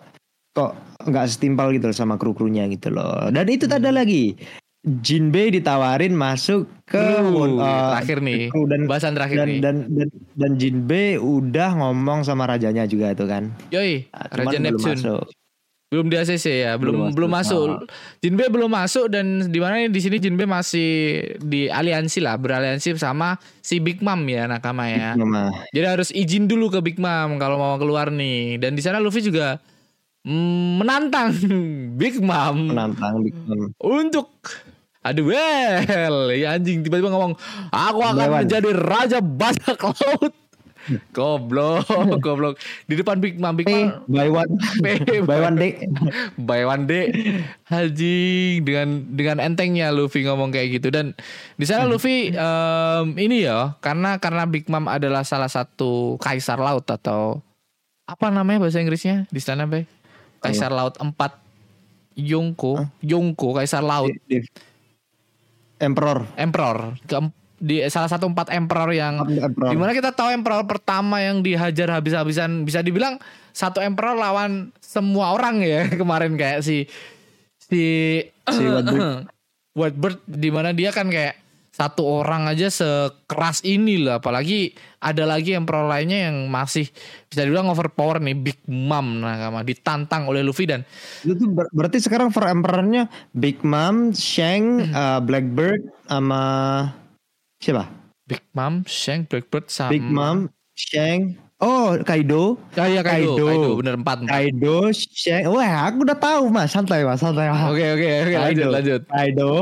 kok 0.52 0.72
nggak 1.02 1.26
setimpal 1.26 1.72
gitu 1.72 1.88
loh 1.88 1.96
sama 1.96 2.14
kru 2.14 2.30
krunya 2.30 2.68
gitu 2.68 2.88
loh 2.88 3.28
dan 3.28 3.46
itu 3.46 3.64
tak 3.64 3.80
ada 3.80 3.90
Hmm. 3.90 3.98
lagi 3.98 4.36
Jinbei 4.84 5.48
ditawarin 5.48 6.12
masuk 6.12 6.68
ke 6.84 7.00
Kru, 7.00 7.56
eh, 7.56 7.88
terakhir 7.88 8.18
nih. 8.20 8.52
kru 8.52 8.68
dan 8.68 8.84
Bahasan 8.84 9.16
terakhir 9.16 9.36
dan, 9.40 9.48
nih. 9.48 9.60
dan 9.64 9.76
dan 9.88 10.08
dan 10.36 10.50
Jinbei 10.54 11.16
udah 11.16 11.72
ngomong 11.74 12.20
sama 12.20 12.44
rajanya 12.44 12.84
juga 12.84 13.08
itu 13.10 13.24
kan 13.24 13.48
Yoi, 13.72 14.04
Nah, 14.12 14.28
cuman 14.28 14.44
Raja 14.44 14.58
Neptune. 14.60 15.00
masuk. 15.00 15.24
Belum 15.94 16.10
di 16.10 16.18
ACC 16.18 16.66
ya, 16.66 16.74
belum 16.74 17.14
Belum 17.14 17.14
belum 17.14 17.30
masuk. 17.30 17.68
masuk. 17.70 17.86
Jinbe 18.18 18.50
belum 18.50 18.66
masuk 18.66 19.06
dan 19.06 19.46
di 19.46 19.62
mana 19.62 19.86
di 19.86 20.00
sini 20.02 20.18
Jinbe 20.18 20.42
masih 20.42 20.90
di 21.38 21.70
aliansi 21.70 22.18
lah, 22.18 22.34
beraliansi 22.34 22.98
sama 22.98 23.38
si 23.62 23.78
Big 23.78 24.02
Mom 24.02 24.18
ya 24.26 24.50
nakama 24.50 24.90
ya. 24.90 25.14
Nama. 25.14 25.54
Jadi 25.70 25.86
harus 25.86 26.10
izin 26.10 26.50
dulu 26.50 26.66
ke 26.68 26.82
Big 26.82 26.98
Mom 26.98 27.38
kalau 27.38 27.54
mau 27.54 27.78
keluar 27.78 28.10
nih. 28.10 28.58
Dan 28.58 28.74
di 28.74 28.82
sana 28.82 28.98
Luffy 28.98 29.22
juga 29.22 29.62
mm, 30.26 30.82
menantang 30.82 31.30
Big 32.02 32.18
Mom 32.18 32.74
menantang 32.74 33.22
Big 33.22 33.38
Mom. 33.46 33.70
untuk 33.78 34.34
Aduh 35.04 35.28
well 35.30 36.32
ya 36.32 36.56
anjing 36.56 36.80
tiba-tiba 36.80 37.12
ngomong 37.12 37.36
aku 37.68 38.00
akan 38.00 38.24
Dewan. 38.24 38.40
menjadi 38.42 38.70
raja 38.72 39.18
bajak 39.20 39.76
laut. 39.78 40.32
Goblok, 41.16 41.88
goblok. 42.24 42.60
Di 42.84 42.94
depan 43.00 43.16
Big 43.20 43.40
Mom, 43.40 43.56
Big 43.56 43.68
Mom 43.68 44.04
by 44.08 44.28
one. 44.28 44.50
By 45.28 45.38
one 45.40 45.56
day 45.56 45.72
by 46.48 46.60
one 46.68 46.84
day 46.84 47.04
haji 47.68 48.60
dengan 48.60 49.08
dengan 49.16 49.40
entengnya 49.40 49.88
Luffy 49.94 50.28
ngomong 50.28 50.52
kayak 50.52 50.80
gitu. 50.80 50.92
Dan 50.92 51.16
di 51.56 51.64
sana 51.64 51.88
Luffy 51.88 52.32
em, 52.34 53.06
ini 53.16 53.48
ya 53.48 53.76
karena 53.80 54.20
karena 54.20 54.44
Big 54.44 54.68
Mom 54.68 54.84
adalah 54.90 55.24
salah 55.24 55.48
satu 55.48 56.20
kaisar 56.20 56.60
laut 56.60 56.84
atau 56.84 57.40
apa 58.04 58.28
namanya 58.28 58.68
bahasa 58.68 58.84
Inggrisnya? 58.84 59.24
Di 59.32 59.40
sana 59.40 59.64
Bay 59.64 59.88
kaisar 60.44 60.68
laut 60.68 61.00
4 61.00 61.16
Yonko 62.20 62.84
Yonko 63.00 63.48
kaisar 63.56 63.80
laut. 63.80 64.12
Emperor. 65.80 66.28
Emperor. 66.36 66.96
Ke 67.08 67.18
di 67.64 67.80
salah 67.88 68.06
satu 68.06 68.28
empat 68.28 68.52
emperor 68.52 68.92
yang 68.92 69.24
Emperor. 69.24 69.72
Di 69.72 69.76
mana 69.76 69.90
kita 69.90 70.12
tahu 70.12 70.28
emperor 70.30 70.62
pertama 70.64 71.18
yang 71.18 71.40
dihajar 71.40 71.88
habis-habisan 71.90 72.62
bisa 72.62 72.78
dibilang 72.78 73.16
satu 73.50 73.80
emperor 73.80 74.12
lawan 74.14 74.68
semua 74.78 75.32
orang 75.32 75.58
ya 75.58 75.88
kemarin 76.00 76.36
kayak 76.36 76.60
si 76.60 76.84
si 77.58 77.82
Si 78.52 78.60
Whitebird. 78.60 79.24
Whitebird 79.72 80.18
di 80.28 80.50
mana 80.50 80.70
dia 80.70 80.92
kan 80.92 81.08
kayak 81.08 81.40
satu 81.70 82.22
orang 82.22 82.46
aja 82.46 82.70
sekeras 82.70 83.58
ini 83.62 83.98
lah 83.98 84.22
apalagi 84.22 84.70
ada 85.00 85.26
lagi 85.26 85.58
emperor 85.58 85.90
lainnya 85.90 86.30
yang 86.30 86.46
masih 86.46 86.86
bisa 87.26 87.42
dibilang 87.42 87.66
overpower 87.66 88.22
nih 88.22 88.38
Big 88.38 88.62
Mom 88.64 89.18
nakama 89.18 89.60
ditantang 89.60 90.30
oleh 90.30 90.38
Luffy 90.40 90.70
dan 90.70 90.86
Itu 91.20 91.34
tuh 91.34 91.50
ber- 91.50 91.72
berarti 91.74 91.98
sekarang 91.98 92.30
for 92.30 92.46
emperornya 92.46 93.10
Big 93.32 93.66
Mom, 93.66 94.14
Shang, 94.14 94.86
Hmm. 94.86 94.94
uh, 94.94 95.18
Blackbird 95.18 95.82
sama 96.06 96.42
siapa? 97.64 97.88
Big 98.28 98.44
Mom, 98.52 98.84
Shank, 98.84 99.32
Blackbird 99.32 99.72
sama 99.72 99.92
Big 99.92 100.04
Mom, 100.04 100.48
Shang. 100.76 101.36
Oh, 101.62 101.96
Kaido. 102.02 102.60
Ah, 102.76 102.90
iya 102.90 103.00
Kaido, 103.00 103.40
Kaido. 103.40 103.46
Kaido, 103.48 103.70
bener 103.80 103.94
empat. 103.96 104.18
Kaido, 104.28 104.76
Shang. 104.92 105.48
Wah, 105.48 105.88
aku 105.88 106.04
udah 106.04 106.18
tahu 106.18 106.52
mas. 106.52 106.74
Santai 106.74 107.06
mas, 107.06 107.22
santai 107.22 107.48
mas. 107.48 107.64
Oke 107.72 107.84
oke 107.94 108.08
oke 108.26 108.36
lanjut 108.36 108.68
lanjut. 108.68 109.00
Kaido, 109.08 109.52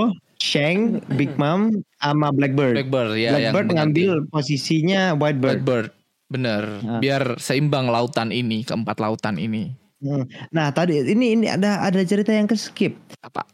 Shang, 0.43 0.99
Big 1.15 1.35
Mom, 1.39 1.71
sama 2.03 2.35
Blackbird. 2.35 2.75
Blackbird 2.75 3.15
ya 3.15 3.31
Blackbird 3.39 3.69
ngambil 3.79 4.11
posisinya 4.35 5.15
Whitebird. 5.15 5.63
Whitebird. 5.63 5.89
Bener. 6.33 6.63
Ah. 6.83 6.99
Biar 6.99 7.37
seimbang 7.37 7.93
lautan 7.93 8.33
ini, 8.33 8.65
keempat 8.65 8.99
lautan 8.99 9.37
ini. 9.37 9.77
Hmm. 10.03 10.27
Nah 10.51 10.75
tadi 10.75 10.99
ini 10.99 11.39
ini 11.39 11.47
ada 11.47 11.79
ada 11.87 12.03
cerita 12.03 12.35
yang 12.35 12.51
ke 12.51 12.59
skip. 12.59 12.99
Apa? 13.23 13.47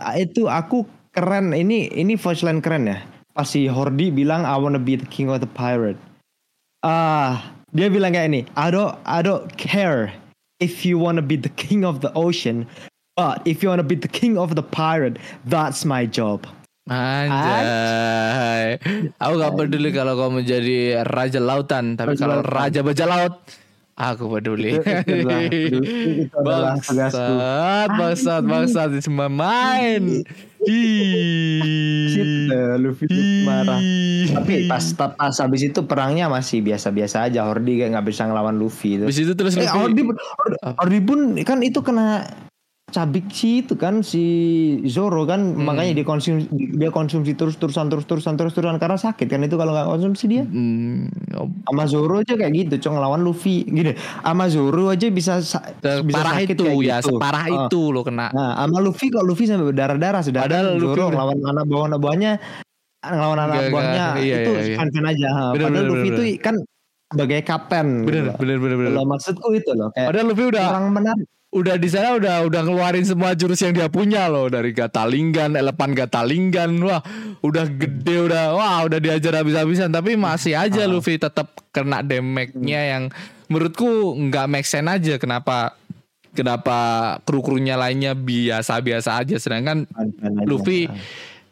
Ah, 0.00 0.16
Itu 0.16 0.48
aku 0.48 0.88
keren. 1.12 1.52
Ini 1.52 1.92
ini 1.92 2.16
voice 2.16 2.40
line 2.40 2.64
keren 2.64 2.88
ya. 2.88 2.98
Pas 3.40 3.48
si 3.48 3.64
Hordi 3.72 4.12
bilang 4.12 4.44
I 4.44 4.52
wanna 4.60 4.76
be 4.76 5.00
the 5.00 5.08
king 5.08 5.32
of 5.32 5.40
the 5.40 5.48
pirate. 5.48 5.96
Ah, 6.84 7.40
dia 7.72 7.88
bilang 7.88 8.12
kayak 8.12 8.28
ini. 8.28 8.44
I 8.52 8.68
don't 8.68 8.92
I 9.08 9.24
don't 9.24 9.48
care 9.56 10.12
if 10.60 10.84
you 10.84 11.00
wanna 11.00 11.24
be 11.24 11.40
the 11.40 11.48
king 11.56 11.80
of 11.80 12.04
the 12.04 12.12
ocean, 12.12 12.68
but 13.16 13.40
if 13.48 13.64
you 13.64 13.72
wanna 13.72 13.88
be 13.88 13.96
the 13.96 14.12
king 14.12 14.36
of 14.36 14.60
the 14.60 14.60
pirate, 14.60 15.16
that's 15.48 15.88
my 15.88 16.04
job. 16.04 16.44
Anjay. 16.84 18.76
Aku 19.16 19.34
gak 19.40 19.56
peduli 19.56 19.88
kalau 19.88 20.20
kau 20.20 20.28
menjadi 20.28 21.00
raja 21.08 21.40
lautan, 21.40 21.96
tapi 21.96 22.12
Raja 22.12 22.20
kalau 22.20 22.44
lautan. 22.44 22.52
raja 22.52 22.80
bajak 22.84 23.08
laut, 23.08 23.34
aku 24.02 24.24
peduli. 24.30 24.80
Bangsat, 26.32 27.12
bangsat, 27.90 28.42
bangsat, 28.42 28.90
it's 28.92 29.06
my 29.06 29.28
mind. 29.28 30.24
Shit, 30.60 32.30
eh, 32.48 32.76
Luffy 32.76 33.04
tuh 33.06 33.16
marah. 33.42 33.80
Tapi 34.30 34.66
pas 34.66 34.84
pas 34.92 35.34
habis 35.34 35.62
itu 35.62 35.80
perangnya 35.82 36.28
masih 36.28 36.60
biasa-biasa 36.60 37.28
aja. 37.28 37.44
Hordi 37.44 37.78
kayak 37.78 37.90
nggak 37.94 38.06
bisa 38.06 38.24
ngelawan 38.24 38.56
Luffy 38.56 38.96
itu. 38.96 39.04
Habis 39.04 39.20
itu 39.20 39.32
terus 39.32 39.54
Eh, 39.54 39.62
Luffy- 39.62 39.72
Hordi, 39.74 40.02
pun- 40.02 40.18
Hordi, 40.20 40.56
Hordi 40.76 41.00
pun 41.00 41.18
kan 41.42 41.58
itu 41.60 41.80
kena 41.80 42.24
cabik 42.90 43.26
sih 43.28 43.60
itu 43.60 43.72
kan 43.72 44.00
si 44.00 44.24
Zoro 44.84 45.22
kan 45.22 45.40
Hmm. 45.50 45.62
makanya 45.62 45.94
dia 45.94 46.04
konsumsi 46.04 46.44
dia 46.50 46.88
konsumsi 46.88 47.32
terus 47.32 47.54
terusan 47.54 47.86
terus 47.86 48.04
terusan 48.04 48.34
terus 48.34 48.50
terusan 48.50 48.76
karena 48.76 48.94
sakit 48.94 49.24
kan 49.24 49.40
itu 49.40 49.54
kalau 49.54 49.70
nggak 49.70 49.88
konsumsi 49.88 50.24
dia 50.26 50.42
Hmm, 50.42 51.06
oh, 51.32 51.46
sama 51.64 51.84
Zoro 51.84 52.18
aja 52.18 52.34
kayak 52.34 52.50
gitu 52.52 52.74
cong 52.82 52.94
ngelawan 52.94 53.20
Luffy 53.20 53.62
gini 53.62 53.94
sama 53.96 54.46
Zoro 54.46 54.88
aja 54.88 55.06
bisa 55.08 55.38
sa- 55.38 55.62
bisa 55.72 56.02
separah 56.02 56.34
sakit 56.36 56.48
itu 56.52 56.64
ya, 56.80 56.98
gitu. 56.98 57.08
separah 57.08 57.44
Oh. 57.46 57.56
itu 57.64 57.80
lo 57.88 58.00
kena. 58.00 58.26
Nah, 58.30 58.58
sama 58.58 58.78
Luffy 58.78 59.06
kok 59.08 59.22
Luffy 59.22 59.44
sampai 59.44 59.66
berdarah-darah 59.66 60.20
sudah. 60.20 60.40
Padahal 60.42 60.74
Luffy 60.74 60.84
Zoro 60.90 61.00
udah- 61.00 61.10
ngelawan 61.12 61.38
anak 61.46 61.64
buah 61.64 61.84
anak 61.86 61.98
buahnya 61.98 62.30
ngelawan 63.02 63.38
anak 63.40 63.58
buahnya 63.68 64.04
enggak. 64.10 64.12
Iya, 64.20 64.36
itu 64.36 64.52
iya, 64.52 64.62
iya. 64.62 64.76
fan-fan 64.76 65.04
aja. 65.06 65.28
Bener, 65.28 65.48
Padahal 65.48 65.70
bener, 65.70 65.84
Luffy 65.86 66.08
bener, 66.10 66.20
itu 66.20 66.24
kan 66.38 66.54
sebagai 67.10 67.40
kapten. 67.42 67.86
Bener, 68.02 68.22
gitu 68.22 68.30
bener, 68.36 68.56
bener, 68.58 68.76
bener. 68.76 68.90
Kalau 68.92 69.06
maksudku 69.08 69.48
itu 69.52 69.70
loh 69.72 69.88
kayak 69.90 70.06
Padahal 70.08 70.26
Luffy 70.26 70.44
udah 70.46 70.64
orang 70.68 70.86
menarik. 70.92 71.28
Udah 71.50 71.74
di 71.74 71.88
sana 71.90 72.14
udah 72.14 72.46
udah 72.46 72.62
ngeluarin 72.62 73.02
semua 73.02 73.34
jurus 73.34 73.58
yang 73.58 73.74
dia 73.74 73.90
punya 73.90 74.30
loh 74.30 74.46
dari 74.46 74.70
Gatalinggan, 74.70 75.58
Elepan 75.58 75.92
Gatalinggan. 75.92 76.78
Wah, 76.78 77.02
udah 77.42 77.66
gede 77.66 78.16
udah 78.22 78.54
wah 78.54 78.86
udah 78.86 78.98
diajar 78.98 79.34
habis-habisan 79.36 79.90
tapi 79.90 80.14
masih 80.14 80.54
aja 80.54 80.86
Luffy 80.86 81.18
tetap 81.18 81.50
kena 81.70 82.00
damage-nya 82.00 82.80
yang 82.94 83.04
menurutku 83.46 83.86
nggak 84.16 84.46
make 84.46 84.62
sense 84.64 84.86
aja 84.86 85.18
kenapa 85.18 85.74
kenapa 86.30 86.78
kru-krunya 87.26 87.74
lainnya 87.74 88.14
biasa-biasa 88.14 89.18
aja 89.18 89.34
sedangkan 89.36 89.90
aja. 89.90 90.46
Luffy 90.46 90.86
Ha. 90.86 90.94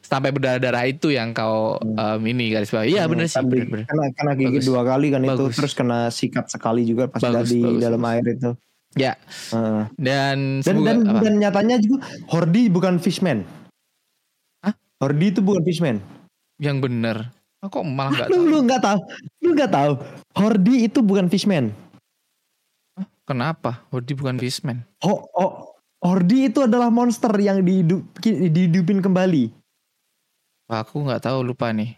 sampai 0.01 0.31
berdarah-darah 0.31 0.87
itu 0.87 1.11
yang 1.11 1.35
kau 1.35 1.75
em, 1.77 2.23
ini 2.25 2.49
garis 2.49 2.71
bawah. 2.71 2.87
Iya 2.87 3.05
bener 3.05 3.27
sih, 3.27 3.37
Tapi 3.37 3.67
bener, 3.67 3.67
bener. 3.69 3.85
Kena, 3.85 4.05
kena 4.15 4.33
gigi 4.33 4.63
Bagus. 4.63 4.65
dua 4.65 4.83
kali 4.87 5.07
kan 5.11 5.21
itu 5.21 5.35
Bagus. 5.35 5.55
terus 5.59 5.73
kena 5.75 5.99
sikat 6.09 6.47
sekali 6.49 6.87
juga 6.87 7.11
pas 7.11 7.19
Bagus, 7.19 7.51
di 7.51 7.61
bagus, 7.61 7.83
dalam 7.83 8.03
air 8.07 8.25
itu. 8.25 8.51
Ya, 8.97 9.21
Heeh. 9.53 9.85
dan 10.01 10.65
Dan 10.65 10.65
semoga 10.65 10.89
dan, 10.89 10.99
apa? 11.05 11.21
dan 11.21 11.35
nyatanya 11.37 11.77
juga 11.77 11.99
Hordi 12.27 12.67
bukan 12.67 12.97
fishman. 12.97 13.45
Hah? 14.61 14.73
Hordi 14.99 15.29
itu 15.29 15.41
bukan 15.41 15.63
fishman. 15.63 15.97
yang 16.59 16.83
bener. 16.83 17.31
Oh, 17.63 17.71
kok 17.71 17.85
malah 17.85 18.11
nggak 18.11 18.29
tahu? 18.33 18.43
lu 18.43 18.59
nggak 18.65 18.83
tahu? 18.83 18.99
Lu 19.45 19.51
nggak 19.53 19.71
tahu? 19.71 19.93
Hordi 20.35 20.75
itu 20.85 20.99
bukan 20.99 21.27
fishman. 21.29 21.71
Kenapa? 23.23 23.85
Hodi 23.93 24.17
bukan 24.17 24.41
fishman. 24.41 24.81
Ho, 25.05 25.21
ho- 25.37 25.77
Hordi 26.01 26.49
itu 26.49 26.65
adalah 26.65 26.89
monster 26.89 27.29
yang 27.37 27.61
dihidup, 27.61 28.01
dihidupin 28.25 28.99
kembali. 28.99 29.53
Wah, 30.65 30.81
aku 30.81 31.05
nggak 31.05 31.23
tahu 31.23 31.45
lupa 31.45 31.69
nih. 31.71 31.93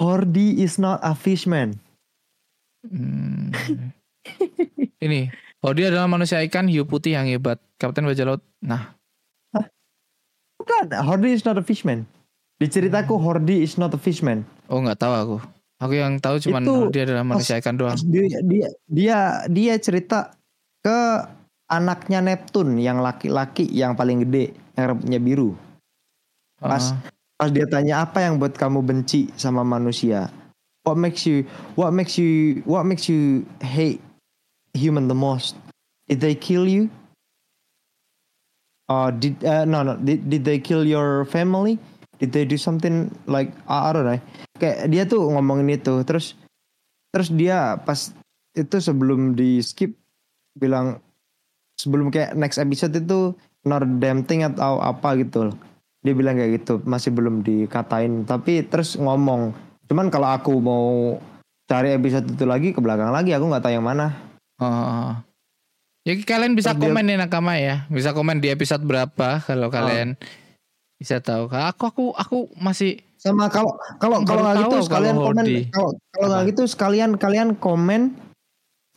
Hordi 0.00 0.58
is 0.58 0.80
not 0.80 1.04
a 1.04 1.12
fishman. 1.12 1.76
Hmm. 2.82 3.52
ini 5.04 5.28
Hodi 5.62 5.86
adalah 5.86 6.10
manusia 6.10 6.42
ikan 6.42 6.66
hiu 6.66 6.82
putih 6.82 7.14
yang 7.14 7.30
hebat. 7.30 7.62
Kapten 7.78 8.02
bajak 8.02 8.26
laut. 8.26 8.42
Nah, 8.62 8.98
Bukan, 10.62 10.94
Hordi 11.02 11.34
is 11.34 11.42
not 11.42 11.58
a 11.58 11.64
fishman. 11.66 12.06
Di 12.62 12.70
ceritaku 12.70 13.18
Hordi 13.18 13.66
is 13.66 13.74
not 13.74 13.90
a 13.90 13.98
fishman. 13.98 14.46
oh 14.70 14.78
nggak 14.78 14.94
tahu 14.98 15.14
aku. 15.14 15.36
Aku 15.82 15.98
yang 15.98 16.22
tahu 16.22 16.38
cuman 16.38 16.62
Itu 16.62 16.72
Hodi 16.86 16.98
adalah 17.02 17.26
manusia 17.26 17.58
ikan 17.58 17.74
doang. 17.74 17.98
Dia 17.98 18.38
dia 18.46 18.68
dia, 18.86 19.18
dia 19.50 19.74
cerita 19.82 20.30
ke 20.78 20.98
anaknya 21.66 22.22
Neptune 22.22 22.78
yang 22.78 23.02
laki-laki 23.02 23.66
yang 23.74 23.98
paling 23.98 24.22
gede 24.22 24.54
yang 24.78 24.94
rambutnya 24.94 25.18
biru. 25.18 25.58
Pas 26.62 26.94
Ah, 26.94 27.10
pas 27.34 27.50
dia 27.50 27.66
tanya 27.66 28.06
apa 28.06 28.22
yang 28.22 28.38
buat 28.38 28.54
kamu 28.54 28.86
benci 28.86 29.34
sama 29.34 29.66
manusia? 29.66 30.30
What 30.86 30.94
makes 30.94 31.26
you 31.26 31.42
what 31.74 31.90
makes 31.90 32.14
you 32.14 32.62
what 32.62 32.86
makes 32.86 33.10
you 33.10 33.42
hate 33.58 33.98
human 34.74 35.08
the 35.08 35.16
most? 35.16 35.56
Did 36.08 36.20
they 36.20 36.34
kill 36.34 36.68
you? 36.68 36.90
Uh, 38.90 39.08
did 39.14 39.40
uh, 39.46 39.64
no 39.64 39.80
no 39.80 39.96
did, 39.96 40.28
did 40.28 40.44
they 40.44 40.58
kill 40.58 40.84
your 40.84 41.24
family? 41.30 41.78
Did 42.20 42.30
they 42.30 42.44
do 42.44 42.60
something 42.60 43.10
like 43.26 43.50
I, 43.66 43.88
I 43.88 43.90
don't 43.94 44.06
know. 44.06 44.20
Kayak 44.60 44.78
dia 44.92 45.02
tuh 45.08 45.26
ngomongin 45.32 45.74
itu 45.74 46.04
terus 46.04 46.38
terus 47.10 47.32
dia 47.32 47.80
pas 47.82 48.12
itu 48.52 48.76
sebelum 48.78 49.32
di 49.32 49.64
skip 49.64 49.96
bilang 50.54 51.00
sebelum 51.80 52.12
kayak 52.12 52.36
next 52.36 52.60
episode 52.60 52.92
itu 52.92 53.32
not 53.64 53.82
damn 54.02 54.26
thing 54.26 54.44
atau 54.44 54.78
apa 54.82 55.16
gitu 55.18 55.50
loh. 55.50 55.56
Dia 56.02 56.18
bilang 56.18 56.34
kayak 56.34 56.62
gitu, 56.62 56.82
masih 56.82 57.14
belum 57.14 57.46
dikatain 57.46 58.26
tapi 58.26 58.66
terus 58.66 58.98
ngomong. 58.98 59.54
Cuman 59.86 60.10
kalau 60.10 60.34
aku 60.34 60.58
mau 60.58 61.16
cari 61.70 61.94
episode 61.94 62.26
itu 62.26 62.44
lagi 62.44 62.74
ke 62.74 62.82
belakang 62.82 63.14
lagi 63.14 63.32
aku 63.32 63.46
nggak 63.48 63.62
tahu 63.64 63.74
yang 63.74 63.86
mana. 63.86 64.31
Oh. 64.62 65.12
Ya 66.02 66.18
kalian 66.18 66.54
bisa 66.54 66.74
Terus 66.74 66.82
dia- 66.82 66.90
komen 66.90 67.04
nih 67.06 67.18
nakama 67.18 67.54
ya. 67.54 67.86
Bisa 67.86 68.10
komen 68.10 68.38
di 68.38 68.50
episode 68.50 68.82
berapa 68.82 69.38
kalau 69.40 69.70
Ah. 69.70 69.72
kalian 69.72 70.18
bisa 70.98 71.18
tahu. 71.18 71.46
Aku 71.46 71.82
aku 71.86 72.04
aku 72.12 72.36
masih 72.56 73.02
Sama 73.18 73.46
kalau 73.46 73.78
kalau 73.98 74.22
kalau 74.26 74.42
nggak 74.42 74.56
gitu 74.60 74.70
kalau 74.72 74.82
sekalian 74.82 75.14
komen 75.14 75.44
Hordi. 75.46 75.58
kalau 75.70 75.90
kalau 76.10 76.26
nggak 76.26 76.44
gitu 76.50 76.62
sekalian 76.66 77.10
kalian 77.14 77.48
komen 77.54 78.02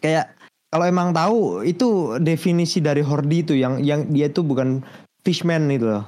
kayak 0.02 0.34
kalau 0.74 0.86
emang 0.86 1.14
tahu 1.14 1.62
itu 1.62 1.88
definisi 2.20 2.82
dari 2.82 3.06
Hordi 3.06 3.38
itu 3.42 3.54
yang 3.54 3.78
yang 3.80 4.10
dia 4.10 4.26
itu 4.26 4.42
bukan 4.42 4.82
fishman 5.22 5.70
itu 5.70 5.86
loh. 5.86 6.06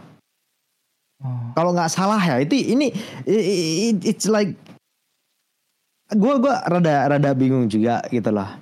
Oh. 1.22 1.54
Kalau 1.54 1.78
nggak 1.78 1.90
salah 1.90 2.18
ya 2.18 2.42
itu 2.42 2.58
ini 2.58 2.90
i- 3.26 3.46
i- 3.94 4.02
it's 4.04 4.26
like 4.26 4.58
gua 6.10 6.38
gua 6.38 6.62
rada 6.64 7.10
rada 7.12 7.32
bingung 7.34 7.68
juga 7.68 8.02
gitu 8.10 8.30
lah. 8.30 8.58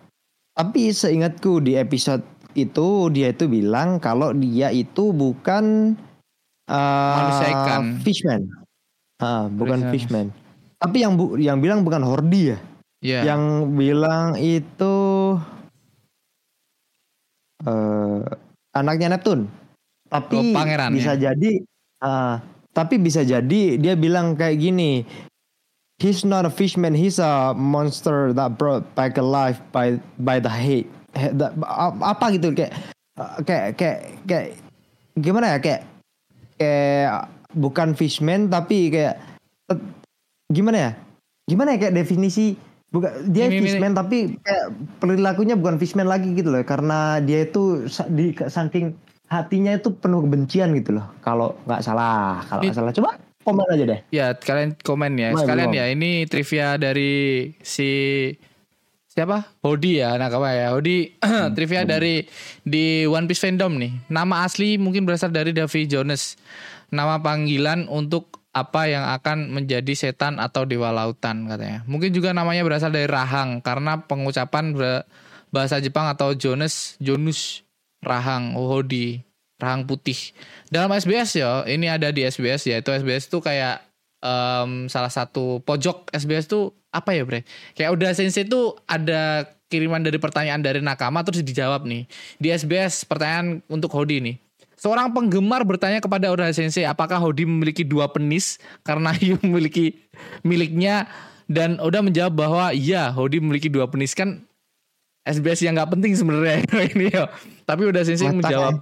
Tapi 0.56 0.89
seingatku 0.89 1.60
di 1.60 1.76
episode 1.76 2.24
itu 2.56 3.12
dia 3.12 3.30
itu 3.30 3.45
bilang 3.45 3.99
kalau 3.99 4.32
dia 4.32 4.72
itu 4.72 5.12
bukan 5.12 5.95
uh, 6.66 7.16
Manusia 7.20 7.47
ikan. 7.51 7.84
fishman. 7.99 8.41
Ah, 9.20 9.47
bukan 9.47 9.84
Manusia- 9.84 9.91
fishman. 9.91 10.28
Tapi 10.76 10.97
yang 11.01 11.16
bu, 11.16 11.36
yang 11.36 11.60
bilang 11.60 11.84
bukan 11.84 11.99
Hordi 12.01 12.51
ya. 12.51 12.60
Ya. 12.99 13.20
Yang 13.28 13.41
bilang 13.74 14.28
itu 14.36 14.95
eh 17.62 18.20
anaknya 18.72 19.08
Neptune. 19.12 19.47
Tapi 20.06 20.38
Oh, 20.38 20.56
pangerannya. 20.56 20.95
bisa 20.95 21.14
jadi 21.16 21.51
ah, 21.99 22.39
tapi 22.72 22.95
bisa 22.95 23.24
jadi 23.24 23.76
dia 23.76 23.95
bilang 23.95 24.36
kayak 24.36 24.56
gini. 24.58 25.03
He's 25.96 26.28
not 26.28 26.43
a 26.43 26.52
fishman, 26.52 26.91
he's 26.91 27.24
a 27.24 27.56
monster 27.56 28.36
that 28.36 28.60
brought 28.60 28.84
back 29.00 29.16
alive 29.16 29.64
by 29.72 29.96
by 30.20 30.43
the 30.43 30.52
hate. 30.52 30.91
He- 31.16 31.32
the- 31.32 31.56
apa 32.04 32.36
gitu 32.36 32.52
kayak 32.52 32.76
kayak 33.48 33.66
kayak 33.80 34.00
kayak 34.28 34.48
gimana 35.16 35.56
ya 35.56 35.58
kayak 35.64 35.82
kayak 36.60 37.32
bukan 37.56 37.96
fishman 37.96 38.52
tapi 38.52 38.91
kayak 38.91 39.24
gimana 40.52 40.78
ya? 40.78 40.91
Gimana 41.48 41.80
ya 41.80 41.88
kayak 41.88 41.96
definisi 41.96 42.60
bukan 42.91 43.32
dia 43.32 43.48
Ini- 43.48 43.56
ini- 43.56 43.64
fishman 43.64 43.96
tapi 43.96 44.36
kayak 44.43 44.76
perilakunya 45.00 45.56
bukan 45.56 45.80
fishman 45.80 46.12
lagi 46.12 46.36
gitu 46.36 46.52
loh. 46.52 46.60
Karena 46.68 47.24
dia 47.24 47.48
itu 47.48 47.88
di 48.12 48.36
saking 48.36 48.91
hatinya 49.32 49.80
itu 49.80 49.96
penuh 49.96 50.28
kebencian 50.28 50.76
gitu 50.76 51.00
loh. 51.00 51.08
Kalau 51.24 51.56
nggak 51.64 51.80
salah 51.88 52.43
kalau 52.52 52.68
Ini- 52.68 52.76
nggak 52.76 52.80
salah. 52.84 52.91
Coba 52.91 53.12
komen 53.46 53.66
aja 53.70 53.84
deh 53.86 54.00
Ya, 54.10 54.34
kalian 54.34 54.74
komen 54.82 55.14
ya. 55.22 55.30
Sekalian 55.38 55.70
ya, 55.70 55.86
ini 55.93 56.26
trivia 56.26 56.82
dari 56.82 57.54
si 57.62 57.89
siapa? 59.14 59.56
Hodi 59.62 60.02
ya, 60.02 60.18
nakama 60.18 60.52
ya. 60.52 60.74
Hodi 60.74 61.14
trivia 61.56 61.86
dari 61.86 62.26
di 62.66 63.06
One 63.06 63.30
Piece 63.30 63.46
fandom 63.46 63.78
nih. 63.78 64.10
Nama 64.10 64.43
asli 64.43 64.82
mungkin 64.82 65.06
berasal 65.06 65.30
dari 65.30 65.54
Davy 65.54 65.86
Jones. 65.86 66.36
Nama 66.89 67.22
panggilan 67.22 67.86
untuk 67.88 68.43
apa 68.56 68.88
yang 68.88 69.04
akan 69.12 69.52
menjadi 69.52 69.93
setan 69.93 70.39
atau 70.39 70.64
dewa 70.64 70.89
lautan 70.89 71.46
katanya. 71.46 71.84
Mungkin 71.86 72.16
juga 72.16 72.32
namanya 72.32 72.64
berasal 72.64 72.89
dari 72.89 73.06
Rahang 73.06 73.60
karena 73.60 74.08
pengucapan 74.08 74.72
bahasa 75.52 75.84
Jepang 75.84 76.08
atau 76.08 76.32
Jones 76.36 76.96
Jonus 77.04 77.64
rahang 78.06 78.54
Hodi, 78.56 79.26
rahang 79.60 79.88
putih. 79.88 80.36
Dalam 80.68 80.91
SBS 80.91 81.39
ya, 81.39 81.64
ini 81.68 81.88
ada 81.88 82.12
di 82.12 82.24
SBS 82.24 82.68
ya. 82.68 82.80
Itu 82.80 82.91
SBS 82.91 83.32
tuh 83.32 83.39
kayak 83.39 83.84
em, 84.20 84.91
salah 84.91 85.12
satu 85.12 85.64
pojok 85.64 86.12
SBS 86.12 86.49
tuh 86.49 86.76
apa 86.91 87.16
ya 87.16 87.24
bre? 87.24 87.43
Kayak 87.76 87.91
udah 87.95 88.12
sensei 88.16 88.47
tuh 88.47 88.76
ada 88.88 89.47
kiriman 89.68 89.99
dari 89.99 90.22
pertanyaan 90.22 90.62
dari 90.62 90.80
nakama 90.80 91.24
terus 91.24 91.43
dijawab 91.43 91.84
nih. 91.88 92.08
Di 92.39 92.51
SBS 92.53 93.08
pertanyaan 93.08 93.64
untuk 93.72 93.91
Hodi 93.91 94.22
nih. 94.22 94.36
Seorang 94.76 95.16
penggemar 95.16 95.64
bertanya 95.64 96.03
kepada 96.03 96.30
Oda 96.30 96.51
Sensei 96.51 96.84
apakah 96.84 97.16
Hodi 97.18 97.47
memiliki 97.47 97.88
dua 97.88 98.12
penis 98.12 98.60
karena 98.84 99.16
Yu 99.24 99.39
memiliki 99.41 99.95
miliknya 100.43 101.08
dan 101.47 101.80
Oda 101.80 102.03
menjawab 102.03 102.34
bahwa 102.36 102.66
iya 102.76 103.08
Hodi 103.10 103.39
memiliki 103.39 103.72
dua 103.72 103.88
penis 103.88 104.12
kan 104.12 104.43
SBS 105.26 105.65
yang 105.65 105.73
nggak 105.73 105.97
penting 105.97 106.13
sebenarnya 106.13 106.61
ini 106.93 107.09
ya. 107.09 107.28
Tapi 107.65 107.89
Sensei 108.05 108.30
Mata, 108.30 108.38
menjawab 108.45 108.76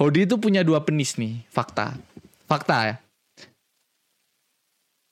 Hodi 0.00 0.24
itu 0.24 0.40
punya 0.40 0.64
dua 0.64 0.82
penis 0.82 1.20
nih 1.20 1.44
fakta 1.52 1.94
fakta 2.48 2.76
ya. 2.88 2.96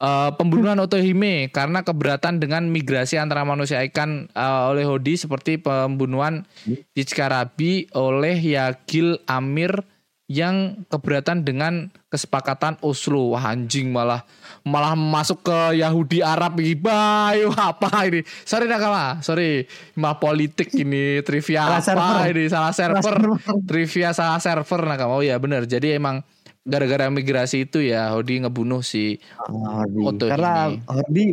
Eh, 0.00 0.30
pembunuhan 0.40 0.80
Otohime 0.80 1.52
karena 1.52 1.84
keberatan 1.84 2.40
dengan 2.40 2.64
migrasi 2.72 3.20
antara 3.20 3.44
manusia 3.44 3.84
ikan 3.84 4.32
eh, 4.32 4.62
oleh 4.72 4.88
Hodi 4.88 5.20
seperti 5.20 5.60
pembunuhan 5.60 6.48
Ichikarabi 6.96 7.92
oleh 7.92 8.40
Yagil 8.40 9.20
Amir 9.28 9.84
yang 10.24 10.88
keberatan 10.88 11.44
dengan 11.44 11.92
kesepakatan 12.08 12.80
Oslo. 12.80 13.36
Wah 13.36 13.52
anjing 13.52 13.92
malah 13.92 14.24
malah 14.66 14.92
masuk 14.96 15.44
ke 15.44 15.80
Yahudi 15.80 16.20
Arab 16.20 16.58
ini. 16.60 16.76
Bayu 16.76 17.50
apa 17.70 18.06
ini? 18.08 18.24
Sorry 18.44 18.66
nakama, 18.68 19.20
sorry. 19.24 19.64
Malah 19.96 20.18
politik 20.20 20.68
ini 20.76 21.20
trivia 21.24 21.66
Salah 21.66 21.80
apa 21.80 21.84
server. 21.84 22.30
ini? 22.32 22.44
Salah 22.48 22.72
server. 22.72 23.02
server. 23.02 23.30
trivia 23.66 24.10
salah 24.12 24.40
server 24.40 24.80
nakama. 24.84 25.16
Oh 25.16 25.24
ya 25.24 25.36
benar. 25.40 25.64
Jadi 25.64 25.96
emang 25.96 26.20
gara-gara 26.60 27.08
migrasi 27.08 27.64
itu 27.64 27.80
ya 27.80 28.12
Hodi 28.12 28.44
ngebunuh 28.44 28.84
si 28.84 29.16
Hardy. 29.48 30.02
Oto 30.04 30.24
Karena 30.28 30.68
ini. 30.68 30.84
Hardy 30.84 31.24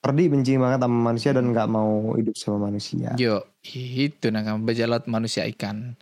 Hardy 0.00 0.24
benci 0.32 0.56
banget 0.56 0.80
sama 0.80 1.12
manusia 1.12 1.30
dan 1.36 1.52
nggak 1.52 1.68
mau 1.68 2.16
hidup 2.16 2.32
sama 2.32 2.72
manusia. 2.72 3.12
Yo, 3.20 3.44
itu 3.60 4.32
nakama 4.32 4.64
bejalot 4.64 5.04
manusia 5.04 5.44
ikan. 5.52 5.92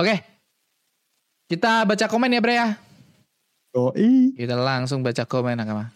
Oke. 0.00 0.24
Kita 1.44 1.84
baca 1.84 2.08
komen 2.08 2.32
ya, 2.32 2.40
Bre 2.40 2.54
ya. 2.56 2.68
Doi. 3.68 4.32
Kita 4.32 4.56
langsung 4.56 5.04
baca 5.04 5.28
komen 5.28 5.60
nakama. 5.60 5.92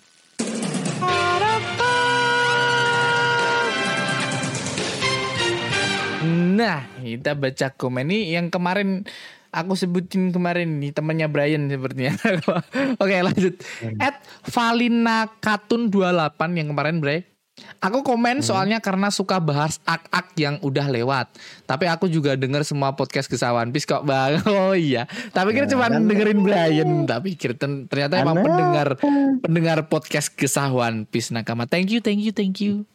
Nah, 6.24 6.82
kita 6.98 7.38
baca 7.38 7.70
komen 7.78 8.10
nih 8.10 8.34
yang 8.34 8.50
kemarin 8.50 9.06
aku 9.54 9.78
sebutin 9.78 10.34
kemarin 10.34 10.82
nih 10.82 10.90
temannya 10.90 11.30
Brian 11.30 11.70
sepertinya. 11.70 12.18
Oke, 13.02 13.16
lanjut. 13.22 13.54
At 14.02 14.20
Valina 14.50 15.30
Katun 15.38 15.88
28 15.94 16.58
yang 16.58 16.68
kemarin, 16.74 16.98
Bre. 16.98 17.38
Aku 17.82 18.06
komen 18.06 18.38
soalnya 18.38 18.78
karena 18.78 19.10
suka 19.10 19.42
bahas 19.42 19.82
ak-ak 19.82 20.30
yang 20.38 20.62
udah 20.62 20.86
lewat. 20.86 21.26
Tapi 21.66 21.90
aku 21.90 22.06
juga 22.06 22.38
denger 22.38 22.62
semua 22.62 22.94
podcast 22.94 23.26
One 23.50 23.74
Piece 23.74 23.86
kok 23.86 24.06
bang. 24.06 24.38
Oh 24.46 24.78
iya. 24.78 25.10
Tapi 25.34 25.54
kira 25.54 25.66
cuma 25.66 25.90
dengerin 25.90 26.38
Brian. 26.42 26.90
Tapi 27.06 27.34
kira 27.34 27.58
ternyata 27.58 28.22
emang 28.22 28.46
pendengar 28.46 28.94
pendengar 29.42 29.78
podcast 29.90 30.30
One 30.70 31.06
Piece 31.10 31.34
nakama. 31.34 31.66
Thank 31.66 31.90
you, 31.90 31.98
thank 31.98 32.22
you, 32.22 32.30
thank 32.30 32.62
you. 32.62 32.86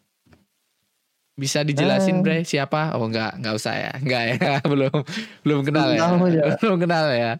Bisa 1.33 1.65
dijelasin 1.65 2.21
Bre 2.21 2.45
siapa? 2.45 2.93
Oh 2.93 3.09
enggak, 3.09 3.41
enggak 3.41 3.53
usah 3.57 3.73
ya. 3.73 3.91
Enggak 3.97 4.23
ya. 4.29 4.35
belum 4.71 4.95
belum 5.41 5.61
kenal 5.65 5.87
ya. 5.89 5.99
Belum 6.05 6.29
ya. 6.29 6.45
Belum 6.61 6.77
kenal 6.77 7.05
ya. 7.09 7.31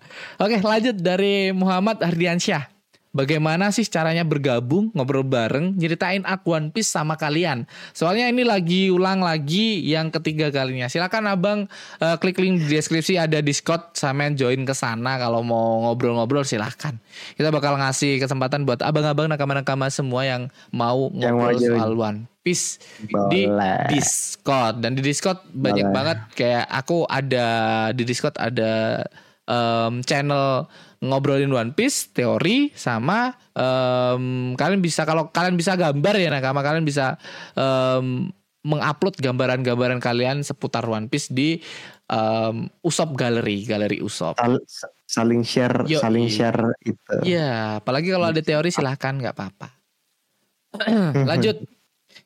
Oke, 0.42 0.58
lanjut 0.66 0.98
dari 0.98 1.54
Muhammad 1.54 2.02
Ardiansyah. 2.02 2.74
Bagaimana 3.14 3.70
sih 3.70 3.86
caranya 3.86 4.26
bergabung, 4.26 4.90
ngobrol 4.98 5.22
bareng, 5.22 5.78
nyeritain 5.78 6.26
aku 6.26 6.58
One 6.58 6.74
Piece 6.74 6.90
sama 6.90 7.14
kalian? 7.14 7.70
Soalnya 7.94 8.26
ini 8.26 8.42
lagi 8.42 8.90
ulang 8.90 9.22
lagi 9.22 9.86
yang 9.86 10.10
ketiga 10.10 10.50
kalinya. 10.50 10.90
Silakan 10.90 11.30
Abang 11.30 11.60
eh, 12.02 12.18
klik 12.18 12.42
link 12.42 12.66
di 12.66 12.74
deskripsi 12.74 13.22
ada 13.22 13.38
Discord, 13.46 13.94
sampean 13.94 14.34
join 14.34 14.66
ke 14.66 14.74
sana 14.74 15.22
kalau 15.22 15.46
mau 15.46 15.86
ngobrol-ngobrol 15.86 16.42
silahkan. 16.42 16.98
Kita 17.38 17.54
bakal 17.54 17.78
ngasih 17.78 18.18
kesempatan 18.18 18.66
buat 18.66 18.82
abang-abang 18.82 19.30
nakama-nakama 19.30 19.94
semua 19.94 20.26
yang 20.26 20.50
mau 20.74 21.14
Yang 21.14 21.38
ngobrol 21.38 21.38
mau 21.38 21.62
join. 21.62 21.78
soal 21.78 21.92
One 21.94 22.20
Piece 22.42 22.82
di 23.30 23.46
Boleh. 23.46 23.94
Discord 23.94 24.82
dan 24.82 24.98
di 24.98 25.06
Discord 25.06 25.38
banyak 25.54 25.86
Boleh. 25.86 25.96
banget 25.96 26.18
kayak 26.34 26.66
aku 26.66 27.06
ada 27.06 27.46
di 27.94 28.04
Discord 28.04 28.36
ada 28.42 29.06
em, 29.46 30.02
channel 30.02 30.66
ngobrolin 31.04 31.52
One 31.52 31.76
Piece 31.76 32.16
teori 32.16 32.72
sama 32.72 33.36
em, 33.52 34.56
kalian 34.56 34.80
bisa 34.80 35.04
kalau 35.04 35.28
kalian 35.36 35.60
bisa 35.60 35.76
gambar 35.76 36.16
ya 36.16 36.32
nakama 36.32 36.64
kalian 36.64 36.88
bisa 36.88 37.20
em, 37.60 38.32
mengupload 38.64 39.20
gambaran-gambaran 39.20 40.00
kalian 40.00 40.40
seputar 40.48 40.88
One 40.88 41.12
Piece 41.12 41.28
di 41.28 41.60
em, 42.08 42.72
Usop 42.80 43.20
Gallery 43.20 43.68
galeri 43.68 44.00
Usop. 44.00 44.40
Sal- 44.40 44.64
saling 45.04 45.44
share, 45.46 45.86
Yoi. 45.86 46.02
saling 46.02 46.26
share 46.26 46.74
itu. 46.82 47.16
Iya, 47.22 47.78
apalagi 47.84 48.10
kalau 48.10 48.34
ada 48.34 48.42
teori 48.42 48.74
silahkan 48.74 49.14
nggak 49.14 49.36
apa-apa. 49.38 49.70
Lanjut. 51.30 51.62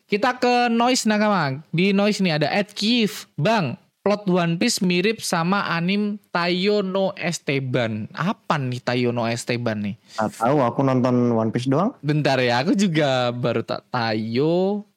Kita 0.07 0.39
ke 0.39 0.71
noise 0.71 1.03
nakama. 1.03 1.59
Di 1.67 1.91
noise 1.91 2.23
nih 2.23 2.39
ada 2.39 2.47
Ed 2.47 2.71
Kiev. 2.71 3.27
Bang, 3.35 3.75
plot 4.07 4.23
One 4.31 4.55
Piece 4.55 4.79
mirip 4.79 5.19
sama 5.19 5.67
anim 5.67 6.15
Tayo 6.31 6.79
no 6.79 7.11
Esteban. 7.19 8.07
Apa 8.15 8.55
nih 8.55 8.79
Tayo 8.79 9.11
no 9.11 9.27
Esteban 9.27 9.83
nih? 9.83 9.99
Nggak 10.15 10.31
tahu 10.39 10.57
aku 10.63 10.79
nonton 10.79 11.35
One 11.35 11.51
Piece 11.51 11.67
doang. 11.67 11.91
Bentar 11.99 12.39
ya, 12.39 12.63
aku 12.63 12.71
juga 12.71 13.35
baru 13.35 13.67
tak 13.67 13.83
Tayo. 13.91 14.87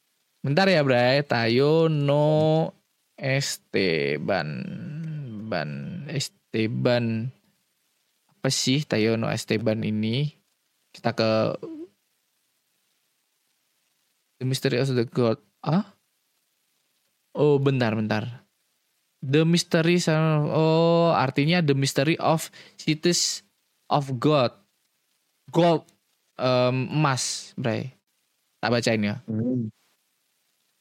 Bentar 0.47 0.71
ya, 0.71 0.87
Bray. 0.87 1.27
Tayo 1.27 1.91
no 1.91 2.71
Esteban. 3.19 4.47
Ban 5.51 6.07
Esteban. 6.07 7.35
Apa 8.31 8.47
sih 8.47 8.87
Tayo 8.87 9.19
no 9.19 9.27
Esteban 9.27 9.83
ini? 9.83 10.39
Kita 10.95 11.19
ke 11.19 11.59
The 14.39 14.47
Mystery 14.47 14.79
of 14.79 14.95
the 14.95 15.03
God. 15.03 15.43
Ah? 15.67 15.99
Oh, 17.35 17.59
bentar, 17.59 17.91
bentar. 17.99 18.47
The 19.21 19.45
Mystery 19.45 20.01
Oh, 20.49 21.12
artinya 21.12 21.61
The 21.61 21.77
Mystery 21.77 22.16
of 22.16 22.49
Cities 22.81 23.45
of 23.93 24.16
God. 24.16 24.57
Gold 25.53 25.85
em, 26.41 26.89
emas, 26.89 27.53
Bray. 27.55 27.93
Tak 28.64 28.73
bacain 28.73 29.05
ya. 29.05 29.16
Hmm. 29.29 29.68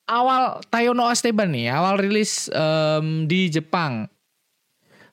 Awal 0.10 0.66
Tayo 0.74 0.98
no 0.98 1.06
Esteban 1.12 1.54
nih, 1.54 1.70
awal 1.70 2.02
rilis 2.02 2.50
em, 2.50 3.28
di 3.30 3.52
Jepang. 3.52 4.10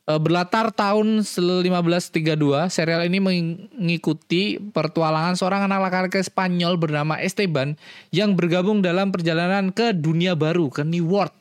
Eh, 0.06 0.20
berlatar 0.22 0.70
tahun 0.70 1.26
1532, 1.26 2.70
serial 2.70 3.02
ini 3.10 3.18
mengikuti 3.18 4.54
pertualangan 4.54 5.34
seorang 5.34 5.66
anak 5.66 5.90
laki-laki 5.90 6.22
Spanyol 6.22 6.78
bernama 6.78 7.18
Esteban 7.18 7.74
yang 8.14 8.38
bergabung 8.38 8.86
dalam 8.86 9.10
perjalanan 9.10 9.74
ke 9.74 9.90
dunia 9.90 10.38
baru, 10.38 10.70
ke 10.70 10.86
New 10.86 11.10
World 11.10 11.34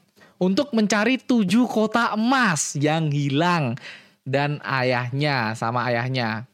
untuk 0.45 0.69
mencari 0.77 1.17
tujuh 1.17 1.65
kota 1.65 2.13
emas 2.13 2.77
yang 2.77 3.09
hilang 3.09 3.73
dan 4.21 4.61
ayahnya 4.61 5.57
sama 5.57 5.89
ayahnya. 5.89 6.45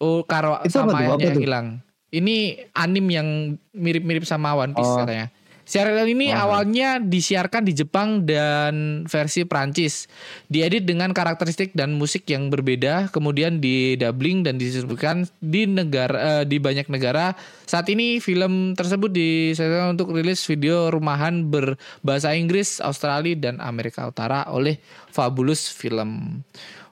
Oh, 0.00 0.24
karo 0.24 0.56
Itu 0.64 0.80
sama 0.80 1.04
ayahnya 1.04 1.20
Apa 1.20 1.28
yang 1.36 1.44
hilang. 1.44 1.66
Ini 2.08 2.36
anim 2.72 3.06
yang 3.12 3.28
mirip-mirip 3.76 4.24
sama 4.24 4.56
One 4.56 4.72
Piece 4.72 4.88
Oh. 4.88 5.04
katanya. 5.04 5.28
Serial 5.68 6.08
ini 6.08 6.32
Oh. 6.32 6.48
awalnya 6.48 6.96
disiarkan 6.96 7.68
di 7.68 7.76
Jepang 7.76 8.24
dan 8.24 9.04
versi 9.04 9.44
Prancis. 9.44 10.08
Diedit 10.48 10.88
dengan 10.88 11.12
karakteristik 11.12 11.76
dan 11.76 11.92
musik 12.00 12.24
yang 12.24 12.48
berbeda, 12.48 13.12
kemudian 13.12 13.60
di 13.60 13.92
dubbing 14.00 14.48
dan 14.48 14.56
didistribusikan 14.56 15.28
di 15.44 15.68
negara 15.68 16.40
eh, 16.40 16.44
di 16.48 16.56
banyak 16.56 16.88
negara. 16.88 17.36
Saat 17.68 17.92
ini 17.92 18.16
film 18.16 18.72
tersebut 18.72 19.12
disesuaikan 19.12 19.92
untuk 19.92 20.16
rilis 20.16 20.40
video 20.48 20.88
rumahan 20.88 21.44
berbahasa 21.52 22.32
Inggris, 22.32 22.80
Australia 22.80 23.36
dan 23.36 23.60
Amerika 23.60 24.08
Utara 24.08 24.48
oleh 24.48 24.80
Fabulous 25.12 25.68
Film. 25.68 26.40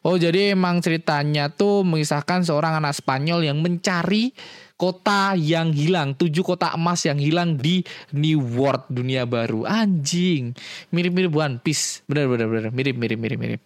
Oh, 0.06 0.14
jadi 0.14 0.54
emang 0.54 0.84
ceritanya 0.84 1.50
tuh 1.50 1.82
mengisahkan 1.82 2.46
seorang 2.46 2.78
anak 2.78 2.94
Spanyol 2.94 3.42
yang 3.42 3.58
mencari 3.58 4.30
kota 4.76 5.32
yang 5.34 5.72
hilang, 5.72 6.12
tujuh 6.12 6.44
kota 6.44 6.72
emas 6.76 7.02
yang 7.08 7.16
hilang 7.16 7.56
di 7.56 7.82
New 8.12 8.40
World 8.60 8.88
dunia 8.92 9.24
baru. 9.24 9.64
Anjing, 9.64 10.52
mirip-mirip 10.92 11.32
One 11.32 11.56
Piece. 11.60 12.04
Bener 12.04 12.28
bener 12.28 12.46
bener, 12.46 12.70
mirip 12.70 12.96
mirip 12.96 13.18
mirip 13.18 13.38
mirip. 13.40 13.60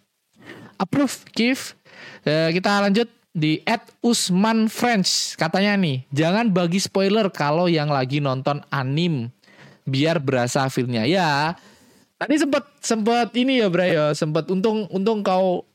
Approve, 0.79 1.27
Kif. 1.35 1.77
Eh, 2.25 2.49
kita 2.55 2.81
lanjut 2.81 3.05
di 3.31 3.63
at 3.63 3.87
Usman 4.03 4.67
French 4.67 5.39
katanya 5.39 5.79
nih, 5.79 6.03
jangan 6.11 6.51
bagi 6.51 6.83
spoiler 6.83 7.31
kalau 7.31 7.71
yang 7.71 7.87
lagi 7.87 8.19
nonton 8.19 8.59
anim 8.67 9.31
biar 9.87 10.19
berasa 10.19 10.67
filmnya 10.67 11.07
ya. 11.07 11.55
Tadi 12.19 12.37
sempat 12.37 12.69
sempat 12.83 13.33
ini 13.33 13.63
ya 13.63 13.67
Bray 13.71 13.97
ya, 13.97 14.13
sempat 14.13 14.45
untung 14.51 14.85
untung 14.93 15.25
kau 15.25 15.65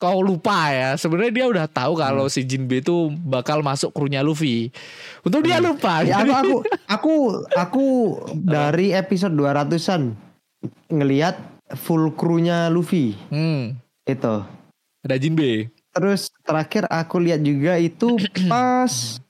kau 0.00 0.24
lupa 0.24 0.72
ya. 0.72 0.96
Sebenarnya 0.96 1.30
dia 1.30 1.46
udah 1.46 1.66
tahu 1.68 1.92
kalau 1.94 2.26
si 2.26 2.40
Jinbe 2.42 2.80
itu 2.80 3.12
bakal 3.20 3.60
masuk 3.60 3.92
krunya 3.92 4.24
Luffy. 4.24 4.72
Untuk 5.20 5.44
dia 5.44 5.60
lupa. 5.60 6.00
Ya, 6.00 6.24
aku 6.24 6.32
aku 6.32 6.54
aku 6.88 7.14
aku 7.52 7.86
dari 8.56 8.90
episode 8.90 9.36
200-an 9.36 10.16
ngelihat 10.88 11.36
full 11.78 12.10
krunya 12.12 12.66
Luffy 12.66 13.14
Hmm, 13.28 13.76
itu. 14.02 14.34
ada 15.00 15.16
Jinbe. 15.16 15.68
Terus 15.90 16.32
terakhir 16.42 16.88
aku 16.88 17.20
lihat 17.20 17.44
juga 17.44 17.76
itu 17.76 18.16
pas 18.50 19.20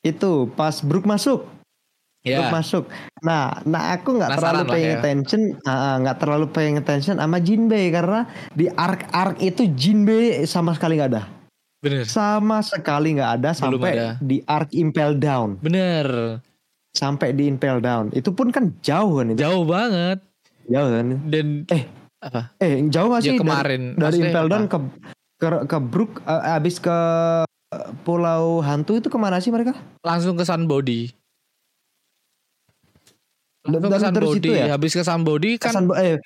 itu 0.00 0.32
pas 0.54 0.74
Brook 0.80 1.04
masuk. 1.04 1.44
Brook 2.20 2.36
Ya. 2.36 2.52
masuk. 2.52 2.84
Nah, 3.20 3.64
nah 3.64 3.96
aku 3.96 4.12
nggak 4.12 4.36
terlalu 4.36 4.62
paying 4.68 4.92
ya. 4.92 4.98
attention, 4.98 5.40
nggak 6.00 6.16
terlalu 6.16 6.46
paying 6.48 6.76
attention 6.76 7.16
sama 7.16 7.40
Jinbe 7.40 7.80
karena 7.88 8.24
di 8.52 8.68
arc 8.68 9.08
arc 9.08 9.36
itu 9.40 9.64
Jinbe 9.70 10.44
sama 10.44 10.72
sekali 10.72 11.00
nggak 11.00 11.10
ada, 11.10 11.24
Bener. 11.80 12.04
sama 12.04 12.60
sekali 12.60 13.16
nggak 13.16 13.32
ada 13.40 13.50
Belum 13.50 13.60
sampai 13.80 13.90
ada. 13.94 14.08
di 14.20 14.36
arc 14.42 14.68
Impel 14.74 15.16
Down, 15.16 15.56
Bener. 15.58 16.40
sampai 16.92 17.32
di 17.32 17.48
Impel 17.48 17.80
Down. 17.80 18.12
Itu 18.12 18.32
pun 18.32 18.52
kan 18.52 18.68
jauh 18.80 19.16
kan 19.16 19.32
itu, 19.32 19.40
Jauh 19.40 19.64
banget. 19.64 20.20
jauh 20.66 20.90
kan. 20.92 21.06
Dan 21.24 21.46
Eh, 21.66 21.88
apa? 22.20 22.52
eh 22.56 22.84
jauh 22.86 23.08
nggak 23.08 23.22
Ya, 23.22 23.24
sih 23.24 23.32
dari- 23.32 23.40
kemarin. 23.42 23.82
dari, 23.90 23.96
Maksudnya 23.98 24.28
Impel 24.28 24.46
Down 24.46 24.64
ke 24.66 24.78
ke 25.36 25.48
ke 25.66 25.78
Brook, 25.80 26.20
eh, 26.22 26.52
abis 26.52 26.76
ke 26.76 26.96
Pulau 28.02 28.60
Hantu 28.60 28.98
itu 28.98 29.08
ke 29.08 29.16
mana 29.16 29.38
sih 29.38 29.48
mereka? 29.48 29.72
Langsung 30.02 30.34
ke 30.34 30.42
Sunbody. 30.42 31.16
Langsung 33.62 33.90
Dan- 33.90 34.00
ke 34.06 34.16
terus 34.16 34.32
itu 34.36 34.50
ya? 34.50 34.66
Habis 34.70 34.92
ke 34.92 35.02
Sunbody 35.02 35.50
kan 35.56 35.72
Sun, 35.72 35.86
eh, 35.94 36.16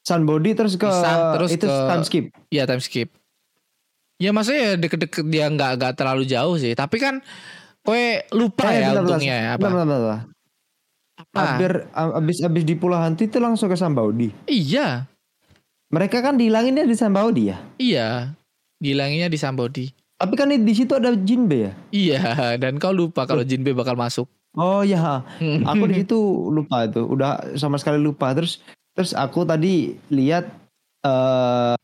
Sunbody 0.00 0.50
terus 0.52 0.74
ke 0.74 0.84
Pisah, 0.84 1.34
terus 1.34 1.50
itu 1.50 1.64
ke- 1.64 1.86
time 1.86 2.02
skip. 2.02 2.24
ya 2.48 2.64
time 2.64 2.80
skip. 2.80 3.08
Ya 4.16 4.30
maksudnya 4.30 4.62
ya 4.62 4.74
deket-deket 4.76 5.24
dia 5.24 5.46
nggak 5.48 5.70
nggak 5.76 5.92
terlalu 5.94 6.24
jauh 6.24 6.54
sih. 6.54 6.72
Tapi 6.72 6.96
kan 6.96 7.18
kowe 7.80 7.98
lupa 8.30 8.68
Eh, 8.68 8.78
ya 8.78 8.90
bentar, 8.90 8.92
bentar, 8.92 9.02
untungnya 9.08 9.34
ya 9.34 9.48
apa? 9.50 9.60
bentar, 9.60 9.78
bentar, 9.80 9.98
bentar. 9.98 10.20
Apa? 11.14 11.38
Hampir 11.38 11.72
abis 11.92 12.38
abis 12.40 12.62
di 12.62 12.74
Pulau 12.74 12.98
Hantu 12.98 13.24
itu 13.24 13.38
langsung 13.38 13.66
ke 13.66 13.74
Sambaudi. 13.74 14.28
Iya, 14.44 15.06
Mereka 15.88 16.20
kan 16.20 16.34
dihilanginnya 16.34 16.82
di 16.82 16.94
Sambaudi 16.94 17.42
ya. 17.46 17.58
iya. 17.76 18.32
Dihilanginnya 18.76 19.28
di 19.28 19.36
Sunbody. 19.36 19.86
Tapi 20.14 20.34
kan 20.34 20.48
di 20.48 20.72
situ 20.72 20.92
ada 20.92 21.12
Jinbe 21.12 21.58
ya. 21.60 21.72
Iya, 21.90 22.20
dan 22.62 22.76
kau 22.76 22.90
lupa 22.90 23.22
kalau 23.24 23.42
Jinbe 23.42 23.70
bakal 23.70 23.94
masuk. 23.94 24.26
Oh 24.52 24.84
ya, 24.84 25.24
aku 25.64 25.84
di 25.88 25.94
situ 26.04 26.18
lupa 26.48 26.84
itu. 26.84 27.00
Udah 27.02 27.56
sama 27.56 27.80
sekali 27.80 27.96
lupa. 27.96 28.36
Terus 28.36 28.60
terus 28.92 29.16
aku 29.16 29.48
tadi 29.48 29.96
lihat 30.12 30.44
eh 31.02 31.74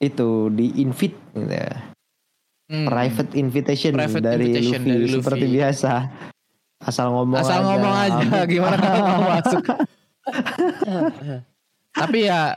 itu 0.00 0.48
di 0.54 0.70
invite 0.80 1.18
gitu 1.34 1.50
ya. 1.50 1.74
Hmm. 2.70 2.86
private 2.86 3.34
invitation 3.34 3.98
Private 3.98 4.22
dari, 4.22 4.46
invitation 4.46 4.78
Luffy, 4.78 4.90
dari 4.94 5.06
Luffy. 5.10 5.16
seperti 5.18 5.46
biasa. 5.50 5.92
Asal 6.80 7.06
ngomong 7.10 7.42
Asal 7.42 7.58
aja. 7.58 7.66
ngomong 7.66 7.94
aja 7.98 8.38
gimana 8.54 8.76
kalau 8.78 9.02
mau 9.10 9.22
masuk. 9.34 9.64
Tapi 12.00 12.18
ya 12.30 12.54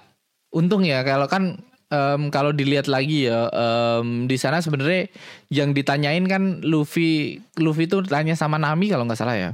untung 0.54 0.86
ya 0.86 1.02
kalau 1.02 1.26
kan 1.26 1.58
em, 1.94 2.34
kalau 2.34 2.50
dilihat 2.50 2.90
lagi 2.90 3.30
ya 3.30 3.46
em, 3.54 4.26
di 4.26 4.34
sana 4.36 4.58
sebenarnya 4.60 5.14
yang 5.48 5.72
ditanyain 5.72 6.26
kan 6.26 6.66
Luffy 6.66 7.38
Luffy 7.56 7.86
tuh 7.86 8.02
tanya 8.04 8.34
sama 8.34 8.58
Nami 8.58 8.90
kalau 8.90 9.06
nggak 9.06 9.20
salah 9.22 9.38
ya. 9.38 9.52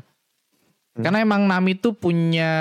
Hmm. 0.96 1.04
Karena 1.04 1.20
emang 1.20 1.44
Nami 1.46 1.76
tuh 1.76 1.92
punya 1.94 2.52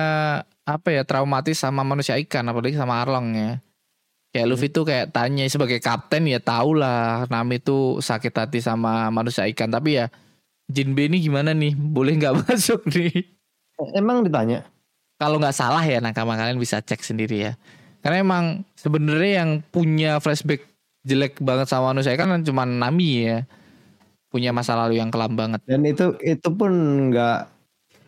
apa 0.67 0.89
ya 0.91 1.07
traumatis 1.07 1.57
sama 1.57 1.81
manusia 1.81 2.19
ikan 2.19 2.45
apalagi 2.45 2.75
sama 2.75 2.99
Arlong 2.99 3.29
ya. 3.33 3.53
Kayak 4.29 4.45
Hmm. 4.45 4.53
Luffy 4.53 4.69
tuh 4.69 4.85
kayak 4.85 5.09
tanya 5.11 5.47
sebagai 5.47 5.81
kapten 5.81 6.27
ya 6.27 6.37
tau 6.37 6.75
lah 6.75 7.25
Nami 7.31 7.57
tuh 7.59 8.03
sakit 8.03 8.35
hati 8.35 8.59
sama 8.61 9.09
manusia 9.09 9.47
ikan 9.49 9.71
tapi 9.71 9.97
ya 9.97 10.13
Jinbe 10.69 11.09
ini 11.09 11.17
gimana 11.19 11.57
nih 11.57 11.73
boleh 11.73 12.13
nggak 12.19 12.35
masuk 12.45 12.85
nih? 12.93 13.25
Emang 13.95 14.21
ditanya. 14.21 14.69
kalau 15.17 15.39
nggak 15.39 15.57
salah 15.57 15.83
ya 15.83 15.99
nakama 15.99 16.35
kalian 16.35 16.59
bisa 16.59 16.79
cek 16.79 17.03
sendiri 17.03 17.51
ya 17.51 17.53
karena 18.05 18.17
emang 18.23 18.45
sebenarnya 18.79 19.33
yang 19.45 19.51
punya 19.75 20.23
flashback 20.23 20.65
jelek 21.03 21.39
banget 21.41 21.67
sama 21.71 21.93
manusia 21.95 22.15
kan 22.19 22.31
cuma 22.45 22.69
Nami 22.69 23.27
ya 23.27 23.39
punya 24.29 24.53
masa 24.53 24.77
lalu 24.77 25.01
yang 25.01 25.09
kelam 25.09 25.35
banget 25.35 25.61
Dan 25.65 25.89
itu 25.89 26.13
itu 26.21 26.49
pun 26.53 26.73
nggak 27.09 27.39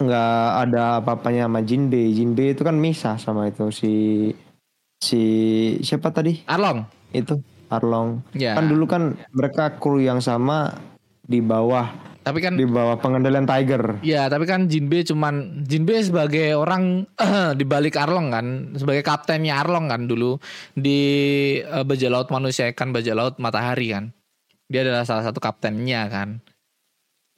nggak 0.00 0.36
ada 0.64 1.00
apa-apanya 1.04 1.44
sama 1.48 1.60
Jinbe. 1.60 2.08
Jinbe 2.12 2.56
itu 2.56 2.64
kan 2.64 2.76
misah 2.76 3.20
sama 3.20 3.48
itu 3.52 3.68
si 3.72 3.92
si 5.00 5.22
siapa 5.80 6.12
tadi? 6.12 6.40
Arlong 6.48 6.84
Itu 7.12 7.40
Arlong. 7.72 8.20
ya 8.36 8.56
Kan 8.56 8.68
dulu 8.68 8.84
kan 8.88 9.16
mereka 9.32 9.76
kru 9.80 10.00
yang 10.00 10.20
sama 10.20 10.76
di 11.24 11.40
bawah 11.40 11.88
tapi 12.30 12.38
kan 12.40 12.54
di 12.54 12.62
bawah 12.62 12.94
pengendalian 13.02 13.42
Tiger. 13.42 13.98
ya 14.00 14.30
tapi 14.30 14.46
kan 14.46 14.70
Jinbe 14.70 15.02
cuman 15.02 15.66
Jinbe 15.66 15.98
sebagai 15.98 16.54
orang 16.54 17.10
di 17.58 17.64
balik 17.66 17.98
Arlong 17.98 18.30
kan 18.30 18.46
sebagai 18.78 19.02
kaptennya 19.02 19.58
Arlong 19.58 19.90
kan 19.90 20.06
dulu 20.06 20.38
di 20.72 21.00
eh, 21.58 21.82
bajak 21.82 22.10
laut 22.10 22.28
manusia 22.30 22.70
kan 22.70 22.94
bajak 22.94 23.18
laut 23.18 23.34
matahari 23.42 23.90
kan 23.90 24.14
dia 24.70 24.86
adalah 24.86 25.02
salah 25.02 25.26
satu 25.26 25.42
kaptennya 25.42 26.06
kan 26.06 26.38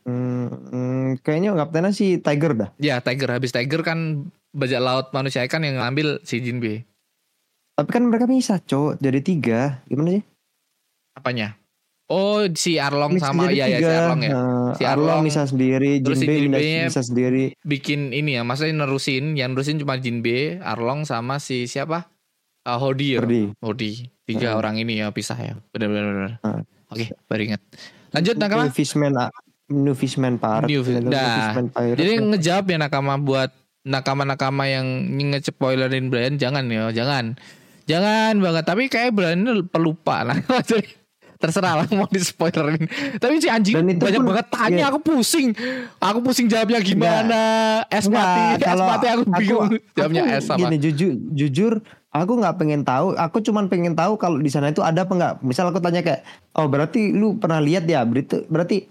Hmm, 0.02 0.50
hmm, 0.50 1.22
kayaknya 1.22 1.54
kaptennya 1.54 1.94
si 1.94 2.18
Tiger 2.18 2.58
dah. 2.58 2.68
ya 2.82 2.98
Tiger 2.98 3.38
habis 3.38 3.54
Tiger 3.54 3.86
kan 3.86 4.26
bajak 4.50 4.82
laut 4.82 5.06
manusia 5.14 5.46
kan 5.46 5.62
yang 5.62 5.78
ngambil 5.78 6.18
si 6.26 6.42
Jinbe 6.42 6.82
Tapi 7.72 7.88
kan 7.88 8.04
mereka 8.04 8.28
misah, 8.28 8.60
cowok. 8.60 9.00
Jadi 9.00 9.18
tiga. 9.24 9.80
Gimana 9.88 10.20
sih? 10.20 10.22
Apanya? 11.16 11.56
Oh 12.06 12.44
si 12.52 12.76
Arlong 12.76 13.16
Mix 13.16 13.22
sama 13.22 13.48
iya 13.48 13.66
ya 13.66 13.78
si. 13.78 13.86
Arlong 13.86 14.20
ya. 14.20 14.30
Nah, 14.30 14.72
Si 14.74 14.82
Arlong 14.84 15.08
Arlong, 15.08 15.22
misah 15.24 15.44
sendiri, 15.44 16.00
terus 16.00 16.18
si 16.18 16.26
Jinbe 16.26 16.58
Jinbe-nya- 16.58 16.86
misah 16.86 17.04
sendiri. 17.04 17.44
Bikin 17.62 18.10
ini 18.10 18.36
ya, 18.36 18.42
maksudnya 18.42 18.74
nerusin, 18.78 19.32
yang 19.32 19.52
nerusin 19.52 19.76
cuma 19.76 19.96
Jinbe, 19.96 20.60
Arlong 20.60 21.02
sama 21.02 21.38
si 21.38 21.64
siapa? 21.64 22.10
Ah, 22.62 22.76
Hodi 22.76 23.16
ya. 23.16 23.20
Perdi. 23.20 23.50
Hodi. 23.58 23.90
Tiga 24.22 24.54
Hmm. 24.54 24.60
orang 24.60 24.74
ini 24.76 24.98
ya 24.98 25.10
pisah 25.10 25.34
ya. 25.34 25.54
Benar 25.70 25.88
benar 25.88 26.04
benar. 26.10 26.32
Hmm. 26.40 26.62
Oke, 26.88 27.04
baru 27.26 27.42
ingat. 27.44 27.62
Lanjut 28.12 28.36
Nakama. 28.36 28.64
New 28.64 28.76
Fishman, 28.76 29.12
ah, 29.16 29.30
New 29.66 29.96
Fishman 29.96 30.34
Pirate. 30.36 30.68
New 30.68 30.82
New 30.84 31.08
Nah, 31.08 31.36
Fishman 31.48 31.66
Pirate. 31.70 31.96
Jadi 31.96 32.12
ngejawab 32.20 32.64
ya 32.66 32.76
Nakama 32.78 33.14
buat 33.16 33.50
nakama-nakama 33.82 34.68
yang 34.68 34.86
nge-spoilerin 35.10 36.06
Brian 36.06 36.36
jangan 36.36 36.68
ya, 36.68 36.92
jangan. 36.92 37.34
Jangan 37.82 38.38
banget, 38.38 38.64
tapi 38.64 38.86
kayak 38.86 39.10
Brian 39.10 39.42
pelupa 39.66 40.22
nah. 40.22 40.38
Terserah 41.42 41.82
lah 41.82 41.86
mau 41.98 42.06
di 42.06 42.22
spoilerin. 42.22 42.86
Tapi 43.18 43.42
si 43.42 43.50
anjing 43.50 43.74
Dan 43.74 43.90
itu 43.90 44.06
banyak 44.06 44.22
pun- 44.22 44.28
banget 44.30 44.46
tanya, 44.54 44.78
iya. 44.78 44.84
aku 44.94 45.02
pusing. 45.02 45.50
Aku 45.98 46.22
pusing 46.22 46.46
jawabnya 46.46 46.78
gimana. 46.78 47.42
Es 47.90 48.06
mati, 48.06 48.62
es 48.62 48.78
mati 48.78 49.06
aku 49.10 49.22
bingung. 49.26 49.74
Jawabnya 49.98 50.22
aku 50.22 50.32
es 50.38 50.44
sama. 50.46 50.58
Gini 50.62 50.76
jujur, 50.78 51.12
jujur, 51.34 51.72
aku 52.14 52.32
nggak 52.38 52.54
pengen 52.62 52.86
tahu. 52.86 53.18
Aku 53.18 53.42
cuman 53.42 53.66
pengen 53.66 53.98
tahu 53.98 54.14
kalau 54.22 54.38
di 54.38 54.46
sana 54.54 54.70
itu 54.70 54.86
ada 54.86 55.02
apa 55.02 55.10
nggak. 55.10 55.34
Misal 55.42 55.74
aku 55.74 55.82
tanya 55.82 56.06
kayak, 56.06 56.22
oh 56.54 56.70
berarti 56.70 57.10
lu 57.10 57.34
pernah 57.42 57.58
lihat 57.58 57.90
ya? 57.90 58.06
Berarti, 58.06 58.46
berarti 58.46 58.86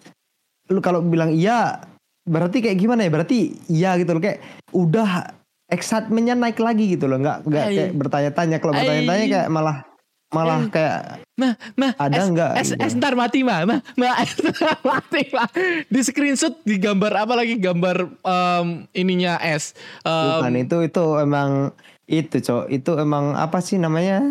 lu 0.67 0.83
kalau 0.83 0.99
bilang 0.99 1.31
iya, 1.31 1.79
berarti 2.27 2.59
kayak 2.59 2.75
gimana 2.75 3.07
ya? 3.07 3.15
Berarti 3.15 3.55
iya 3.71 3.95
gitu 3.95 4.11
loh 4.11 4.19
kayak 4.19 4.43
udah 4.75 5.39
excitementnya 5.71 6.35
naik 6.35 6.59
lagi 6.59 6.99
gitu 6.99 7.07
loh. 7.07 7.15
Nggak 7.15 7.47
nggak 7.47 7.63
Ay. 7.63 7.75
kayak 7.79 7.91
bertanya-tanya. 7.95 8.57
Kalau 8.59 8.75
bertanya-tanya 8.75 9.25
kayak 9.31 9.47
malah 9.47 9.87
malah 10.32 10.63
Ay. 10.63 10.71
kayak 10.71 10.99
Mah, 11.36 11.53
mah, 11.73 11.91
Ada 11.97 12.21
nggak 12.23 12.51
Es, 12.55 12.69
gitu? 12.69 12.79
es 12.79 12.93
ntar 12.93 13.13
mati 13.13 13.41
mah, 13.41 13.65
mah, 13.65 13.82
mah, 13.95 14.13
es 14.23 14.38
mati 14.82 15.25
mah. 15.29 15.49
Di 15.86 15.99
screenshot, 15.99 16.53
di 16.61 16.77
gambar 16.77 17.25
apa 17.25 17.34
lagi 17.34 17.57
gambar 17.57 17.97
em, 18.21 18.67
ininya 18.93 19.41
es. 19.41 19.73
Em, 20.01 20.38
bukan 20.38 20.53
itu 20.55 20.77
itu 20.86 21.05
emang 21.17 21.73
itu 22.05 22.38
cok 22.38 22.69
itu 22.69 22.91
emang 22.95 23.34
apa 23.34 23.57
sih 23.57 23.75
namanya 23.75 24.21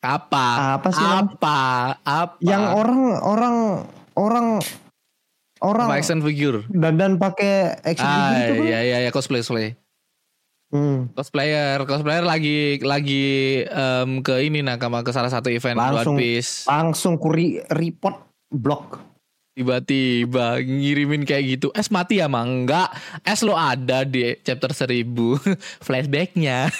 apa? 0.00 0.80
Apa 0.80 0.88
sih 0.90 1.00
namanya? 1.00 1.28
Apa? 1.28 1.58
Apa? 2.02 2.36
yang 2.40 2.72
orang 2.72 3.00
orang 3.20 3.56
orang 4.16 4.46
orang 5.60 5.86
Apa 5.86 5.96
action 5.96 6.18
figure. 6.18 6.64
dandan 6.66 7.14
pakai 7.14 7.78
action 7.84 8.08
Ah, 8.08 8.32
figure 8.34 8.58
itu 8.58 8.62
iya 8.66 8.80
iya 8.82 8.96
iya 9.04 9.10
cosplay 9.10 9.38
cosplay. 9.38 9.76
Hmm, 10.70 11.10
Cosplayer, 11.10 11.82
cosplayer 11.82 12.22
lagi 12.22 12.78
lagi 12.78 13.26
em, 13.62 14.22
ke 14.22 14.38
ini 14.40 14.62
nakama 14.62 15.02
ke 15.02 15.10
salah 15.10 15.26
satu 15.26 15.50
event 15.50 15.74
Langsung. 15.74 16.14
One 16.14 16.22
Piece. 16.22 16.62
langsung 16.64 17.14
ku 17.16 17.28
re- 17.28 17.66
report 17.68 18.22
blok 18.48 19.02
Tiba-tiba 19.50 20.56
ngirimin 20.56 21.26
kayak 21.26 21.44
gitu. 21.44 21.68
Es 21.74 21.90
mati 21.90 22.16
ya 22.16 22.30
mah 22.30 22.42
enggak. 22.42 22.86
Es 23.20 23.42
lo 23.42 23.52
ada 23.52 24.06
di 24.06 24.32
chapter 24.40 24.70
1000 24.70 25.04
flashbacknya. 25.84 26.70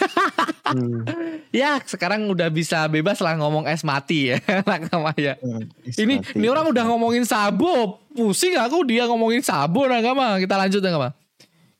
Hmm, 0.64 1.02
ya 1.52 1.82
sekarang 1.82 2.30
udah 2.30 2.46
bisa 2.46 2.86
bebas 2.86 3.18
lah 3.18 3.36
ngomong 3.36 3.66
es 3.66 3.82
mati 3.82 4.30
ya 4.30 4.38
nakama 4.70 5.10
ya. 5.14 5.34
hmm, 5.36 5.66
Ini 5.92 6.14
mati. 6.22 6.38
ini 6.38 6.46
orang 6.46 6.70
udah 6.70 6.84
ngomongin 6.86 7.26
Sabo, 7.26 8.00
pusing 8.08 8.54
aku 8.54 8.86
dia 8.86 9.04
ngomongin 9.04 9.42
Sabo 9.42 9.84
nakama. 9.84 10.38
Kita 10.38 10.54
lanjut 10.56 10.80
nakama. 10.80 11.10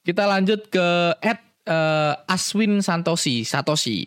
Kita 0.03 0.27
lanjut 0.27 0.61
ke 0.69 0.87
Ed 1.23 1.39
eh, 1.65 2.15
Aswin 2.27 2.81
Santosi, 2.81 3.45
Satoshi. 3.45 4.07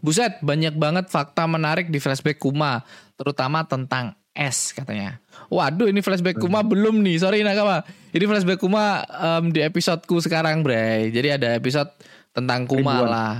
Buset, 0.00 0.40
banyak 0.40 0.80
banget 0.80 1.12
fakta 1.12 1.44
menarik 1.44 1.92
di 1.92 2.00
flashback 2.00 2.40
Kuma. 2.40 2.80
terutama 3.20 3.60
tentang 3.68 4.16
es 4.32 4.72
katanya. 4.72 5.20
Waduh 5.52 5.92
ini 5.92 6.00
flashback 6.00 6.40
Kuma 6.40 6.64
belum 6.64 7.04
nih. 7.04 7.20
Sorry 7.20 7.44
Nakama. 7.44 7.84
Ini 8.16 8.24
flashback 8.24 8.56
Kuma 8.56 9.04
em, 9.04 9.52
di 9.52 9.60
episodeku 9.60 10.24
sekarang, 10.24 10.64
Bray. 10.64 11.12
Jadi 11.12 11.36
ada 11.36 11.52
episode 11.52 11.92
tentang 12.32 12.64
Kuma 12.64 13.04
Ribuan. 13.04 13.10
lah. 13.12 13.34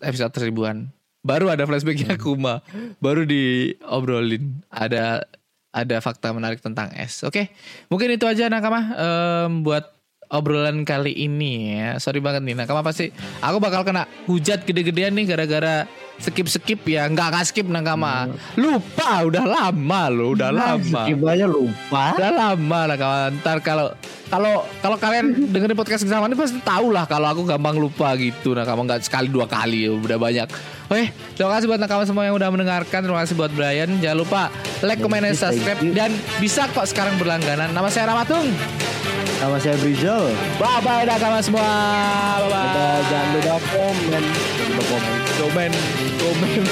Episode 0.00 0.32
seribuan. 0.32 0.88
Baru 1.20 1.52
ada 1.52 1.68
flashbacknya 1.68 2.16
Kuma. 2.16 2.64
Baru 3.04 3.28
diobrolin. 3.28 4.64
Ada 4.72 5.28
ada 5.76 5.96
fakta 6.00 6.32
menarik 6.32 6.64
tentang 6.64 6.88
es. 6.96 7.20
Oke, 7.20 7.52
mungkin 7.92 8.16
itu 8.16 8.24
aja 8.24 8.48
Nakama 8.48 8.80
em, 8.96 9.60
buat 9.60 9.92
obrolan 10.30 10.82
kali 10.82 11.12
ini 11.14 11.78
ya. 11.78 11.88
Sorry 12.02 12.18
banget 12.18 12.42
nih 12.42 12.54
Nakama 12.58 12.82
pasti 12.82 13.10
aku 13.42 13.56
bakal 13.62 13.86
kena 13.86 14.06
hujat 14.26 14.66
gede-gedean 14.66 15.14
nih 15.14 15.24
gara-gara 15.30 15.86
skip-skip 16.18 16.82
ya. 16.88 17.06
Nggak 17.06 17.26
nggak 17.32 17.44
skip 17.46 17.66
Nakama. 17.68 18.30
Lupa 18.58 19.26
udah 19.26 19.44
lama 19.44 20.02
loh, 20.10 20.34
udah 20.34 20.50
lama. 20.50 21.02
Skip 21.06 21.20
aja 21.22 21.46
lupa. 21.46 22.16
Udah 22.16 22.32
lama 22.32 22.80
lah 22.88 22.96
kawan. 22.96 23.30
Ntar 23.42 23.58
kalau 23.62 23.92
kalau 24.26 24.66
kalau 24.82 24.96
kalian 24.98 25.54
dengerin 25.54 25.78
podcast 25.78 26.02
sama 26.02 26.26
ini 26.26 26.34
pasti 26.34 26.58
tahu 26.58 26.90
lah 26.90 27.06
kalau 27.06 27.30
aku 27.30 27.42
gampang 27.46 27.78
lupa 27.78 28.10
gitu. 28.18 28.58
Nah, 28.58 28.66
kamu 28.66 28.90
nggak 28.90 29.06
sekali 29.06 29.30
dua 29.30 29.46
kali 29.46 29.86
ya, 29.86 29.94
udah 29.94 30.18
banyak. 30.18 30.48
Oke, 30.86 31.10
terima 31.34 31.50
kasih 31.58 31.66
buat 31.66 31.80
nakama 31.82 32.02
semua 32.06 32.26
yang 32.26 32.34
udah 32.38 32.50
mendengarkan. 32.50 33.00
Terima 33.06 33.22
kasih 33.22 33.34
buat 33.38 33.50
Brian. 33.54 33.98
Jangan 34.02 34.18
lupa 34.18 34.42
like, 34.82 34.98
comment, 35.02 35.22
dan 35.22 35.34
subscribe 35.34 35.78
dan 35.94 36.10
bisa 36.42 36.66
kok 36.70 36.86
sekarang 36.86 37.14
berlangganan. 37.18 37.70
Nama 37.70 37.88
saya 37.90 38.10
Ramatung. 38.10 38.50
Sama 39.38 39.60
saya 39.60 39.76
Brizal. 39.78 40.32
Bye 40.56 40.80
bye 40.82 41.04
nakama 41.06 41.38
semua. 41.42 41.66
Bye 42.40 42.50
bye. 42.50 42.62
Kita 42.66 42.86
jangan 43.10 43.28
lupa 43.34 43.54
komen. 43.70 44.24
Komen. 44.76 45.02
Komen, 45.38 45.72
komen. 46.18 46.62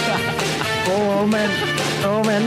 Komen. 0.84 1.50
Komen. 2.02 2.42